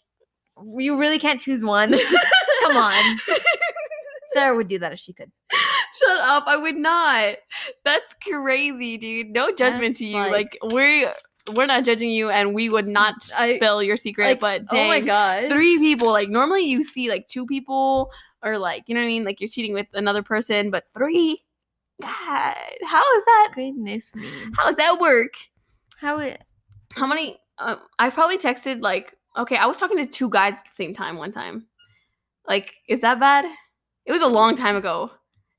you 0.76 0.98
really 0.98 1.18
can't 1.18 1.40
choose 1.40 1.64
one. 1.64 1.90
Come 2.62 2.76
on. 2.76 3.18
Sarah 4.32 4.54
would 4.56 4.68
do 4.68 4.78
that 4.78 4.92
if 4.92 5.00
she 5.00 5.12
could. 5.12 5.30
Shut 5.52 6.18
up. 6.20 6.44
I 6.46 6.56
would 6.56 6.76
not. 6.76 7.36
That's 7.84 8.14
crazy, 8.22 8.96
dude. 8.98 9.30
No 9.30 9.50
judgment 9.50 9.88
That's 9.94 9.98
to 9.98 10.04
you. 10.06 10.16
like- 10.16 10.32
Like, 10.62 10.72
we're 10.72 11.12
we're 11.56 11.66
not 11.66 11.84
judging 11.84 12.10
you 12.10 12.30
and 12.30 12.54
we 12.54 12.68
would 12.68 12.86
not 12.86 13.14
I- 13.36 13.56
spill 13.56 13.82
your 13.82 13.96
secret, 13.96 14.24
Like, 14.26 14.40
but 14.40 14.62
oh 14.70 14.86
my 14.86 15.00
god, 15.00 15.50
three 15.50 15.78
people. 15.78 16.08
Like 16.08 16.28
normally 16.28 16.64
you 16.64 16.84
see 16.84 17.08
like 17.08 17.26
two 17.28 17.44
people 17.46 18.10
or 18.42 18.58
like, 18.58 18.84
you 18.86 18.94
know 18.94 19.00
what 19.00 19.06
I 19.06 19.08
mean? 19.08 19.24
Like 19.24 19.40
you're 19.40 19.50
cheating 19.50 19.74
with 19.74 19.86
another 19.94 20.22
person, 20.22 20.70
but 20.70 20.84
three? 20.94 21.42
God, 22.00 22.56
how 22.84 23.16
is 23.16 23.24
that 23.26 23.52
Goodness 23.54 24.14
me. 24.14 24.30
how 24.56 24.64
does 24.66 24.76
that 24.76 24.98
work? 25.00 25.34
How 25.98 26.18
it? 26.18 26.42
How 26.94 27.06
many 27.06 27.38
um, 27.58 27.78
I 27.98 28.08
probably 28.10 28.38
texted 28.38 28.80
like 28.80 29.14
okay, 29.36 29.56
I 29.56 29.66
was 29.66 29.78
talking 29.78 29.98
to 29.98 30.06
two 30.06 30.28
guys 30.28 30.54
at 30.54 30.64
the 30.64 30.74
same 30.74 30.94
time 30.94 31.16
one 31.16 31.30
time. 31.30 31.66
Like, 32.48 32.74
is 32.88 33.00
that 33.02 33.20
bad? 33.20 33.44
It 34.06 34.12
was 34.12 34.22
a 34.22 34.26
long 34.26 34.56
time 34.56 34.76
ago. 34.76 35.10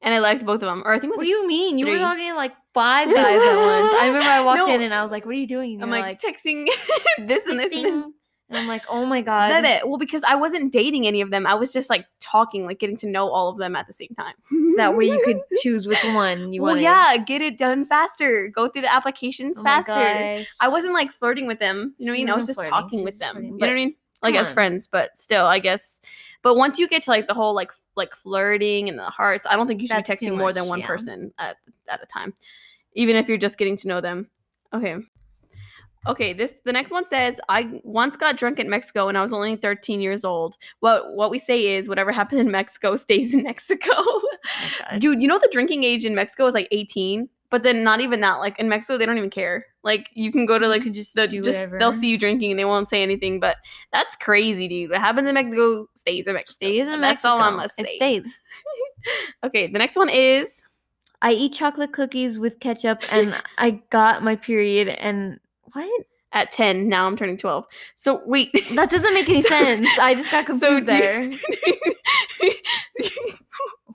And 0.02 0.14
I 0.16 0.20
liked 0.20 0.44
both 0.46 0.56
of 0.56 0.62
them. 0.62 0.82
Or 0.84 0.92
I 0.94 1.00
think 1.00 1.14
it 1.14 1.18
was 1.18 1.18
What 1.18 1.26
like, 1.26 1.26
do 1.28 1.30
you 1.30 1.48
mean? 1.48 1.78
You 1.78 1.86
were 1.86 2.00
talking 2.00 2.28
to 2.30 2.36
like 2.36 2.54
five 2.74 3.08
guys 3.14 3.18
at 3.18 3.56
once. 3.56 3.94
I 4.02 4.06
remember 4.08 4.28
I 4.30 4.42
walked 4.44 4.58
No. 4.58 4.74
in 4.74 4.82
and 4.82 4.94
I 4.94 5.04
was 5.04 5.12
like, 5.12 5.26
"What 5.26 5.36
are 5.36 5.38
you 5.38 5.48
doing?" 5.48 5.76
And 5.76 5.84
I'm 5.84 5.90
you're 5.90 6.00
like, 6.00 6.20
texting 6.20 6.68
this 7.28 7.46
and 7.46 7.60
this 7.60 7.72
and. 7.72 8.12
And 8.52 8.60
I'm 8.60 8.68
like, 8.68 8.84
"Oh 8.90 9.06
my 9.06 9.22
god." 9.22 9.52
Love 9.52 9.64
it. 9.64 9.88
Well, 9.88 9.98
because 9.98 10.24
I 10.24 10.36
wasn't 10.36 10.74
dating 10.74 11.08
any 11.08 11.22
of 11.22 11.30
them. 11.32 11.48
I 11.48 11.54
was 11.56 11.72
just 11.72 11.90
like 11.90 12.06
talking, 12.20 12.66
like 12.66 12.80
getting 12.80 12.98
to 12.98 13.08
know 13.08 13.30
all 13.30 13.48
of 13.48 13.58
them 13.58 13.76
at 13.78 13.88
the 13.88 13.94
same 13.94 14.14
time. 14.18 14.36
So 14.50 14.74
that 14.76 14.96
way 14.98 15.06
you 15.06 15.22
could 15.26 15.40
choose 15.62 15.88
which 15.88 16.04
one 16.14 16.52
you 16.52 16.62
well, 16.62 16.74
wanted. 16.74 16.84
yeah, 16.84 17.16
get 17.18 17.42
it 17.42 17.58
done 17.58 17.86
faster. 17.86 18.50
Go 18.54 18.68
through 18.68 18.82
the 18.84 18.94
applications 18.94 19.58
Oh 19.58 19.64
my 19.64 19.82
faster. 19.82 20.46
I 20.60 20.68
wasn't 20.68 20.94
like 20.94 21.14
flirting 21.14 21.48
with 21.48 21.60
them. 21.60 21.96
You 21.98 22.08
know 22.08 22.12
what 22.12 22.18
I 22.18 22.20
mean? 22.20 22.30
I 22.30 22.36
was 22.36 22.46
just 22.46 22.58
flirting, 22.58 22.72
talking 22.72 23.00
she 23.00 23.06
with 23.06 23.20
them. 23.20 23.32
flirting, 23.36 23.46
You 23.54 23.58
know 23.58 23.68
what 23.68 23.72
I 23.72 23.76
mean? 23.76 23.96
Like 24.22 24.36
as 24.36 24.50
on. 24.50 24.54
friends, 24.54 24.86
but 24.88 25.18
still, 25.18 25.46
I 25.46 25.60
guess. 25.60 26.02
But 26.44 26.56
once 26.56 26.78
you 26.78 26.88
get 26.88 27.04
to 27.04 27.10
like 27.10 27.28
the 27.28 27.34
whole 27.34 27.56
like 27.56 27.72
like 27.96 28.14
flirting 28.16 28.90
and 28.90 29.00
the 29.00 29.06
hearts, 29.06 29.46
I 29.50 29.56
don't 29.56 29.68
think 29.68 29.82
you 29.82 29.88
should 29.88 29.98
That's 29.98 30.20
be 30.20 30.28
texting 30.28 30.38
more 30.38 30.52
than 30.54 30.68
one 30.68 30.80
yeah. 30.82 30.88
person 30.88 31.34
at 31.40 31.56
at 31.88 32.04
a 32.04 32.06
time, 32.06 32.34
even 32.94 33.16
if 33.16 33.28
you're 33.28 33.38
just 33.38 33.58
getting 33.58 33.78
to 33.78 33.88
know 33.88 34.02
them. 34.02 34.30
Okay. 34.74 34.98
Okay, 36.08 36.34
this 36.34 36.54
the 36.66 36.72
next 36.72 36.92
one 36.92 37.08
says 37.08 37.40
I 37.48 37.80
once 37.84 38.16
got 38.16 38.38
drunk 38.38 38.58
in 38.60 38.70
Mexico 38.70 39.08
and 39.08 39.18
I 39.18 39.22
was 39.22 39.32
only 39.32 39.56
13 39.56 40.02
years 40.02 40.26
old. 40.26 40.58
What 40.80 41.14
what 41.14 41.30
we 41.30 41.38
say 41.38 41.76
is 41.76 41.88
whatever 41.88 42.12
happened 42.12 42.42
in 42.42 42.50
Mexico 42.50 42.96
stays 42.98 43.34
in 43.34 43.44
Mexico. 43.44 43.92
Oh. 43.94 44.38
Dude, 44.98 45.22
you 45.22 45.28
know 45.28 45.38
the 45.40 45.50
drinking 45.52 45.84
age 45.84 46.04
in 46.06 46.16
Mexico 46.16 46.48
is 46.48 46.56
like 46.56 46.68
18, 46.72 47.30
but 47.52 47.62
then 47.62 47.84
not 47.84 48.02
even 48.02 48.20
that. 48.22 48.40
Like 48.40 48.58
in 48.58 48.68
Mexico, 48.68 48.98
they 48.98 49.06
don't 49.06 49.18
even 49.18 49.30
care. 49.30 49.66
Like 49.84 50.10
you 50.14 50.32
can 50.32 50.48
go 50.48 50.58
to 50.58 50.68
like 50.68 50.84
just 50.92 51.14
the, 51.14 51.28
just 51.28 51.46
whatever. 51.46 51.78
they'll 51.78 51.94
see 51.94 52.10
you 52.10 52.18
drinking 52.18 52.52
and 52.52 52.60
they 52.60 52.66
won't 52.66 52.90
say 52.90 53.04
anything. 53.04 53.40
But 53.40 53.58
that's 53.94 54.16
crazy, 54.16 54.68
dude. 54.68 54.90
What 54.90 55.02
happens 55.02 55.28
in 55.28 55.36
Mexico 55.36 55.88
stays 55.96 56.26
in 56.26 56.34
Mexico. 56.34 56.56
Stays 56.56 56.88
in 56.88 57.02
That's 57.02 57.24
Mexico. 57.24 57.30
all 57.30 57.42
I'm 57.42 57.56
gonna 57.58 57.68
It 57.78 57.96
stays. 57.98 58.42
Okay, 59.44 59.66
the 59.68 59.80
next 59.80 59.96
one 59.96 60.10
is 60.10 60.62
I 61.24 61.32
eat 61.32 61.54
chocolate 61.54 61.92
cookies 61.94 62.38
with 62.40 62.60
ketchup, 62.60 63.02
and 63.12 63.36
I 63.58 63.82
got 63.90 64.24
my 64.24 64.36
period. 64.36 64.90
And 64.90 65.40
what? 65.74 66.06
at 66.34 66.52
10. 66.54 66.88
Now 66.88 67.08
I'm 67.08 67.18
turning 67.18 67.38
12. 67.38 67.66
So 67.96 68.22
wait. 68.26 68.52
That 68.76 68.90
doesn't 68.90 69.14
make 69.14 69.28
any 69.28 69.42
sense. 69.44 69.88
I 70.00 70.14
just 70.16 70.32
got 70.32 70.46
So 70.48 70.52
confused 70.60 70.82
you- 70.82 70.86
there. 70.86 71.32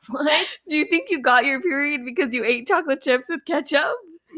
What? 0.08 0.46
Do 0.68 0.76
you 0.76 0.84
think 0.84 1.10
you 1.10 1.20
got 1.20 1.44
your 1.44 1.60
period 1.60 2.04
because 2.04 2.32
you 2.32 2.44
ate 2.44 2.68
chocolate 2.68 3.00
chips 3.02 3.28
with 3.28 3.40
ketchup? 3.44 3.90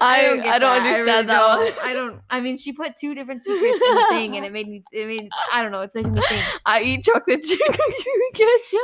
I 0.00 0.22
don't 0.22 0.40
I 0.40 0.58
don't, 0.58 0.60
that. 0.60 0.62
I 0.62 0.76
understand 0.78 1.06
really 1.06 1.26
that 1.26 1.26
don't. 1.26 1.64
one. 1.64 1.72
I 1.84 1.92
don't. 1.92 2.20
I 2.30 2.40
mean, 2.40 2.56
she 2.56 2.72
put 2.72 2.96
two 2.96 3.14
different 3.14 3.44
secrets 3.44 3.80
in 3.86 3.94
the 3.96 4.06
thing, 4.08 4.36
and 4.36 4.46
it 4.46 4.52
made 4.52 4.66
me. 4.68 4.82
I 4.94 5.04
mean, 5.04 5.28
I 5.52 5.60
don't 5.60 5.72
know. 5.72 5.82
It's 5.82 5.94
making 5.94 6.12
me 6.12 6.22
think. 6.26 6.42
I 6.64 6.80
eat 6.82 7.04
chocolate 7.04 7.42
chip 7.42 7.58
ketchup. 8.34 8.80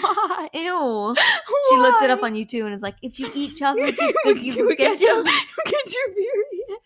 Why? 0.00 0.48
Ew. 0.52 1.14
She 1.68 1.76
looked 1.76 2.02
it 2.02 2.10
up 2.10 2.22
on 2.22 2.34
YouTube 2.34 2.64
and 2.64 2.74
is 2.74 2.82
like, 2.82 2.96
if 3.02 3.18
you 3.18 3.30
eat 3.34 3.56
chocolate 3.58 3.96
chip 3.96 4.14
cookies 4.24 4.54
ketchup, 4.54 4.66
with 4.66 4.78
ketchup, 4.78 5.00
you 5.00 5.24
get 5.64 5.94
your 5.94 6.14
period. 6.14 6.78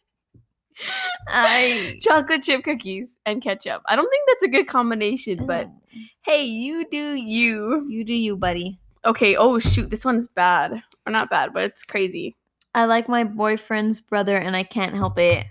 I. 1.29 1.99
Chocolate 2.03 2.43
chip 2.43 2.65
cookies 2.65 3.19
and 3.27 3.43
ketchup. 3.43 3.83
I 3.87 3.97
don't 3.97 4.09
think 4.09 4.25
that's 4.29 4.43
a 4.43 4.49
good 4.49 4.67
combination, 4.67 5.47
but 5.47 5.71
hey, 6.23 6.45
you 6.45 6.87
do 6.91 7.15
you. 7.15 7.87
you 7.89 8.05
do 8.05 8.15
you, 8.15 8.37
buddy. 8.37 8.79
Okay, 9.05 9.37
oh 9.37 9.59
shoot, 9.59 9.91
this 9.91 10.05
one's 10.05 10.29
bad. 10.29 10.83
Or 11.07 11.13
not 11.13 11.31
bad, 11.31 11.53
but 11.53 11.65
it's 11.65 11.85
crazy. 11.85 12.37
I 12.75 12.87
like 12.87 13.09
my 13.09 13.23
boyfriend's 13.23 14.01
brother, 14.01 14.37
and 14.37 14.57
I 14.57 14.65
can't 14.65 14.95
help 14.95 15.19
it. 15.19 15.47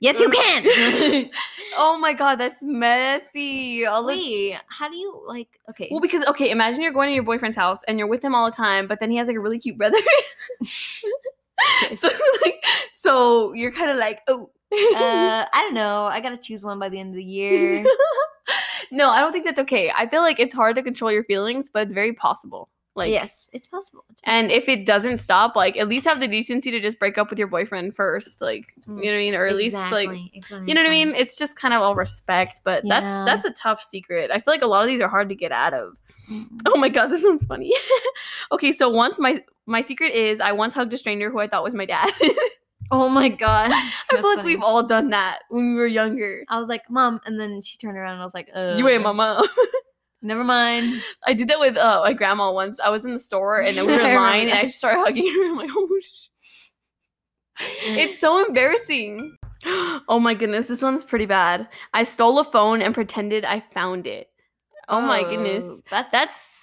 Yes, 0.00 0.18
you 0.20 0.30
can. 0.30 1.30
Oh 1.78 1.96
my 1.96 2.12
god, 2.12 2.36
that's 2.36 2.60
messy. 2.60 3.84
Wait, 3.86 4.56
how 4.68 4.90
do 4.90 4.96
you 4.96 5.22
like? 5.26 5.60
Okay. 5.70 5.88
Well, 5.90 6.00
because 6.00 6.26
okay, 6.26 6.50
imagine 6.50 6.82
you're 6.82 6.92
going 6.92 7.08
to 7.08 7.14
your 7.14 7.24
boyfriend's 7.24 7.56
house 7.56 7.82
and 7.84 7.98
you're 7.98 8.08
with 8.08 8.22
him 8.22 8.34
all 8.34 8.46
the 8.46 8.56
time, 8.56 8.86
but 8.86 9.00
then 9.00 9.10
he 9.10 9.16
has 9.16 9.28
like 9.28 9.36
a 9.36 9.40
really 9.40 9.58
cute 9.58 9.78
brother. 9.78 9.98
so 10.64 12.08
like, 12.42 12.62
so 12.92 13.52
you're 13.54 13.72
kind 13.72 13.90
of 13.90 13.96
like, 13.96 14.20
oh. 14.28 14.50
uh, 14.72 15.46
I 15.52 15.62
don't 15.62 15.74
know. 15.74 16.04
I 16.04 16.20
gotta 16.20 16.36
choose 16.36 16.64
one 16.64 16.78
by 16.78 16.88
the 16.88 16.98
end 16.98 17.10
of 17.10 17.16
the 17.16 17.24
year. 17.24 17.84
no, 18.90 19.10
I 19.10 19.20
don't 19.20 19.32
think 19.32 19.44
that's 19.44 19.60
okay. 19.60 19.90
I 19.96 20.08
feel 20.08 20.22
like 20.22 20.40
it's 20.40 20.52
hard 20.52 20.76
to 20.76 20.82
control 20.82 21.12
your 21.12 21.24
feelings, 21.24 21.70
but 21.72 21.84
it's 21.84 21.94
very 21.94 22.12
possible. 22.12 22.68
Like, 22.98 23.12
yes, 23.12 23.48
it's 23.52 23.66
possible. 23.66 24.04
It's 24.10 24.20
And 24.24 24.50
if 24.50 24.68
it 24.68 24.84
doesn't 24.84 25.16
stop, 25.16 25.56
like 25.56 25.76
at 25.78 25.88
least 25.88 26.06
have 26.06 26.20
the 26.20 26.28
decency 26.28 26.70
to 26.70 26.80
just 26.80 26.98
break 26.98 27.16
up 27.16 27.30
with 27.30 27.38
your 27.38 27.48
boyfriend 27.48 27.96
first, 27.96 28.40
like 28.42 28.66
you 28.86 28.94
know 28.94 29.00
what 29.00 29.14
I 29.14 29.16
mean, 29.18 29.34
or 29.34 29.46
at 29.46 29.56
least 29.56 29.76
like 29.90 30.10
Exactly, 30.34 30.66
you 30.66 30.74
know 30.74 30.82
what 30.82 30.88
I 30.88 30.90
mean. 30.90 31.14
It's 31.14 31.36
just 31.36 31.56
kind 31.56 31.72
of 31.72 31.80
all 31.80 31.94
respect, 31.94 32.60
but 32.64 32.84
Yeah. 32.84 33.00
that's 33.00 33.30
that's 33.30 33.44
a 33.46 33.50
tough 33.62 33.82
secret. 33.82 34.30
I 34.30 34.40
feel 34.40 34.52
like 34.52 34.62
a 34.62 34.66
lot 34.66 34.82
of 34.82 34.88
these 34.88 35.00
are 35.00 35.08
hard 35.08 35.28
to 35.30 35.34
get 35.34 35.52
out 35.52 35.72
of. 35.72 35.96
Mm. 36.30 36.46
Oh 36.66 36.76
my 36.78 36.90
god, 36.90 37.06
this 37.06 37.24
one's 37.24 37.44
funny. 37.44 37.72
okay, 38.52 38.72
so 38.72 38.88
once 38.90 39.18
my 39.18 39.42
my 39.64 39.80
secret 39.80 40.12
is 40.12 40.40
I 40.40 40.52
once 40.52 40.74
hugged 40.74 40.92
a 40.92 40.98
stranger 40.98 41.30
who 41.30 41.38
I 41.38 41.48
thought 41.48 41.62
was 41.64 41.74
my 41.74 41.86
dad. 41.86 42.10
Oh 42.90 43.08
my 43.10 43.28
god! 43.28 43.70
I 43.70 43.90
feel 44.16 44.22
like 44.34 44.46
we've 44.46 44.62
all 44.62 44.82
done 44.82 45.10
that 45.10 45.40
when 45.50 45.68
we 45.68 45.74
were 45.74 45.86
younger. 45.86 46.44
I 46.48 46.58
was 46.58 46.68
like, 46.68 46.88
mom, 46.88 47.20
and 47.26 47.38
then 47.38 47.60
she 47.60 47.76
turned 47.76 47.98
around 47.98 48.12
and 48.14 48.22
I 48.22 48.24
was 48.24 48.32
like, 48.32 48.48
uh, 48.54 48.76
You 48.78 48.88
ain't 48.88 49.02
my 49.02 49.12
mom. 49.12 49.44
Never 50.20 50.42
mind. 50.44 51.02
I 51.26 51.32
did 51.34 51.48
that 51.48 51.60
with 51.60 51.76
uh, 51.76 52.00
my 52.04 52.12
grandma 52.12 52.52
once. 52.52 52.80
I 52.80 52.90
was 52.90 53.04
in 53.04 53.12
the 53.12 53.18
store 53.18 53.60
and 53.60 53.76
then 53.76 53.86
we 53.86 53.92
were 53.92 54.00
I 54.02 54.10
in 54.10 54.16
line 54.16 54.48
and 54.48 54.58
I 54.58 54.64
just 54.64 54.78
started 54.78 54.98
hugging 54.98 55.32
her. 55.32 55.44
I'm 55.50 55.56
like, 55.56 55.70
oh, 55.72 55.88
it's 57.60 58.18
so 58.20 58.44
embarrassing. 58.44 59.36
Oh 60.10 60.20
my 60.20 60.32
goodness, 60.32 60.68
this 60.68 60.80
one's 60.80 61.02
pretty 61.02 61.26
bad. 61.26 61.68
I 61.92 62.04
stole 62.04 62.38
a 62.38 62.44
phone 62.44 62.80
and 62.80 62.94
pretended 62.94 63.44
I 63.44 63.62
found 63.74 64.06
it. 64.06 64.30
Oh, 64.88 65.00
my 65.02 65.22
goodness, 65.22 65.64
Oh, 65.66 65.80
That's 65.90 66.10
that's 66.12 66.58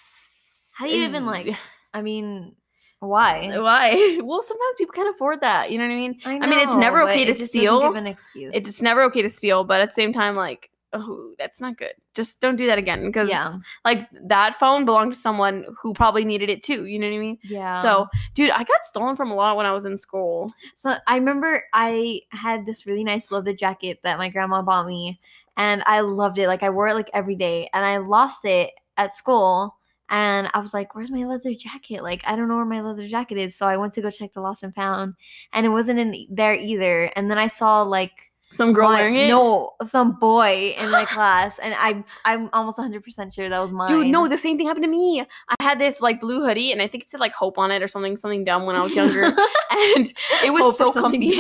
how 0.74 0.86
do 0.86 0.92
you 0.92 1.06
even 1.06 1.26
like? 1.26 1.56
I 1.94 2.02
mean, 2.02 2.56
why? 3.00 3.58
why? 3.60 4.20
Well, 4.24 4.42
sometimes 4.42 4.76
people 4.78 4.94
can't 4.94 5.14
afford 5.14 5.42
that. 5.42 5.72
You 5.72 5.78
know 5.78 5.86
what 5.86 5.92
I 5.92 5.96
mean? 5.96 6.20
I, 6.26 6.48
mean, 6.48 6.60
it's 6.60 6.76
never 6.76 7.02
okay 7.04 7.26
to 7.26 7.32
it 7.32 7.38
steal. 7.38 7.82
Give 7.82 7.96
an 7.96 8.08
excuse. 8.08 8.52
It's 8.56 8.82
never 8.82 9.04
okay 9.04 9.22
to 9.22 9.30
steal, 9.30 9.64
but 9.64 9.82
at 9.82 9.90
the 9.90 9.94
same 9.94 10.12
time, 10.12 10.36
like, 10.36 10.70
oh, 10.96 11.34
that's 11.38 11.62
not 11.62 11.78
good. 11.78 11.94
Just 12.14 12.42
don't 12.42 12.56
do 12.56 12.66
that 12.68 12.78
again 12.78 13.06
because, 13.06 13.30
yeah, 13.30 13.54
like, 13.84 14.08
that 14.28 14.56
phone 14.56 14.86
belonged 14.86 15.14
to 15.14 15.20
someone 15.20 15.66
who 15.82 15.94
probably 15.94 16.26
needed 16.26 16.50
it 16.50 16.64
too. 16.64 16.86
You 16.86 17.00
know 17.00 17.08
what 17.08 17.16
I 17.16 17.20
mean? 17.20 17.38
yeah. 17.44 17.82
So, 17.82 18.08
dude, 18.34 18.50
I 18.50 18.64
got 18.64 18.84
stolen 18.84 19.16
from 19.16 19.32
a 19.32 19.36
lot 19.36 19.58
when 19.58 19.66
I 19.66 19.72
was 19.74 19.86
in 19.86 19.98
school. 19.98 20.48
So 20.76 20.94
I 21.08 21.16
remember 21.18 21.64
I 21.74 22.22
had 22.30 22.66
this 22.66 22.86
really 22.86 23.04
nice 23.04 23.32
leather 23.32 23.54
jacket 23.54 24.00
that 24.04 24.18
my 24.18 24.30
grandma 24.30 24.62
bought 24.62 24.88
me, 24.88 25.20
and 25.58 25.84
I 25.86 26.02
loved 26.02 26.40
it. 26.40 26.48
Like 26.48 26.64
I 26.64 26.70
wore 26.70 26.88
it 26.88 26.94
like 26.96 27.10
every 27.14 27.36
day, 27.36 27.70
and 27.74 27.86
I 27.86 27.98
lost 27.98 28.46
it 28.46 28.72
at 28.98 29.16
school. 29.16 29.76
And 30.08 30.50
I 30.54 30.60
was 30.60 30.74
like, 30.74 30.94
"Where's 30.94 31.12
my 31.12 31.26
leather 31.26 31.54
jacket? 31.56 32.04
Like 32.04 32.22
I 32.26 32.36
don't 32.36 32.48
know 32.48 32.58
where 32.58 32.66
my 32.66 32.82
leather 32.82 33.08
jacket 33.08 33.40
is." 33.40 33.56
So 33.56 33.66
I 33.66 33.78
went 33.78 33.94
to 33.94 34.02
go 34.02 34.12
check 34.12 34.34
the 34.34 34.42
lost 34.42 34.62
and 34.62 34.76
found, 34.76 35.16
and 35.52 35.66
it 35.66 35.70
wasn't 35.70 36.00
in 36.00 36.28
there 36.30 36.54
either. 36.54 37.12
And 37.16 37.30
then 37.32 37.40
I 37.40 37.48
saw 37.48 37.82
like 37.82 38.12
Some 38.52 38.74
girl 38.74 38.86
one- 38.86 39.00
wearing 39.00 39.16
it. 39.18 39.28
no 39.28 39.72
some 39.86 40.18
boy 40.20 40.76
in 40.78 40.90
my 40.92 41.04
class, 41.14 41.60
and 41.60 41.74
I 41.78 42.04
I'm 42.24 42.50
almost 42.54 42.78
100 42.78 43.04
percent 43.04 43.34
sure 43.34 43.50
that 43.50 43.60
was 43.60 43.74
mine. 43.74 43.90
Dude, 43.90 44.08
no, 44.08 44.28
the 44.28 44.38
same 44.38 44.58
thing 44.58 44.68
happened 44.68 44.84
to 44.86 44.90
me. 44.90 45.22
I 45.50 45.64
had 45.64 45.80
this 45.80 46.00
like 46.00 46.22
blue 46.22 46.42
hoodie, 46.46 46.72
and 46.72 46.82
I 46.82 46.88
think 46.88 47.04
it 47.04 47.10
said 47.10 47.20
like 47.20 47.34
hope 47.34 47.58
on 47.58 47.72
it 47.72 47.82
or 47.82 47.88
something, 47.88 48.16
something 48.18 48.44
dumb 48.46 48.66
when 48.66 48.76
I 48.76 48.82
was 48.82 48.96
younger. 48.96 49.24
and 49.72 50.14
it 50.44 50.54
was 50.54 50.62
Hope 50.78 50.94
so 50.94 51.02
comfy. 51.02 51.28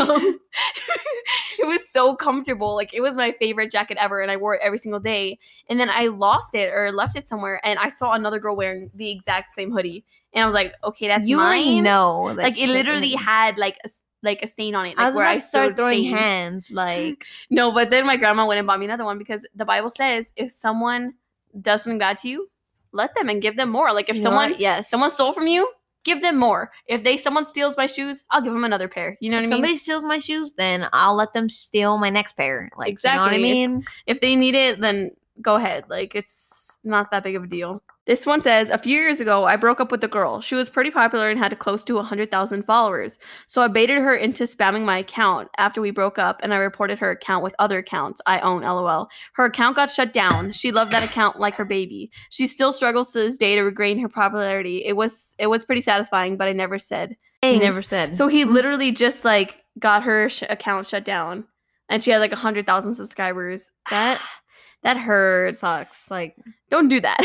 it 1.59 1.67
was 1.67 1.81
so 1.91 2.15
comfortable. 2.15 2.75
Like 2.75 2.93
it 2.93 3.01
was 3.01 3.15
my 3.15 3.33
favorite 3.39 3.71
jacket 3.71 3.97
ever, 3.99 4.21
and 4.21 4.31
I 4.31 4.37
wore 4.37 4.55
it 4.55 4.61
every 4.63 4.77
single 4.79 4.99
day. 4.99 5.39
And 5.69 5.79
then 5.79 5.89
I 5.89 6.07
lost 6.07 6.55
it 6.55 6.71
or 6.73 6.91
left 6.91 7.15
it 7.15 7.27
somewhere, 7.27 7.61
and 7.63 7.79
I 7.79 7.89
saw 7.89 8.13
another 8.13 8.39
girl 8.39 8.55
wearing 8.55 8.89
the 8.93 9.09
exact 9.11 9.53
same 9.53 9.71
hoodie, 9.71 10.03
and 10.33 10.43
I 10.43 10.45
was 10.45 10.53
like, 10.53 10.73
okay, 10.83 11.07
that's 11.07 11.25
you 11.27 11.37
mine. 11.37 11.83
know. 11.83 12.33
that 12.35 12.43
Like 12.43 12.59
it 12.59 12.67
literally 12.69 13.13
had 13.13 13.57
like 13.57 13.77
a 13.85 13.89
like 14.23 14.41
a 14.41 14.47
stain 14.47 14.75
on 14.75 14.85
it. 14.85 14.97
Like 14.97 14.99
I 14.99 15.07
was 15.07 15.15
where 15.15 15.25
I 15.25 15.37
start 15.39 15.75
throwing 15.75 16.03
hands. 16.05 16.69
Like 16.71 17.23
No, 17.49 17.71
but 17.71 17.89
then 17.89 18.05
my 18.05 18.17
grandma 18.17 18.45
went 18.47 18.57
and 18.59 18.67
bought 18.67 18.79
me 18.79 18.85
another 18.85 19.05
one 19.05 19.17
because 19.17 19.45
the 19.55 19.65
Bible 19.65 19.91
says 19.91 20.31
if 20.35 20.51
someone 20.51 21.13
does 21.61 21.83
something 21.83 21.99
bad 21.99 22.17
to 22.19 22.27
you, 22.29 22.49
let 22.91 23.13
them 23.15 23.29
and 23.29 23.41
give 23.41 23.55
them 23.55 23.69
more. 23.69 23.93
Like 23.93 24.09
if 24.09 24.15
you 24.15 24.21
someone 24.21 24.55
yes, 24.57 24.89
someone 24.89 25.11
stole 25.11 25.33
from 25.33 25.47
you, 25.47 25.69
give 26.03 26.21
them 26.21 26.37
more. 26.37 26.71
If 26.87 27.03
they 27.03 27.17
someone 27.17 27.45
steals 27.45 27.77
my 27.77 27.85
shoes, 27.87 28.23
I'll 28.31 28.41
give 28.41 28.53
them 28.53 28.63
another 28.63 28.87
pair. 28.87 29.17
You 29.21 29.29
know 29.29 29.37
if 29.37 29.43
what 29.43 29.47
I 29.47 29.49
mean? 29.49 29.55
somebody 29.57 29.77
steals 29.77 30.03
my 30.03 30.19
shoes, 30.19 30.53
then 30.57 30.87
I'll 30.93 31.15
let 31.15 31.33
them 31.33 31.49
steal 31.49 31.97
my 31.97 32.09
next 32.09 32.33
pair. 32.37 32.69
Like 32.77 32.89
Exactly, 32.89 33.19
You 33.19 33.41
know 33.41 33.47
what 33.47 33.57
I 33.57 33.59
it's- 33.63 33.69
mean? 33.71 33.85
if 34.07 34.21
they 34.21 34.35
need 34.35 34.55
it, 34.55 34.79
then 34.81 35.11
go 35.41 35.55
ahead. 35.55 35.85
Like 35.89 36.15
it's 36.15 36.64
not 36.85 37.11
that 37.11 37.23
big 37.23 37.35
of 37.35 37.43
a 37.43 37.47
deal. 37.47 37.81
This 38.05 38.27
one 38.27 38.41
says 38.41 38.69
a 38.69 38.77
few 38.77 38.95
years 38.95 39.19
ago, 39.19 39.45
I 39.45 39.55
broke 39.55 39.79
up 39.79 39.91
with 39.91 40.03
a 40.03 40.07
girl. 40.07 40.39
She 40.39 40.53
was 40.53 40.69
pretty 40.69 40.91
popular 40.91 41.29
and 41.29 41.39
had 41.39 41.57
close 41.57 41.83
to 41.85 41.95
100,000 41.95 42.63
followers. 42.63 43.17
So 43.47 43.63
I 43.63 43.67
baited 43.67 43.97
her 43.97 44.15
into 44.15 44.43
spamming 44.43 44.85
my 44.85 44.99
account 44.99 45.49
after 45.57 45.81
we 45.81 45.89
broke 45.89 46.19
up 46.19 46.39
and 46.43 46.53
I 46.53 46.57
reported 46.57 46.99
her 46.99 47.09
account 47.09 47.43
with 47.43 47.55
other 47.57 47.79
accounts 47.79 48.21
I 48.27 48.39
own, 48.41 48.61
lol. 48.61 49.07
Her 49.33 49.45
account 49.45 49.75
got 49.75 49.89
shut 49.89 50.13
down. 50.13 50.51
She 50.51 50.71
loved 50.71 50.91
that 50.91 51.03
account 51.03 51.39
like 51.39 51.55
her 51.55 51.65
baby. 51.65 52.11
She 52.29 52.45
still 52.45 52.71
struggles 52.71 53.11
to 53.13 53.19
this 53.19 53.39
day 53.39 53.55
to 53.55 53.61
regain 53.63 53.97
her 53.99 54.09
popularity. 54.09 54.85
It 54.85 54.95
was 54.95 55.33
it 55.39 55.47
was 55.47 55.63
pretty 55.63 55.81
satisfying, 55.81 56.37
but 56.37 56.47
I 56.47 56.53
never 56.53 56.77
said. 56.77 57.17
He 57.41 57.59
never 57.59 57.81
said. 57.81 58.15
So 58.15 58.27
he 58.27 58.45
literally 58.45 58.91
just 58.91 59.25
like 59.25 59.63
got 59.79 60.03
her 60.03 60.29
sh- 60.29 60.43
account 60.49 60.87
shut 60.87 61.05
down 61.05 61.45
and 61.89 62.03
she 62.03 62.11
had 62.11 62.19
like 62.19 62.31
a 62.31 62.35
100,000 62.35 62.93
subscribers. 62.95 63.71
that 63.89 64.21
That 64.83 64.97
hurts. 64.97 65.59
sucks. 65.59 66.09
Like 66.11 66.35
Don't 66.69 66.87
do 66.89 66.99
that. 67.01 67.17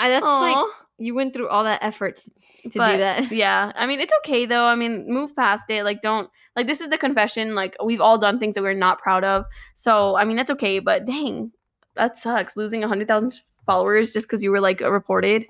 I- 0.00 0.08
that's 0.08 0.24
like- 0.24 0.66
you 1.00 1.14
went 1.14 1.32
through 1.32 1.48
all 1.48 1.62
that 1.62 1.78
effort 1.82 2.16
to 2.16 2.70
But, 2.78 2.92
do 2.92 2.98
that. 2.98 3.30
yeah. 3.30 3.70
I 3.76 3.86
mean, 3.86 4.00
it's 4.00 4.12
okay 4.24 4.46
though. 4.46 4.64
I 4.64 4.74
mean, 4.74 5.04
move 5.06 5.36
past 5.36 5.70
it. 5.70 5.84
Like, 5.84 6.02
don't 6.02 6.28
like 6.56 6.66
this 6.66 6.80
is 6.80 6.88
the 6.88 6.98
confession. 6.98 7.54
Like, 7.54 7.76
we've 7.84 8.00
all 8.00 8.18
done 8.18 8.40
things 8.40 8.56
that 8.56 8.62
we're 8.62 8.74
not 8.74 8.98
proud 8.98 9.22
of. 9.22 9.44
So, 9.76 10.16
I 10.16 10.24
mean, 10.24 10.36
that's 10.36 10.50
okay. 10.50 10.80
But 10.80 11.04
dang, 11.06 11.52
that 11.94 12.18
sucks. 12.18 12.56
Losing 12.56 12.82
a 12.82 12.88
hundred 12.88 13.06
thousand 13.06 13.32
followers 13.64 14.12
just 14.12 14.26
because 14.26 14.42
you 14.42 14.50
were 14.50 14.60
like 14.60 14.80
reported. 14.80 15.46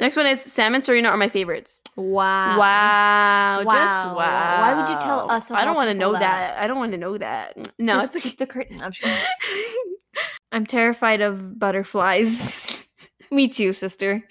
The 0.00 0.06
next 0.06 0.16
one 0.16 0.26
is 0.28 0.40
Sam 0.40 0.74
and 0.74 0.82
Serena 0.82 1.10
are 1.10 1.16
my 1.18 1.28
favorites. 1.28 1.82
Wow. 1.94 2.58
Wow. 2.58 3.58
Just 3.64 3.74
Wow. 3.74 4.16
wow. 4.16 4.60
Why 4.62 4.74
would 4.74 4.88
you 4.88 4.98
tell 4.98 5.30
us 5.30 5.50
I 5.50 5.66
don't 5.66 5.76
want 5.76 5.90
to 5.90 5.94
know 5.94 6.12
that? 6.12 6.20
that. 6.20 6.58
I 6.58 6.66
don't 6.66 6.78
want 6.78 6.92
to 6.92 6.96
know 6.96 7.18
that. 7.18 7.54
No, 7.78 7.98
Just 7.98 8.16
it's 8.16 8.24
keep 8.24 8.38
the 8.38 8.46
curtain. 8.46 8.80
I'm, 8.80 8.92
just. 8.92 9.22
I'm 10.52 10.64
terrified 10.64 11.20
of 11.20 11.58
butterflies. 11.58 12.82
Me 13.30 13.46
too, 13.46 13.74
sister. 13.74 14.26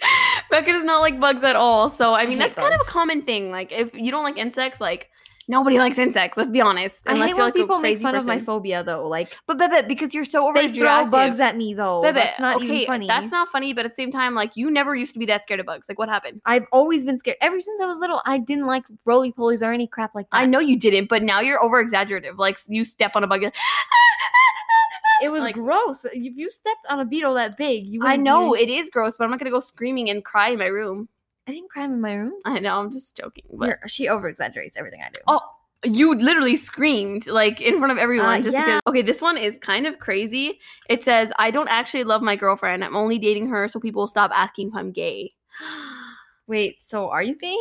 Becca 0.49 0.71
does 0.71 0.83
not 0.83 1.01
like 1.01 1.19
bugs 1.19 1.43
at 1.43 1.55
all. 1.55 1.87
So 1.87 2.13
I 2.13 2.21
I 2.21 2.25
mean 2.25 2.39
hate 2.39 2.45
that's 2.45 2.55
kind 2.55 2.73
of 2.73 2.81
a 2.81 2.89
common 2.89 3.21
thing. 3.21 3.51
Like 3.51 3.71
if 3.71 3.93
you 3.93 4.09
don't 4.09 4.23
like 4.23 4.39
insects, 4.39 4.81
like 4.81 5.11
nobody 5.49 5.77
likes 5.77 5.97
insects. 5.97 6.37
Let's 6.37 6.49
be 6.49 6.61
honest. 6.61 7.03
I 7.07 7.13
Unless 7.13 7.29
hate 7.29 7.29
you're 7.29 7.37
when 7.37 7.45
like 7.45 7.53
people 7.55 7.75
a 7.75 7.81
make 7.81 7.95
crazy 7.95 8.03
fun 8.03 8.15
of 8.15 8.25
my 8.25 8.39
phobia, 8.39 8.83
though. 8.83 9.07
Like 9.07 9.35
But 9.47 9.57
Bebe, 9.57 9.87
because 9.87 10.13
you're 10.13 10.25
so 10.25 10.51
they 10.53 10.71
throw 10.71 11.07
bugs 11.07 11.39
at 11.39 11.57
me, 11.57 11.73
though. 11.73 12.01
Bebe, 12.01 12.19
That's 12.19 12.39
not 12.39 12.57
okay, 12.57 12.65
even 12.65 12.87
funny. 12.87 13.07
That's 13.07 13.31
not 13.31 13.49
funny, 13.49 13.73
but 13.73 13.85
at 13.85 13.91
the 13.91 13.95
same 13.95 14.11
time, 14.11 14.35
like 14.35 14.55
you 14.55 14.71
never 14.71 14.95
used 14.95 15.13
to 15.13 15.19
be 15.19 15.25
that 15.25 15.43
scared 15.43 15.59
of 15.59 15.65
bugs. 15.65 15.89
Like 15.89 15.99
what 15.99 16.07
happened? 16.09 16.41
I've 16.45 16.65
always 16.71 17.03
been 17.03 17.17
scared. 17.17 17.37
Ever 17.41 17.59
since 17.59 17.81
I 17.81 17.85
was 17.85 17.99
little, 17.99 18.21
I 18.25 18.37
didn't 18.37 18.67
like 18.67 18.83
roly 19.05 19.33
polies 19.33 19.61
or 19.61 19.71
any 19.71 19.87
crap 19.87 20.15
like 20.15 20.29
that. 20.29 20.37
I 20.37 20.45
know 20.45 20.59
you 20.59 20.77
didn't, 20.77 21.09
but 21.09 21.23
now 21.23 21.41
you're 21.41 21.61
over 21.63 21.79
exaggerative. 21.79 22.37
Like 22.37 22.59
you 22.67 22.85
step 22.85 23.11
on 23.15 23.23
a 23.23 23.27
bug. 23.27 23.43
it 25.21 25.29
was 25.29 25.43
like- 25.43 25.55
gross. 25.55 26.05
If 26.05 26.37
you 26.37 26.49
stepped 26.49 26.85
on 26.89 26.99
a 26.99 27.05
beetle 27.05 27.33
that 27.35 27.57
big, 27.57 27.87
you. 27.87 28.01
I 28.05 28.15
know 28.15 28.53
it 28.53 28.69
is 28.69 28.89
gross, 28.89 29.13
but 29.17 29.25
I'm 29.25 29.31
not 29.31 29.39
gonna 29.39 29.51
go 29.51 29.59
screaming 29.59 30.09
and 30.09 30.23
cry 30.23 30.49
in 30.51 30.59
my 30.59 30.67
room. 30.67 31.09
I 31.49 31.53
didn't 31.53 31.69
cry 31.69 31.85
in 31.85 31.99
my 31.99 32.13
room. 32.13 32.33
I 32.45 32.59
know, 32.59 32.79
I'm 32.79 32.91
just 32.91 33.17
joking. 33.17 33.43
But 33.51 33.65
You're- 33.69 33.79
she 33.87 34.07
over 34.07 34.29
exaggerates 34.29 34.77
everything 34.77 35.01
I 35.03 35.09
do. 35.09 35.19
Oh, 35.27 35.41
you 35.83 36.13
literally 36.13 36.57
screamed 36.57 37.25
like 37.27 37.61
in 37.61 37.77
front 37.79 37.91
of 37.91 37.97
everyone 37.97 38.39
Uh, 38.41 38.41
just 38.41 38.53
yeah. 38.53 38.65
because. 38.65 38.81
Okay, 38.87 39.01
this 39.01 39.21
one 39.21 39.37
is 39.37 39.57
kind 39.59 39.87
of 39.87 39.97
crazy. 39.99 40.59
It 40.89 41.03
says, 41.03 41.31
"I 41.39 41.51
don't 41.51 41.69
actually 41.69 42.03
love 42.03 42.21
my 42.21 42.35
girlfriend. 42.35 42.83
I'm 42.83 42.95
only 42.95 43.17
dating 43.17 43.47
her 43.49 43.67
so 43.67 43.79
people 43.79 44.01
will 44.01 44.07
stop 44.09 44.31
asking 44.33 44.69
if 44.69 44.75
I'm 44.75 44.91
gay." 44.91 45.33
Wait, 46.47 46.81
so 46.81 47.09
are 47.09 47.23
you 47.23 47.35
gay? 47.35 47.57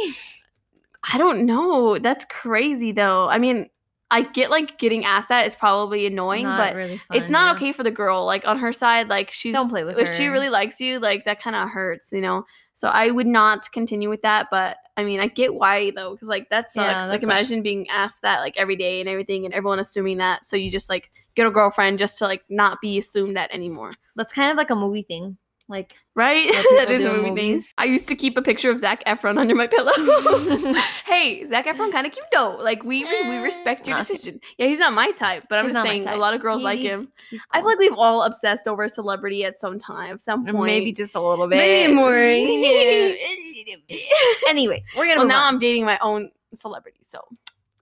I 1.12 1.18
don't 1.18 1.46
know. 1.46 1.98
That's 1.98 2.24
crazy 2.31 2.90
though. 2.92 3.29
I 3.29 3.38
mean, 3.38 3.68
I 4.11 4.22
get 4.22 4.51
like 4.51 4.79
getting 4.79 5.05
asked 5.05 5.29
that 5.29 5.46
is 5.46 5.55
probably 5.55 6.07
annoying, 6.07 6.44
Not 6.44 6.59
but 6.59 6.74
really 6.77 6.98
fun, 6.98 7.16
it's 7.18 7.29
not 7.31 7.46
yeah. 7.48 7.55
okay 7.57 7.72
for 7.72 7.83
the 7.85 7.90
girl. 7.90 8.24
Like 8.24 8.48
on 8.48 8.59
her 8.59 8.72
side, 8.72 9.09
like 9.09 9.31
she's 9.31 9.55
Don't 9.55 9.68
play 9.68 9.85
with 9.85 9.98
if 9.98 10.09
her. 10.09 10.14
she 10.14 10.27
really 10.27 10.48
likes 10.48 10.81
you, 10.81 10.98
like 10.98 11.24
that 11.27 11.40
kind 11.42 11.55
of 11.55 11.68
hurts, 11.68 12.11
you 12.11 12.20
know. 12.22 12.44
So 12.79 12.87
I 12.87 13.11
would 13.11 13.27
not 13.27 13.73
continue 13.73 14.09
with 14.09 14.23
that, 14.23 14.47
but 14.53 14.77
I 14.97 15.03
mean, 15.03 15.19
I 15.19 15.27
get 15.27 15.53
why 15.53 15.91
though, 15.91 16.12
because 16.12 16.29
like 16.29 16.49
that 16.51 16.71
sucks. 16.71 16.77
Yeah, 16.77 17.07
that 17.07 17.09
like 17.09 17.25
imagine 17.25 17.61
being 17.61 17.88
asked 17.88 18.23
that 18.23 18.38
like 18.38 18.57
every 18.57 18.77
day 18.77 19.01
and 19.01 19.09
everything, 19.09 19.45
and 19.45 19.53
everyone 19.53 19.81
assuming 19.81 20.19
that. 20.19 20.45
So 20.45 20.55
you 20.55 20.71
just 20.71 20.88
like 20.88 21.11
get 21.35 21.45
a 21.45 21.51
girlfriend 21.51 21.99
just 21.99 22.19
to 22.19 22.27
like 22.27 22.45
not 22.49 22.81
be 22.81 22.97
assumed 22.97 23.37
that 23.37 23.51
anymore, 23.51 23.91
That's 24.14 24.33
kind 24.33 24.53
of 24.53 24.57
like 24.57 24.71
a 24.71 24.77
movie 24.77 25.03
thing. 25.03 25.37
Like 25.70 25.92
right? 26.14 26.46
That 26.76 26.88
is 26.90 27.04
a 27.04 27.09
movie 27.12 27.22
thing. 27.24 27.35
movies. 27.35 27.74
I 27.76 27.85
used 27.85 28.09
to 28.09 28.16
keep 28.16 28.38
a 28.38 28.42
picture 28.42 28.70
of 28.70 28.78
Zac 28.81 29.04
Efron 29.04 29.38
under 29.38 29.54
my 29.54 29.66
pillow. 29.66 29.92
hey, 31.04 31.46
Zac 31.46 31.66
Efron 31.66 31.92
kind 31.92 32.07
of 32.07 32.12
cute 32.14 32.24
though. 32.33 32.57
Like 32.59 32.83
we 32.85 33.04
we 33.04 33.11
Eh, 33.11 33.42
respect 33.42 33.87
your 33.87 33.98
she- 34.04 34.14
decision. 34.14 34.40
Yeah, 34.57 34.66
he's 34.68 34.78
not 34.78 34.94
my 34.94 35.11
type, 35.11 35.44
but 35.50 35.59
I'm 35.59 35.66
He's 35.66 35.74
just 35.74 35.87
saying 35.87 36.09
a 36.09 36.16
lot 36.16 36.33
of 36.33 36.40
girls 36.40 36.62
like 36.62 36.78
him. 36.78 37.12
he's 37.28 37.44
I 37.50 37.59
feel 37.61 37.66
like 37.68 37.78
we've 37.78 37.92
all 37.92 38.22
obsessed 38.22 38.66
over 38.66 38.85
a 38.85 38.88
celebrity 38.88 39.44
at 39.44 39.59
some 39.59 39.78
time, 39.78 40.18
some 40.18 40.46
point. 40.46 40.64
maybe 40.66 40.90
just 40.92 41.14
a 41.14 41.20
little 41.20 41.46
bit. 41.46 41.57
Maybe 41.59 41.92
more. 41.92 42.14
anyway, 44.48 44.83
we're 44.96 45.07
gonna. 45.07 45.18
well, 45.20 45.26
now 45.28 45.42
on. 45.44 45.54
I'm 45.54 45.59
dating 45.59 45.85
my 45.85 45.98
own 46.00 46.31
celebrity, 46.54 47.00
so. 47.02 47.20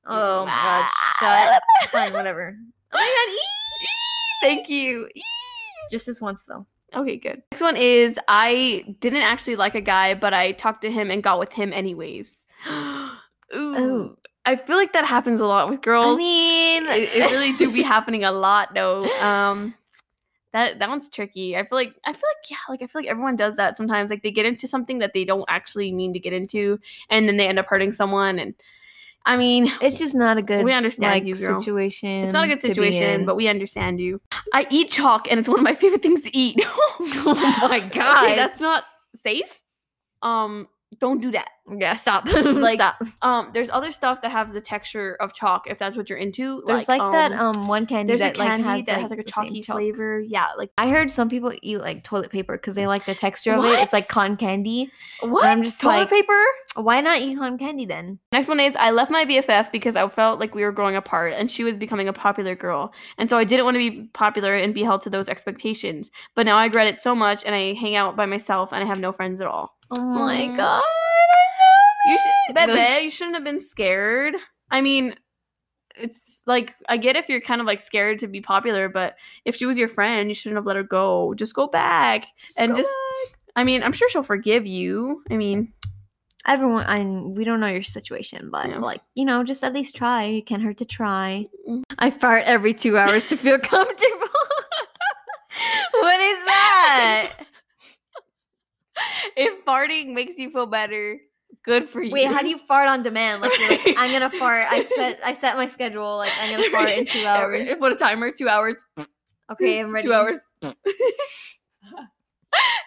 Oh 0.09 0.44
my 0.46 0.53
god! 0.53 0.90
Shut. 1.20 1.62
Fine, 1.90 2.12
whatever. 2.12 2.57
Oh 2.92 2.96
my 2.96 3.27
god! 3.29 3.37
Thank 4.49 4.68
you. 4.68 5.09
Just 5.90 6.07
this 6.07 6.20
once 6.20 6.44
though. 6.44 6.66
Okay, 6.97 7.17
good. 7.17 7.43
Next 7.53 7.61
one 7.61 7.77
is 7.77 8.19
I 8.27 8.97
didn't 9.01 9.23
actually 9.23 9.57
like 9.57 9.75
a 9.75 9.81
guy, 9.81 10.15
but 10.15 10.33
I 10.33 10.53
talked 10.53 10.83
to 10.83 10.91
him 10.91 11.11
and 11.11 11.23
got 11.23 11.39
with 11.39 11.53
him 11.53 11.73
anyways. 11.73 12.45
Ooh. 12.69 13.13
Oh. 13.55 14.17
I 14.47 14.55
feel 14.55 14.77
like 14.77 14.93
that 14.93 15.05
happens 15.05 15.41
a 15.41 15.47
lot 15.47 15.69
with 15.69 15.83
girls. 15.83 16.17
I 16.17 16.19
mean, 16.19 16.87
it, 16.87 17.17
it 17.17 17.31
really 17.33 17.53
do 17.57 17.73
be 17.73 17.83
happening 17.95 18.25
a 18.25 18.31
lot 18.33 18.75
though. 18.75 19.05
Um 19.19 19.75
that 20.53 20.79
that 20.79 20.89
one's 20.89 21.11
tricky. 21.11 21.57
I 21.57 21.65
feel 21.65 21.77
like 21.77 21.95
I 22.07 22.13
feel 22.13 22.23
like 22.31 22.51
yeah, 22.51 22.57
like 22.69 22.81
I 22.81 22.87
feel 22.87 23.03
like 23.03 23.11
everyone 23.11 23.37
does 23.37 23.57
that 23.57 23.77
sometimes. 23.77 24.09
Like 24.09 24.23
they 24.23 24.31
get 24.31 24.47
into 24.47 24.69
something 24.69 25.01
that 25.01 25.13
they 25.13 25.25
don't 25.25 25.45
actually 25.49 25.93
mean 25.93 26.13
to 26.13 26.21
get 26.21 26.33
into 26.33 26.79
and 27.11 27.29
then 27.29 27.37
they 27.37 27.49
end 27.49 27.59
up 27.59 27.67
hurting 27.69 27.93
someone 27.93 28.39
and 28.39 28.55
I 29.27 29.37
mean, 29.37 29.73
It's 29.81 29.99
just 29.99 30.15
not 30.15 30.39
a 30.39 30.43
good. 30.43 30.65
We 30.65 30.73
understand 30.73 31.12
like, 31.12 31.25
you, 31.25 31.35
girl. 31.35 31.59
situation. 31.59 32.25
it's 32.25 32.33
not 32.33 32.45
a 32.45 32.49
good 32.49 32.61
situation, 32.61 33.27
but 33.27 33.35
we 33.35 33.49
understand 33.49 34.01
you. 34.01 34.21
I 34.55 34.67
eat 34.71 34.89
chalk 34.91 35.29
and 35.31 35.41
it's 35.41 35.49
one 35.49 35.59
of 35.59 35.65
my 35.65 35.75
favorite 35.75 36.01
things 36.03 36.23
to 36.23 36.37
eat. 36.37 36.57
oh 36.65 37.67
my 37.69 37.81
god, 37.93 38.25
Okay, 38.25 38.37
that's 38.37 38.61
not 38.61 38.85
safe. 39.17 39.61
Um 40.23 40.69
don't 41.01 41.20
do 41.20 41.31
that. 41.33 41.49
yeah. 41.79 41.96
Stop. 41.96 42.27
Like, 42.66 42.79
stop. 42.79 42.96
Um 43.22 43.51
there's 43.53 43.70
other 43.70 43.90
stuff 43.90 44.22
that 44.22 44.31
has 44.31 44.53
the 44.53 44.61
texture 44.61 45.16
of 45.20 45.35
chalk 45.35 45.66
if 45.66 45.79
that's 45.79 45.96
what 45.96 46.09
you're 46.09 46.18
into. 46.18 46.62
There's 46.66 46.88
like, 46.88 47.01
that 47.01 47.33
um 47.33 47.66
one 47.66 47.87
candy 47.87 48.12
there's 48.12 48.20
that 48.20 48.37
a 48.37 48.38
candy 48.38 48.62
like 48.64 48.77
has 48.79 48.87
that 48.87 48.92
like, 48.92 49.03
has 49.03 49.11
like 49.11 49.20
a 49.20 49.25
chalky 49.25 49.62
chalk. 49.62 49.77
flavor. 49.77 50.20
Yeah, 50.20 50.49
like 50.57 50.70
I 50.79 50.88
heard 50.88 51.11
some 51.11 51.29
people 51.29 51.53
eat 51.62 51.79
like 51.79 52.05
toilet 52.05 52.31
paper 52.31 52.57
because 52.57 52.77
they 52.77 52.87
like 52.87 53.05
the 53.05 53.14
texture 53.14 53.53
of 53.53 53.64
it. 53.64 53.79
It's 53.81 53.92
like 53.92 54.09
con 54.09 54.37
candy. 54.37 54.90
what? 55.20 55.44
I'm 55.44 55.62
just 55.62 55.81
toilet 55.81 55.99
like- 55.99 56.11
paper. 56.11 56.44
Why 56.77 57.01
not 57.01 57.20
eat 57.20 57.38
con 57.38 57.57
candy 57.59 57.87
then? 57.87 58.18
Next 58.33 58.49
one 58.49 58.61
is 58.61 58.77
I 58.77 58.90
left 58.90 59.11
my 59.11 59.25
BFF 59.25 59.72
because 59.72 59.96
I 59.96 60.07
felt 60.09 60.38
like 60.38 60.55
we 60.55 60.62
were 60.62 60.72
growing 60.72 60.94
apart 60.94 61.33
and 61.33 61.51
she 61.51 61.64
was 61.64 61.77
becoming 61.77 62.07
a 62.07 62.12
popular 62.12 62.55
girl. 62.55 62.92
And 63.18 63.29
so 63.31 63.38
I 63.38 63.44
didn't 63.44 63.64
want 63.64 63.77
to 63.77 63.79
be 63.79 64.09
popular 64.12 64.55
and 64.55 64.75
be 64.75 64.83
held 64.83 65.03
to 65.03 65.11
those 65.11 65.29
expectations. 65.29 66.11
But 66.35 66.44
now 66.46 66.57
I 66.59 66.64
regret 66.66 66.87
it 66.87 67.01
so 67.01 67.14
much 67.14 67.44
and 67.44 67.55
I 67.55 67.72
hang 67.75 67.96
out 67.96 68.14
by 68.16 68.27
myself 68.27 68.72
and 68.72 68.85
I 68.85 68.87
have 68.87 69.01
no 69.01 69.11
friends 69.11 69.40
at 69.40 69.46
all. 69.46 69.76
Oh 69.90 70.01
my 70.01 70.37
Mm. 70.49 70.57
god. 70.57 70.83
You 72.09 72.18
should, 72.18 72.55
Bebe, 72.55 73.05
you 73.05 73.11
shouldn't 73.11 73.35
have 73.37 73.44
been 73.44 73.61
scared. 73.61 74.35
I 74.70 74.81
mean, 74.81 75.16
it's 75.96 76.42
like 76.46 76.75
I 76.88 76.96
get 76.99 77.16
if 77.16 77.29
you're 77.29 77.40
kind 77.40 77.61
of 77.61 77.66
like 77.66 77.81
scared 77.81 78.18
to 78.20 78.29
be 78.29 78.40
popular, 78.40 78.88
but 78.88 79.16
if 79.44 79.57
she 79.57 79.66
was 79.66 79.77
your 79.79 79.88
friend, 79.88 80.29
you 80.29 80.35
shouldn't 80.35 80.57
have 80.57 80.66
let 80.66 80.77
her 80.77 80.83
go. 80.85 81.35
Just 81.35 81.55
go 81.55 81.66
back. 81.66 82.27
and 82.59 82.72
go 82.72 82.79
just 82.79 82.90
I 83.57 83.64
mean, 83.64 83.83
I'm 83.83 83.92
sure 83.92 84.09
she'll 84.09 84.22
forgive 84.22 84.66
you. 84.66 85.23
I 85.31 85.37
mean, 85.37 85.73
everyone 86.46 86.85
I 86.87 87.02
we 87.04 87.44
don't 87.44 87.58
know 87.61 87.67
your 87.69 87.83
situation, 87.83 88.50
but 88.52 88.69
Yeah. 88.69 88.79
like, 88.79 89.00
you 89.15 89.25
know, 89.25 89.42
just 89.42 89.65
at 89.65 89.73
least 89.73 89.96
try. 89.96 90.25
It 90.25 90.46
can't 90.46 90.63
hurt 90.63 90.77
to 90.79 90.85
try. 90.85 91.48
Mm. 91.69 91.83
I 91.98 92.11
fart 92.11 92.44
every 92.44 92.75
two 92.75 92.96
hours 92.98 93.25
to 93.27 93.37
feel 93.37 93.58
comfortable. 93.73 94.29
what 95.92 96.21
is 96.21 96.44
that? 96.44 97.33
if 99.37 99.65
farting 99.65 100.15
makes 100.15 100.39
you 100.39 100.51
feel 100.51 100.67
better, 100.67 101.19
Good 101.65 101.89
for 101.89 102.03
you. 102.03 102.13
Wait, 102.13 102.27
how 102.29 102.43
do 102.43 102.49
you 102.49 102.59
fart 102.59 102.89
on 102.89 103.03
demand? 103.03 103.41
Like, 103.41 103.59
you're 103.59 103.69
like 103.69 103.81
I'm 103.97 104.13
gonna 104.13 104.31
fart. 104.31 104.67
I 104.69 104.83
set 104.97 105.21
I 105.25 105.33
set 105.33 105.57
my 105.57 105.69
schedule. 105.69 106.17
Like 106.17 106.33
I'm 106.41 106.51
gonna 106.51 106.71
fart 106.71 106.91
in 106.91 107.07
two 107.07 107.25
hours. 107.27 107.69
Put 107.79 107.93
a 107.93 107.97
timer. 107.97 108.31
Two 108.31 108.49
hours. 108.49 108.77
Okay, 109.51 109.81
I'm 109.81 109.93
ready. 109.93 110.07
Two 110.07 110.13
hours. 110.13 110.45
that 110.63 110.75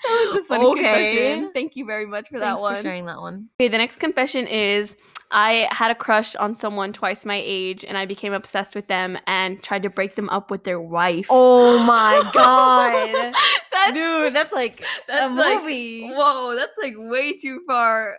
was 0.07 0.37
a 0.39 0.43
funny 0.43 0.65
Okay. 0.65 0.81
confession. 0.81 1.51
Thank 1.53 1.75
you 1.75 1.85
very 1.85 2.05
much 2.05 2.29
for 2.29 2.39
that 2.39 2.59
one. 2.59 2.77
for 2.77 2.81
sharing 2.83 3.05
that 3.05 3.19
one. 3.19 3.49
Okay, 3.59 3.67
the 3.69 3.77
next 3.77 3.97
confession 3.97 4.47
is 4.47 4.95
I 5.31 5.67
had 5.71 5.91
a 5.91 5.95
crush 5.95 6.35
on 6.35 6.55
someone 6.55 6.91
twice 6.91 7.23
my 7.23 7.41
age 7.43 7.85
and 7.85 7.97
I 7.97 8.05
became 8.05 8.33
obsessed 8.33 8.73
with 8.73 8.87
them 8.87 9.17
and 9.27 9.61
tried 9.61 9.83
to 9.83 9.89
break 9.89 10.15
them 10.15 10.27
up 10.29 10.49
with 10.49 10.63
their 10.63 10.81
wife. 10.81 11.27
Oh 11.29 11.77
my 11.83 12.29
god, 12.33 13.33
that's, 13.71 13.93
dude, 13.93 14.33
that's 14.33 14.51
like 14.53 14.83
that's 15.07 15.31
a 15.31 15.35
like, 15.35 15.61
movie. 15.61 16.09
whoa, 16.09 16.55
that's 16.55 16.77
like 16.81 16.93
way 16.97 17.37
too 17.37 17.61
far. 17.67 18.15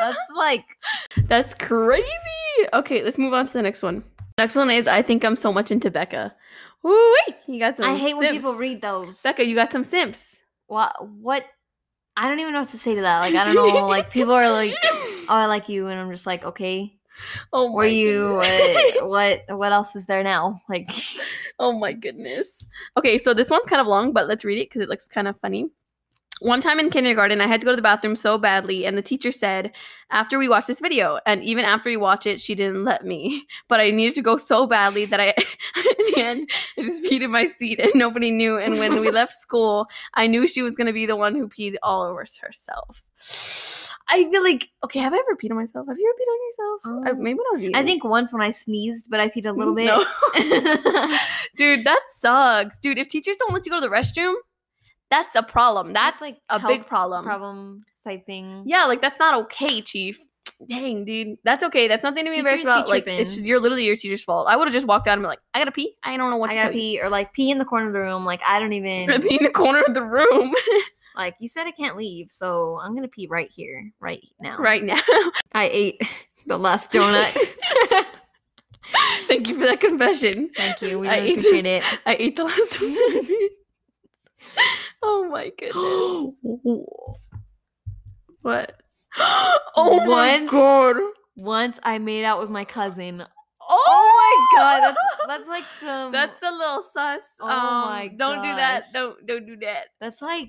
That's 0.00 0.18
like 0.34 0.64
That's 1.28 1.54
crazy. 1.54 2.08
Okay, 2.72 3.02
let's 3.02 3.18
move 3.18 3.34
on 3.34 3.46
to 3.46 3.52
the 3.52 3.62
next 3.62 3.82
one. 3.82 4.02
Next 4.38 4.56
one 4.56 4.70
is 4.70 4.88
I 4.88 5.02
think 5.02 5.24
I'm 5.24 5.36
so 5.36 5.52
much 5.52 5.70
into 5.70 5.90
Becca. 5.90 6.34
Woo 6.82 7.14
wait, 7.26 7.36
you 7.46 7.58
got 7.58 7.76
some. 7.76 7.84
I 7.84 7.96
hate 7.96 8.16
when 8.16 8.32
people 8.32 8.54
read 8.54 8.80
those. 8.82 9.20
Becca, 9.20 9.44
you 9.46 9.54
got 9.54 9.70
some 9.70 9.84
simps. 9.84 10.36
what 10.66 10.94
what? 11.06 11.44
I 12.16 12.28
don't 12.28 12.40
even 12.40 12.52
know 12.52 12.60
what 12.60 12.70
to 12.70 12.78
say 12.78 12.94
to 12.94 13.00
that. 13.02 13.20
Like 13.20 13.34
I 13.34 13.44
don't 13.44 13.54
know. 13.54 13.86
Like 13.86 14.10
people 14.10 14.32
are 14.32 14.50
like, 14.50 14.74
"Oh, 15.28 15.34
I 15.34 15.46
like 15.46 15.68
you," 15.68 15.86
and 15.86 15.98
I'm 15.98 16.10
just 16.10 16.26
like, 16.26 16.44
"Okay." 16.44 16.98
oh 17.52 17.68
my 17.68 17.74
Were 17.74 17.86
you? 17.86 18.40
Uh, 18.42 19.06
what? 19.06 19.42
What 19.48 19.72
else 19.72 19.94
is 19.96 20.06
there 20.06 20.22
now? 20.22 20.62
Like, 20.68 20.88
Oh 21.58 21.72
my 21.72 21.92
goodness. 21.92 22.64
Okay, 22.96 23.18
so 23.18 23.34
this 23.34 23.50
one's 23.50 23.66
kind 23.66 23.80
of 23.80 23.86
long, 23.86 24.12
but 24.12 24.26
let's 24.26 24.44
read 24.44 24.58
it 24.58 24.68
because 24.68 24.82
it 24.82 24.88
looks 24.88 25.08
kind 25.08 25.28
of 25.28 25.38
funny. 25.40 25.70
One 26.40 26.60
time 26.60 26.80
in 26.80 26.90
kindergarten, 26.90 27.40
I 27.40 27.46
had 27.46 27.60
to 27.60 27.64
go 27.64 27.70
to 27.70 27.76
the 27.76 27.82
bathroom 27.82 28.16
so 28.16 28.36
badly, 28.36 28.84
and 28.84 28.98
the 28.98 29.02
teacher 29.02 29.30
said, 29.30 29.70
after 30.10 30.38
we 30.38 30.48
watched 30.48 30.66
this 30.66 30.80
video, 30.80 31.20
and 31.24 31.44
even 31.44 31.64
after 31.64 31.88
we 31.88 31.96
watched 31.96 32.26
it, 32.26 32.40
she 32.40 32.56
didn't 32.56 32.82
let 32.82 33.04
me. 33.04 33.46
But 33.68 33.78
I 33.78 33.90
needed 33.90 34.16
to 34.16 34.22
go 34.22 34.36
so 34.36 34.66
badly 34.66 35.04
that 35.04 35.20
I, 35.20 35.26
in 35.76 36.06
the 36.06 36.14
end, 36.16 36.50
I 36.76 36.82
just 36.82 37.04
peed 37.04 37.22
in 37.22 37.30
my 37.30 37.46
seat, 37.46 37.78
and 37.78 37.92
nobody 37.94 38.32
knew. 38.32 38.58
And 38.58 38.80
when 38.80 39.00
we 39.00 39.12
left 39.12 39.34
school, 39.34 39.86
I 40.14 40.26
knew 40.26 40.48
she 40.48 40.62
was 40.62 40.74
going 40.74 40.88
to 40.88 40.92
be 40.92 41.06
the 41.06 41.14
one 41.14 41.36
who 41.36 41.48
peed 41.48 41.76
all 41.80 42.02
over 42.02 42.24
herself. 42.40 43.04
I 44.12 44.28
feel 44.30 44.42
like, 44.42 44.68
okay, 44.84 45.00
have 45.00 45.14
I 45.14 45.16
ever 45.16 45.36
peed 45.42 45.50
on 45.50 45.56
myself? 45.56 45.88
Have 45.88 45.96
you 45.98 46.06
ever 46.06 46.18
peed 46.20 46.32
on 46.32 46.46
yourself? 46.46 47.06
I, 47.06 47.10
Um, 47.10 47.22
maybe 47.22 47.38
when 47.38 47.46
I 47.46 47.70
was 47.70 47.80
I 47.82 47.84
think 47.84 48.04
once 48.04 48.30
when 48.30 48.42
I 48.42 48.50
sneezed, 48.50 49.08
but 49.10 49.20
I 49.20 49.28
peed 49.30 49.46
a 49.46 49.52
little 49.52 49.74
bit. 49.74 49.86
No. 49.86 50.04
Dude, 51.56 51.86
that 51.86 52.02
sucks. 52.14 52.78
Dude, 52.78 52.98
if 52.98 53.08
teachers 53.08 53.36
don't 53.38 53.54
let 53.54 53.64
you 53.64 53.70
go 53.70 53.78
to 53.78 53.80
the 53.80 53.88
restroom, 53.88 54.34
that's 55.10 55.34
a 55.34 55.42
problem. 55.42 55.94
That's, 55.94 56.20
like 56.20 56.36
a 56.50 56.60
big 56.60 56.86
problem. 56.86 57.24
Problem 57.24 57.84
type 58.04 58.26
thing. 58.26 58.64
Yeah, 58.66 58.84
like 58.84 59.00
that's 59.00 59.18
not 59.18 59.34
okay, 59.44 59.80
chief. 59.80 60.18
Dang, 60.68 61.04
dude. 61.04 61.38
That's 61.44 61.64
okay. 61.64 61.88
That's 61.88 62.02
nothing 62.02 62.24
to 62.24 62.30
be 62.30 62.38
embarrassed 62.38 62.64
Teachers 62.64 62.74
be 62.74 62.80
about. 62.80 62.88
Like 62.88 63.06
it's 63.06 63.34
just 63.34 63.46
you're 63.46 63.60
literally 63.60 63.84
your 63.84 63.96
teacher's 63.96 64.22
fault. 64.22 64.46
I 64.48 64.56
would 64.56 64.66
have 64.66 64.74
just 64.74 64.86
walked 64.86 65.06
out 65.06 65.12
and 65.14 65.22
been 65.22 65.28
like, 65.28 65.40
I 65.54 65.58
gotta 65.58 65.72
pee. 65.72 65.94
I 66.02 66.16
don't 66.16 66.30
know 66.30 66.36
what 66.36 66.50
I 66.50 66.54
to 66.54 66.60
gotta 66.62 66.72
pee 66.72 67.00
or 67.00 67.08
like 67.08 67.32
pee 67.32 67.50
in 67.50 67.58
the 67.58 67.64
corner 67.64 67.86
of 67.86 67.92
the 67.92 68.00
room. 68.00 68.24
Like 68.24 68.40
I 68.46 68.60
don't 68.60 68.72
even 68.74 69.22
pee 69.22 69.36
in 69.36 69.44
the 69.44 69.50
corner 69.50 69.82
of 69.86 69.94
the 69.94 70.02
room 70.02 70.54
like 71.16 71.34
you 71.38 71.48
said 71.48 71.66
I 71.66 71.70
can't 71.72 71.96
leave, 71.96 72.30
so 72.30 72.78
I'm 72.82 72.94
gonna 72.94 73.08
pee 73.08 73.26
right 73.28 73.50
here, 73.50 73.90
right 74.00 74.22
now. 74.40 74.56
right 74.58 74.82
now. 74.82 75.00
I 75.52 75.68
ate 75.72 76.02
the 76.46 76.58
last 76.58 76.90
donut. 76.92 77.36
Thank 79.28 79.48
you 79.48 79.54
for 79.58 79.66
that 79.66 79.80
confession. 79.80 80.50
Thank 80.56 80.82
you. 80.82 80.98
We 80.98 81.08
I 81.08 81.16
really 81.16 81.28
ate- 81.30 81.38
appreciate 81.38 81.66
it. 81.66 81.84
I 82.04 82.16
ate 82.18 82.36
the 82.36 82.44
last 82.44 82.80
one. 82.80 82.96
oh 85.02 85.28
my 85.30 85.50
goodness. 85.58 86.34
what? 88.42 88.78
Oh 89.74 89.96
once, 90.06 90.08
my 90.08 90.46
god. 90.50 90.96
Once 91.36 91.78
I 91.82 91.98
made 91.98 92.24
out 92.24 92.40
with 92.40 92.50
my 92.50 92.64
cousin. 92.64 93.24
Oh, 93.66 94.48
my 94.52 94.58
god, 94.58 94.80
that's 94.82 94.98
that's 95.28 95.48
like 95.48 95.64
some 95.80 96.12
That's 96.12 96.42
a 96.42 96.50
little 96.50 96.82
sus. 96.82 97.38
Oh 97.40 97.48
um, 97.48 97.88
my 97.88 98.08
Don't 98.18 98.42
do 98.42 98.54
that. 98.54 98.84
Don't 98.92 99.26
don't 99.26 99.46
do 99.46 99.56
that. 99.58 99.86
that's 100.00 100.20
like 100.20 100.48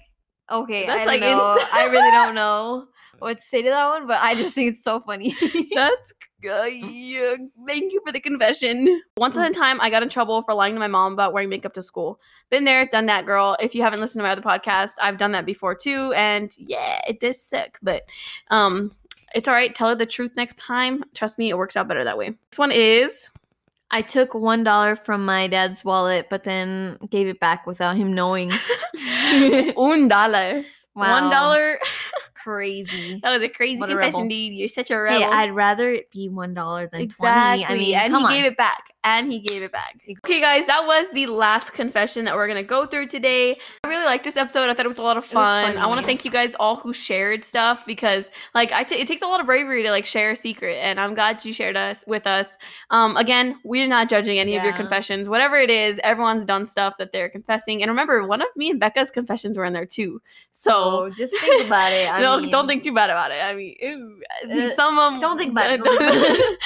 okay. 0.49 0.85
That's 0.85 1.01
I 1.01 1.05
like 1.05 1.21
don't 1.21 1.37
know. 1.37 1.53
ins- 1.53 1.69
I 1.71 1.85
really 1.85 2.11
don't 2.11 2.35
know 2.43 2.87
what 3.19 3.39
to 3.39 3.43
say 3.45 3.61
to 3.61 3.69
that 3.69 3.87
one, 3.87 4.07
but 4.07 4.21
I 4.21 4.35
just 4.35 4.55
think 4.55 4.73
it's 4.73 4.83
so 4.83 4.99
funny. 4.99 5.35
That's 5.73 6.13
uh, 6.45 6.63
yeah. 6.63 7.35
Thank 7.65 7.93
you 7.93 8.01
for 8.05 8.11
the 8.11 8.19
confession. 8.19 9.01
Once 9.17 9.35
upon 9.35 9.49
a 9.49 9.53
time, 9.53 9.79
I 9.79 9.89
got 9.89 10.03
in 10.03 10.09
trouble 10.09 10.41
for 10.41 10.53
lying 10.53 10.73
to 10.73 10.79
my 10.79 10.87
mom 10.87 11.13
about 11.13 11.31
wearing 11.31 11.49
makeup 11.49 11.73
to 11.75 11.81
school. 11.81 12.19
Been 12.49 12.65
there, 12.65 12.85
done 12.87 13.05
that, 13.05 13.25
girl. 13.25 13.55
If 13.61 13.73
you 13.75 13.81
haven't 13.81 14.01
listened 14.01 14.19
to 14.19 14.23
my 14.23 14.31
other 14.31 14.41
podcast, 14.41 14.93
I've 15.01 15.17
done 15.17 15.31
that 15.31 15.45
before 15.45 15.73
too, 15.73 16.11
and 16.15 16.53
yeah, 16.57 16.99
it 17.07 17.19
does 17.19 17.41
suck, 17.41 17.79
but 17.81 18.03
um, 18.49 18.91
it's 19.33 19.47
all 19.47 19.53
right. 19.53 19.73
Tell 19.73 19.89
her 19.89 19.95
the 19.95 20.05
truth 20.05 20.31
next 20.35 20.57
time. 20.57 21.03
Trust 21.13 21.37
me, 21.39 21.49
it 21.49 21.57
works 21.57 21.77
out 21.77 21.87
better 21.87 22.03
that 22.03 22.17
way. 22.17 22.33
This 22.49 22.59
one 22.59 22.71
is 22.71 23.27
I 23.93 24.01
took 24.01 24.33
one 24.33 24.63
dollar 24.63 24.95
from 24.95 25.23
my 25.23 25.47
dad's 25.47 25.85
wallet, 25.85 26.25
but 26.29 26.43
then 26.43 26.97
gave 27.09 27.27
it 27.27 27.39
back 27.39 27.65
without 27.67 27.95
him 27.95 28.11
knowing. 28.13 28.51
un 29.77 30.07
dollar. 30.07 30.63
One 30.93 31.23
Wow. 31.25 31.29
dollar. 31.29 31.79
Crazy. 32.33 33.19
That 33.23 33.31
was 33.33 33.41
a 33.43 33.47
crazy 33.49 33.79
What 33.79 33.89
confession, 33.89 34.21
rebel. 34.23 34.29
dude. 34.29 34.53
You're 34.53 34.67
such 34.67 34.91
a 34.91 34.97
rebel. 34.99 35.19
Hey, 35.19 35.25
I'd 35.25 35.51
rather 35.55 35.89
it 35.91 36.11
be 36.11 36.27
one 36.27 36.53
dollar 36.53 36.87
than 36.91 37.01
Exactly. 37.01 37.63
twenty. 37.63 37.65
I 37.65 37.73
mean, 37.77 37.95
and 37.95 38.11
come 38.11 38.21
he 38.23 38.25
on. 38.25 38.31
gave 38.33 38.45
it 38.51 38.57
back. 38.57 38.92
And 39.05 39.31
he 39.31 39.39
gave 39.39 39.63
it 39.63 39.71
back. 39.71 39.97
Okay, 40.25 40.39
guys, 40.39 40.67
that 40.67 40.85
was 40.85 41.07
the 41.13 41.27
last 41.27 41.73
confession 41.73 42.23
that 42.25 42.35
we're 42.35 42.47
gonna 42.47 42.63
go 42.63 42.85
through 42.85 43.07
today. 43.07 43.57
I 43.83 43.87
really 43.89 44.05
liked 44.05 44.23
this 44.23 44.37
episode. 44.37 44.69
I 44.69 44.73
thought 44.73 44.85
it 44.85 44.87
was 44.87 44.97
a 44.97 45.03
lot 45.03 45.17
of 45.17 45.25
fun. 45.25 45.77
I 45.77 45.87
want 45.87 45.99
to 45.99 46.05
thank 46.05 46.23
you 46.23 46.31
guys 46.31 46.55
all 46.55 46.77
who 46.77 46.93
shared 46.93 47.43
stuff 47.43 47.85
because, 47.85 48.31
like, 48.55 48.71
I 48.71 48.83
t- 48.83 48.95
it 48.95 49.07
takes 49.07 49.21
a 49.21 49.27
lot 49.27 49.39
of 49.41 49.45
bravery 49.45 49.83
to 49.83 49.91
like 49.91 50.05
share 50.05 50.31
a 50.31 50.35
secret, 50.35 50.75
and 50.75 50.99
I'm 50.99 51.15
glad 51.15 51.43
you 51.43 51.51
shared 51.53 51.75
us 51.75 52.03
with 52.07 52.25
us. 52.25 52.55
Um, 52.91 53.17
again, 53.17 53.59
we're 53.63 53.87
not 53.87 54.07
judging 54.09 54.39
any 54.39 54.55
of 54.55 54.63
your 54.63 54.73
confessions. 54.73 55.27
Whatever 55.27 55.57
it 55.57 55.69
is, 55.69 55.99
everyone's 56.03 56.45
done 56.45 56.65
stuff 56.65 56.95
that 56.97 57.11
they're 57.11 57.29
confessing. 57.29 57.81
And 57.81 57.89
remember, 57.89 58.25
one 58.25 58.41
of 58.41 58.47
me 58.55 58.69
and 58.69 58.79
Becca's 58.79 59.11
confessions 59.11 59.57
were 59.57 59.65
in 59.65 59.73
there 59.73 59.85
too. 59.85 60.21
So. 60.51 60.73
So 60.73 61.09
just 61.17 61.37
think 61.39 61.65
about 61.67 61.91
it. 61.91 62.07
I 62.11 62.21
no, 62.21 62.39
mean, 62.39 62.51
don't 62.51 62.67
think 62.67 62.83
too 62.83 62.93
bad 62.93 63.09
about 63.09 63.31
it. 63.31 63.43
I 63.43 63.53
mean, 63.53 63.75
Uh, 64.49 64.69
some 64.69 64.97
of 64.97 65.13
them. 65.13 65.21
don't 65.21 65.37
think 65.37 65.51
about 65.51 65.71
it, 65.71 65.81
don't 65.83 65.97
think 65.99 66.11
about 66.39 66.57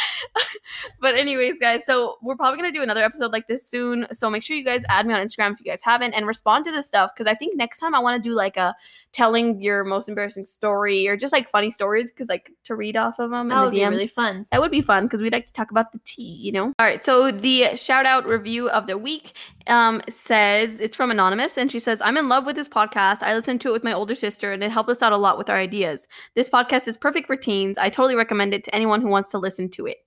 but 1.00 1.16
anyways, 1.16 1.60
guys, 1.60 1.86
so 1.86 2.18
we're 2.22 2.36
probably 2.36 2.58
gonna 2.58 2.72
do 2.72 2.82
another 2.84 3.04
episode 3.04 3.32
like 3.32 3.48
this 3.48 3.68
soon. 3.68 4.08
So 4.12 4.30
make 4.30 4.44
sure 4.44 4.56
you 4.58 4.64
guys 4.64 4.84
add 4.90 5.06
me 5.06 5.14
on 5.14 5.26
Instagram 5.26 5.54
if 5.54 5.60
you 5.60 5.66
guys 5.66 5.82
haven't, 5.84 6.14
and 6.14 6.26
respond 6.28 6.66
to 6.66 6.72
this 6.72 6.88
stuff 6.88 7.12
because 7.16 7.28
I 7.28 7.36
think 7.36 7.56
next 7.56 7.80
time 7.80 7.94
I 7.96 8.00
want 8.00 8.22
to 8.22 8.30
do 8.30 8.36
like 8.36 8.58
a 8.58 8.76
telling 9.12 9.62
your 9.62 9.84
most 9.84 10.10
embarrassing 10.10 10.46
story 10.46 11.08
or 11.08 11.18
just 11.18 11.34
like 11.34 11.50
funny 11.50 11.72
stories 11.72 12.12
because 12.12 12.28
like 12.30 12.52
to 12.66 12.76
read 12.76 12.96
off 12.96 13.20
of 13.20 13.32
them 13.32 13.48
That 13.50 13.62
would 13.64 13.72
the 13.74 13.78
be 13.78 13.84
DMs. 13.84 13.90
really 13.92 14.08
fun. 14.08 14.46
That 14.52 14.62
would 14.62 14.72
be 14.72 14.82
fun 14.82 15.06
because 15.06 15.22
we'd 15.22 15.34
like 15.34 15.46
to 15.48 15.54
talk 15.54 15.72
about 15.72 15.92
the 15.92 16.00
tea, 16.06 16.22
you 16.24 16.52
know? 16.52 16.66
All 16.80 16.86
right, 16.86 17.04
so 17.04 17.32
the 17.32 17.76
shout 17.76 18.06
out 18.06 18.28
review 18.28 18.70
of 18.70 18.86
the 18.88 18.98
week 18.98 19.34
um, 19.68 20.02
says 20.10 20.80
it's 20.80 20.96
from 20.96 21.12
Anonymous, 21.12 21.58
and 21.58 21.72
she 21.72 21.80
says, 21.80 22.02
I'm 22.02 22.18
in 22.18 22.30
love 22.30 22.46
with 22.46 22.56
this 22.56 22.70
podcast. 22.70 23.24
I 23.24 23.34
listened 23.36 23.62
to 23.62 23.70
it 23.70 23.74
with 23.74 23.84
my 23.84 23.94
older 23.94 24.16
sister, 24.16 24.52
and 24.54 24.64
it 24.64 24.72
helped 24.72 24.90
us 24.90 25.02
out 25.02 25.12
a 25.14 25.18
lot 25.18 25.38
with 25.38 25.50
our 25.50 25.58
ideas. 25.58 26.08
This 26.36 26.48
podcast 26.50 26.88
is 26.88 26.98
perfect 26.98 27.28
for 27.28 27.36
teens. 27.36 27.78
I 27.78 27.90
totally 27.90 28.16
recommend 28.16 28.54
it 28.54 28.64
to 28.66 28.76
anyone 28.76 29.02
who 29.02 29.10
wants 29.10 29.30
to 29.32 29.38
listen 29.40 29.70
to 29.72 29.86
it. 29.88 29.98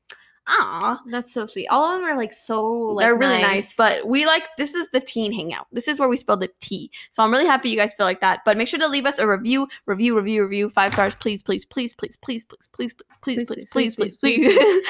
Aw. 0.49 1.01
That's 1.11 1.33
so 1.33 1.47
sweet. 1.47 1.69
All 1.69 1.85
of 1.85 2.01
them 2.01 2.09
are 2.09 2.17
like 2.17 2.33
so 2.33 2.67
like 2.67 3.05
They're 3.05 3.17
really 3.17 3.41
nice. 3.41 3.75
but 3.77 4.07
we 4.07 4.27
like 4.27 4.49
this 4.57 4.75
is 4.75 4.91
the 4.91 5.01
teen 5.01 5.33
hangout. 5.33 5.67
This 5.71 5.87
is 5.87 6.01
where 6.01 6.09
we 6.09 6.17
spell 6.17 6.37
the 6.37 6.51
T. 6.61 6.91
So 7.11 7.23
I'm 7.23 7.31
really 7.31 7.47
happy 7.47 7.71
you 7.71 7.77
guys 7.77 7.95
feel 7.95 8.07
like 8.07 8.21
that. 8.21 8.41
But 8.45 8.57
make 8.57 8.67
sure 8.67 8.81
to 8.81 8.89
leave 8.89 9.07
us 9.07 9.19
a 9.19 9.27
review, 9.29 9.69
review, 9.87 10.17
review, 10.17 10.43
review, 10.43 10.69
five 10.69 10.93
stars, 10.93 11.15
please, 11.15 11.43
please, 11.43 11.65
please, 11.65 11.95
please, 11.95 12.17
please, 12.17 12.45
please, 12.47 12.65
please, 12.73 12.95
please, 13.21 13.45
please, 13.49 13.67
please, 13.71 13.95
please, 13.97 14.17
please, 14.17 14.47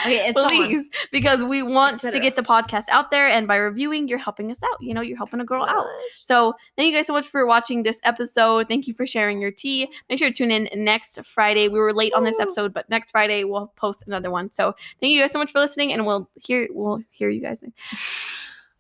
okay, 0.06 0.32
please, 0.32 0.90
because 1.12 1.42
we 1.44 1.62
want 1.62 2.00
to 2.00 2.20
get 2.20 2.36
the 2.36 2.42
podcast 2.42 2.88
out 2.88 3.10
there, 3.10 3.26
and 3.28 3.46
by 3.46 3.56
reviewing, 3.56 4.08
you're 4.08 4.18
helping 4.18 4.50
us 4.50 4.60
out. 4.62 4.80
You 4.80 4.94
know, 4.94 5.00
you're 5.00 5.16
helping 5.16 5.40
a 5.40 5.44
girl 5.44 5.64
out. 5.64 5.86
So 6.22 6.54
thank 6.76 6.92
you 6.92 6.96
guys 6.96 7.06
so 7.06 7.12
much 7.12 7.26
for 7.26 7.44
watching 7.44 7.82
this 7.82 8.00
episode. 8.04 8.68
Thank 8.68 8.86
you 8.86 8.94
for 8.94 9.06
sharing 9.06 9.40
your 9.40 9.50
tea. 9.50 9.88
Make 10.08 10.20
sure 10.20 10.28
to 10.28 10.34
tune 10.34 10.50
in 10.50 10.68
next 10.74 11.18
Friday. 11.24 11.68
We 11.68 11.78
were 11.78 11.92
late 11.92 12.14
on 12.14 12.24
this 12.24 12.38
episode, 12.38 12.72
but 12.72 12.88
next 12.88 13.10
Friday 13.10 13.44
we'll 13.44 13.72
post 13.76 14.04
another 14.06 14.30
one. 14.30 14.50
So 14.50 14.74
thank 15.00 15.12
you 15.12 15.20
guys 15.20 15.32
so 15.32 15.39
much 15.40 15.52
for 15.52 15.58
listening, 15.58 15.92
and 15.92 16.06
we'll 16.06 16.28
hear 16.36 16.68
we'll 16.70 17.00
hear 17.10 17.30
you 17.30 17.40
guys. 17.40 17.60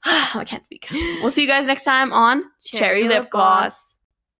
Oh, 0.06 0.30
I 0.36 0.44
can't 0.44 0.64
speak. 0.64 0.86
We'll 0.90 1.30
see 1.30 1.42
you 1.42 1.46
guys 1.46 1.66
next 1.66 1.84
time 1.84 2.10
on 2.10 2.44
Cherry, 2.64 3.06
Lip 3.06 3.28
Gloss. 3.28 3.89